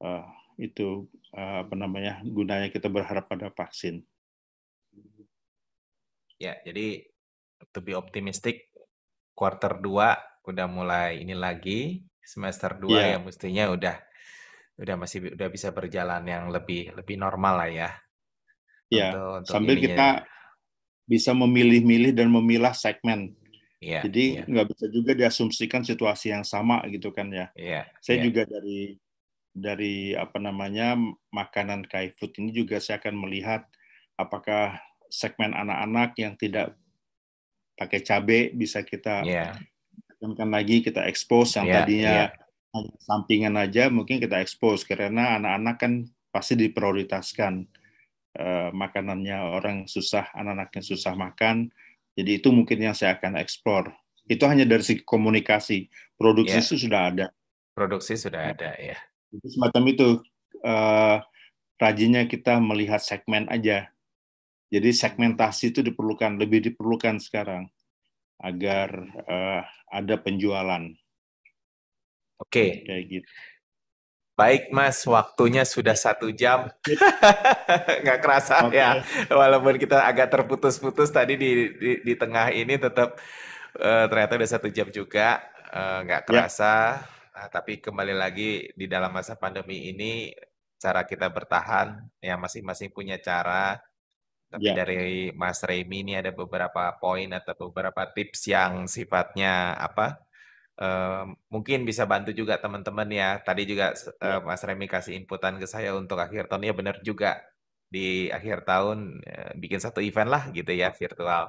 Eh, 0.06 0.26
itu 0.70 1.10
eh, 1.34 1.66
apa 1.66 1.74
namanya 1.74 2.22
gunanya 2.22 2.70
kita 2.70 2.86
berharap 2.86 3.26
pada 3.26 3.50
vaksin. 3.50 4.06
ya 6.34 6.58
jadi 6.66 7.13
to 7.72 7.80
be 7.80 7.96
optimistic 7.96 8.68
quarter 9.32 9.80
2 9.80 10.44
udah 10.44 10.66
mulai 10.68 11.24
ini 11.24 11.32
lagi 11.32 12.04
semester 12.20 12.76
2 12.76 12.90
Iya, 12.90 13.04
ya 13.14 13.18
mestinya 13.20 13.64
udah 13.72 13.96
udah 14.74 14.94
masih 14.98 15.32
udah 15.38 15.48
bisa 15.48 15.70
berjalan 15.70 16.26
yang 16.26 16.50
lebih 16.50 16.90
lebih 16.98 17.14
normal 17.14 17.62
lah 17.62 17.70
ya 17.70 17.90
iya. 18.90 19.14
untuk 19.14 19.28
untuk 19.44 19.52
Sambil 19.54 19.76
ininya 19.78 19.86
kita 19.86 20.08
bisa 21.04 21.30
memilih-milih 21.36 22.16
dan 22.16 22.32
memilah 22.32 22.72
segmen. 22.72 23.36
ya 23.78 24.00
Jadi 24.00 24.40
ya 24.40 24.44
nggak 24.48 24.66
bisa 24.72 24.86
juga 24.88 25.12
diasumsikan 25.12 25.84
situasi 25.84 26.32
yang 26.32 26.40
sama 26.42 26.80
gitu 26.88 27.12
kan 27.12 27.28
ya. 27.28 27.52
ya 27.52 27.84
Saya 28.00 28.18
ya 28.18 28.22
juga 28.24 28.42
dari 28.48 28.96
dari 29.54 30.16
apa 30.16 30.40
namanya 30.42 30.98
makanan 31.30 31.86
Kai 31.86 32.10
Food 32.18 32.34
ini 32.42 32.50
juga 32.50 32.80
saya 32.82 32.98
akan 32.98 33.14
melihat 33.14 33.68
apakah 34.18 34.80
segmen 35.12 35.54
anak-anak 35.54 36.18
yang 36.18 36.34
tidak 36.34 36.74
pakai 37.74 38.00
cabai 38.02 38.54
bisa 38.54 38.86
kita 38.86 39.26
ya 39.26 39.54
tekankan 40.08 40.50
lagi 40.54 40.80
kita 40.80 41.04
expose 41.10 41.58
yang 41.58 41.66
ya 41.68 41.74
tadinya 41.82 42.12
ya 42.14 42.26
hanya 42.74 42.94
sampingan 42.98 43.54
aja 43.54 43.86
mungkin 43.88 44.18
kita 44.18 44.42
expose. 44.42 44.82
Karena 44.82 45.38
anak-anak 45.38 45.76
kan 45.78 45.92
pasti 46.34 46.58
diprioritaskan 46.58 47.54
eh, 48.34 48.68
makanannya. 48.74 49.38
Orang 49.54 49.86
susah 49.86 50.34
anak-anaknya 50.34 50.82
susah 50.82 51.14
makan. 51.14 51.70
Jadi 52.18 52.42
itu 52.42 52.50
mungkin 52.50 52.82
yang 52.82 52.94
saya 52.94 53.14
akan 53.18 53.38
explore. 53.38 53.94
Itu 54.26 54.50
hanya 54.50 54.66
dari 54.66 54.82
segi 54.82 55.06
komunikasi. 55.06 55.86
Produksi 56.18 56.58
ya 56.58 56.62
itu 56.62 56.76
sudah 56.78 57.00
ada. 57.14 57.26
Produksi 57.74 58.14
sudah 58.18 58.54
ada 58.54 58.74
ya 58.78 58.98
Itu 59.30 59.46
semacam 59.54 59.82
itu. 59.90 60.08
Eh, 60.64 61.16
rajinnya 61.78 62.26
kita 62.26 62.58
melihat 62.62 63.02
segmen 63.02 63.46
aja 63.50 63.90
jadi 64.72 64.90
segmentasi 64.92 65.72
itu 65.74 65.80
diperlukan 65.84 66.36
lebih 66.40 66.60
diperlukan 66.72 67.20
sekarang 67.20 67.68
agar 68.40 68.88
eh, 69.28 69.62
ada 69.88 70.14
penjualan. 70.18 70.82
Oke. 72.42 72.82
Kayak 72.84 73.04
gitu. 73.08 73.28
Baik 74.34 74.74
Mas 74.74 74.98
waktunya 75.06 75.62
sudah 75.62 75.94
satu 75.94 76.26
jam. 76.34 76.66
Nggak 78.02 78.18
kerasa 78.18 78.66
Oke. 78.66 78.74
ya 78.82 78.98
walaupun 79.30 79.78
kita 79.78 80.02
agak 80.02 80.34
terputus-putus 80.34 81.14
tadi 81.14 81.38
di 81.38 81.70
di, 81.78 81.90
di 82.02 82.14
tengah 82.18 82.50
ini 82.50 82.74
tetap 82.74 83.14
eh, 83.78 84.04
ternyata 84.10 84.34
udah 84.34 84.50
satu 84.50 84.68
jam 84.74 84.90
juga 84.90 85.38
eh, 85.70 85.98
nggak 86.10 86.22
Ya. 86.22 86.26
kerasa. 86.26 86.74
Nah, 87.34 87.46
tapi 87.50 87.78
kembali 87.82 88.14
lagi 88.14 88.70
di 88.74 88.86
dalam 88.90 89.10
masa 89.14 89.34
pandemi 89.38 89.90
ini 89.90 90.30
cara 90.78 91.02
kita 91.06 91.30
bertahan 91.30 91.98
ya 92.18 92.34
masing-masing 92.38 92.90
punya 92.94 93.18
cara 93.22 93.78
tapi 94.54 94.70
Ya. 94.70 94.74
dari 94.78 95.34
Mas 95.34 95.60
Remy 95.66 95.98
ini 96.06 96.12
ada 96.20 96.30
beberapa 96.30 96.82
poin 97.02 97.28
atau 97.34 97.54
beberapa 97.70 98.02
tips 98.14 98.40
yang 98.54 98.72
sifatnya 98.86 99.74
apa 99.78 100.06
eh, 100.80 101.24
mungkin 101.54 101.86
bisa 101.88 102.04
bantu 102.12 102.30
juga 102.34 102.54
teman-teman 102.62 103.08
ya. 103.10 103.30
Tadi 103.46 103.62
juga 103.70 103.94
Ya. 104.22 104.38
Mas 104.46 104.62
Remy 104.66 104.86
kasih 104.90 105.14
inputan 105.20 105.58
ke 105.62 105.66
saya 105.70 105.94
untuk 105.98 106.18
akhir 106.22 106.48
tahun. 106.50 106.64
Ya 106.68 106.74
benar 106.76 106.96
juga. 107.06 107.42
Di 107.94 108.30
akhir 108.34 108.66
tahun 108.66 109.22
eh, 109.26 109.52
bikin 109.62 109.80
satu 109.82 110.00
event 110.02 110.30
lah 110.34 110.44
gitu 110.56 110.72
ya 110.74 110.90
virtual 110.94 111.46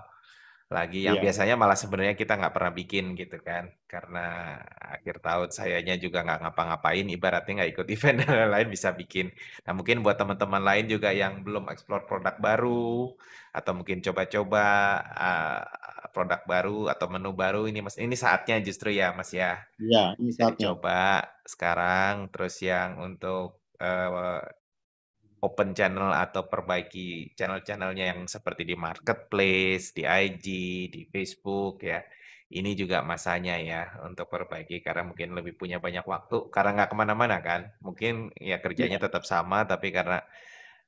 lagi 0.65 1.05
yang 1.05 1.17
Iya. 1.17 1.21
biasanya 1.21 1.55
malah 1.61 1.77
sebenarnya 1.77 2.17
kita 2.17 2.33
nggak 2.41 2.53
pernah 2.57 2.73
bikin 2.73 3.13
gitu 3.13 3.37
kan 3.45 3.69
karena 3.85 4.57
akhir 4.81 5.21
tahun 5.21 5.49
sayanya 5.53 5.93
juga 6.01 6.25
nggak 6.25 6.39
ngapa-ngapain 6.41 7.05
ibaratnya 7.05 7.53
nggak 7.61 7.71
ikut 7.77 7.87
event 7.95 8.17
dan 8.25 8.31
lain-lain 8.33 8.69
bisa 8.73 8.89
bikin 8.97 9.29
nah 9.61 9.73
mungkin 9.77 10.01
buat 10.01 10.17
teman-teman 10.17 10.63
lain 10.65 10.85
juga 10.89 11.13
yang 11.13 11.45
belum 11.45 11.69
explore 11.69 12.09
produk 12.09 12.35
baru 12.41 13.13
atau 13.53 13.71
mungkin 13.77 14.01
coba-coba 14.01 14.65
uh, 15.15 15.61
produk 16.11 16.41
baru 16.49 16.89
atau 16.89 17.07
menu 17.13 17.29
baru 17.35 17.69
ini 17.69 17.79
mas 17.85 17.95
ini 18.01 18.15
saatnya 18.17 18.57
justru 18.65 18.89
ya 18.89 19.13
mas 19.13 19.29
ya 19.31 19.61
Ya, 19.91 20.15
ini 20.19 20.31
bisa 20.31 20.41
saatnya. 20.41 20.69
dicoba 20.73 21.21
sekarang 21.45 22.27
terus 22.33 22.57
yang 22.63 22.97
untuk 23.05 23.61
uh, 23.79 24.41
open 25.45 25.69
channel 25.77 26.09
atau 26.23 26.41
perbaiki 26.51 27.07
channel-channelnya 27.37 28.05
yang 28.11 28.21
seperti 28.35 28.61
di 28.69 28.75
marketplace, 28.87 29.85
di 29.97 30.03
IG, 30.23 30.45
di 30.93 31.01
Facebook 31.13 31.75
ya. 31.91 31.99
Ini 32.59 32.71
juga 32.81 32.97
masanya 33.11 33.55
ya 33.69 33.81
untuk 34.07 34.27
perbaiki 34.33 34.75
karena 34.85 35.03
mungkin 35.09 35.29
lebih 35.37 35.53
punya 35.61 35.77
banyak 35.85 36.05
waktu 36.13 36.35
karena 36.53 36.69
nggak 36.77 36.89
ke 36.93 36.95
mana-mana 37.01 37.37
kan. 37.47 37.61
Mungkin 37.85 38.13
ya 38.49 38.57
kerjanya 38.63 38.97
Iya. 39.01 39.05
tetap 39.05 39.23
sama 39.33 39.57
tapi 39.71 39.87
karena 39.97 40.17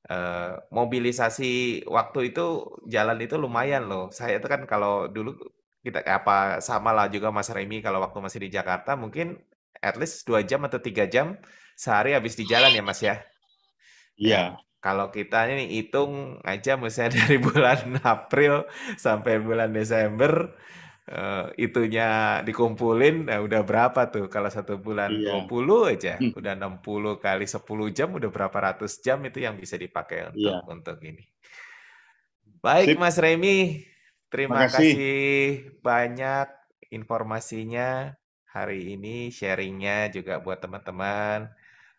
eh, 0.10 0.52
mobilisasi 0.72 1.52
waktu 1.98 2.20
itu 2.34 2.46
jalan 2.94 3.18
itu 3.26 3.36
lumayan 3.44 3.84
loh. 3.92 4.04
Saya 4.18 4.40
itu 4.40 4.48
kan 4.54 4.62
kalau 4.72 5.08
dulu 5.16 5.32
kita 5.86 6.00
apa 6.04 6.60
sama 6.60 6.92
lah 6.98 7.08
juga 7.16 7.30
Mas 7.32 7.50
Remy 7.52 7.78
kalau 7.86 8.00
waktu 8.04 8.20
masih 8.26 8.40
di 8.46 8.50
Jakarta 8.58 8.92
mungkin 9.00 9.28
at 9.82 9.96
least 10.00 10.26
dua 10.28 10.42
jam 10.50 10.62
atau 10.68 10.80
tiga 10.84 11.06
jam 11.08 11.38
sehari 11.78 12.12
habis 12.18 12.34
di 12.40 12.46
jalan 12.52 12.72
ya 12.78 12.84
Mas 12.84 13.00
ya. 13.04 13.16
Iya. 14.18 14.58
Ya, 14.58 14.68
kalau 14.78 15.10
kita 15.10 15.50
ini 15.50 15.82
hitung 15.82 16.42
aja 16.46 16.78
misalnya 16.78 17.18
dari 17.26 17.38
bulan 17.42 18.02
April 18.02 18.66
sampai 18.98 19.42
bulan 19.42 19.74
Desember 19.74 20.54
uh, 21.12 21.50
itunya 21.58 22.42
dikumpulin, 22.44 23.28
nah 23.28 23.40
udah 23.42 23.62
berapa 23.64 24.12
tuh 24.12 24.28
kalau 24.28 24.52
satu 24.52 24.78
bulan 24.78 25.12
iya. 25.12 25.44
20 25.44 25.94
aja, 25.94 26.14
hmm. 26.20 26.38
udah 26.38 26.54
60 26.56 27.24
kali 27.24 27.46
10 27.48 27.96
jam, 27.98 28.10
udah 28.14 28.30
berapa 28.30 28.58
ratus 28.58 29.00
jam 29.02 29.20
itu 29.26 29.42
yang 29.42 29.56
bisa 29.58 29.80
dipakai 29.80 30.32
untuk 30.32 30.40
iya. 30.40 30.62
untuk 30.68 30.98
ini. 31.04 31.26
Baik 32.62 32.98
Sip. 32.98 33.00
Mas 33.00 33.18
Remi, 33.22 33.86
terima 34.28 34.66
Makasih. 34.66 34.94
kasih 34.94 35.36
banyak 35.80 36.48
informasinya 36.92 38.18
hari 38.50 38.98
ini, 38.98 39.30
sharingnya 39.30 40.10
juga 40.10 40.42
buat 40.42 40.60
teman-teman. 40.60 41.54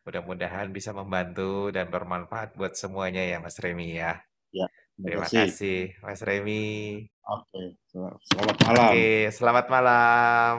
Mudah-mudahan 0.08 0.72
bisa 0.72 0.96
membantu 0.96 1.68
dan 1.68 1.92
bermanfaat 1.92 2.56
buat 2.56 2.72
semuanya 2.72 3.20
ya 3.20 3.44
Mas 3.44 3.60
Remi 3.60 4.00
ya. 4.00 4.24
Ya. 4.56 4.64
Terima 4.96 5.28
kasih. 5.28 5.52
kasih 5.52 5.80
Mas 6.00 6.24
Remi. 6.24 7.04
Oke, 7.28 7.76
selamat 7.92 8.56
malam. 8.64 8.88
Oke, 8.88 9.28
selamat 9.28 9.66
malam. 9.68 10.56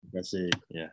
Terima 0.00 0.24
kasih. 0.24 0.48
Ya. 0.72 0.88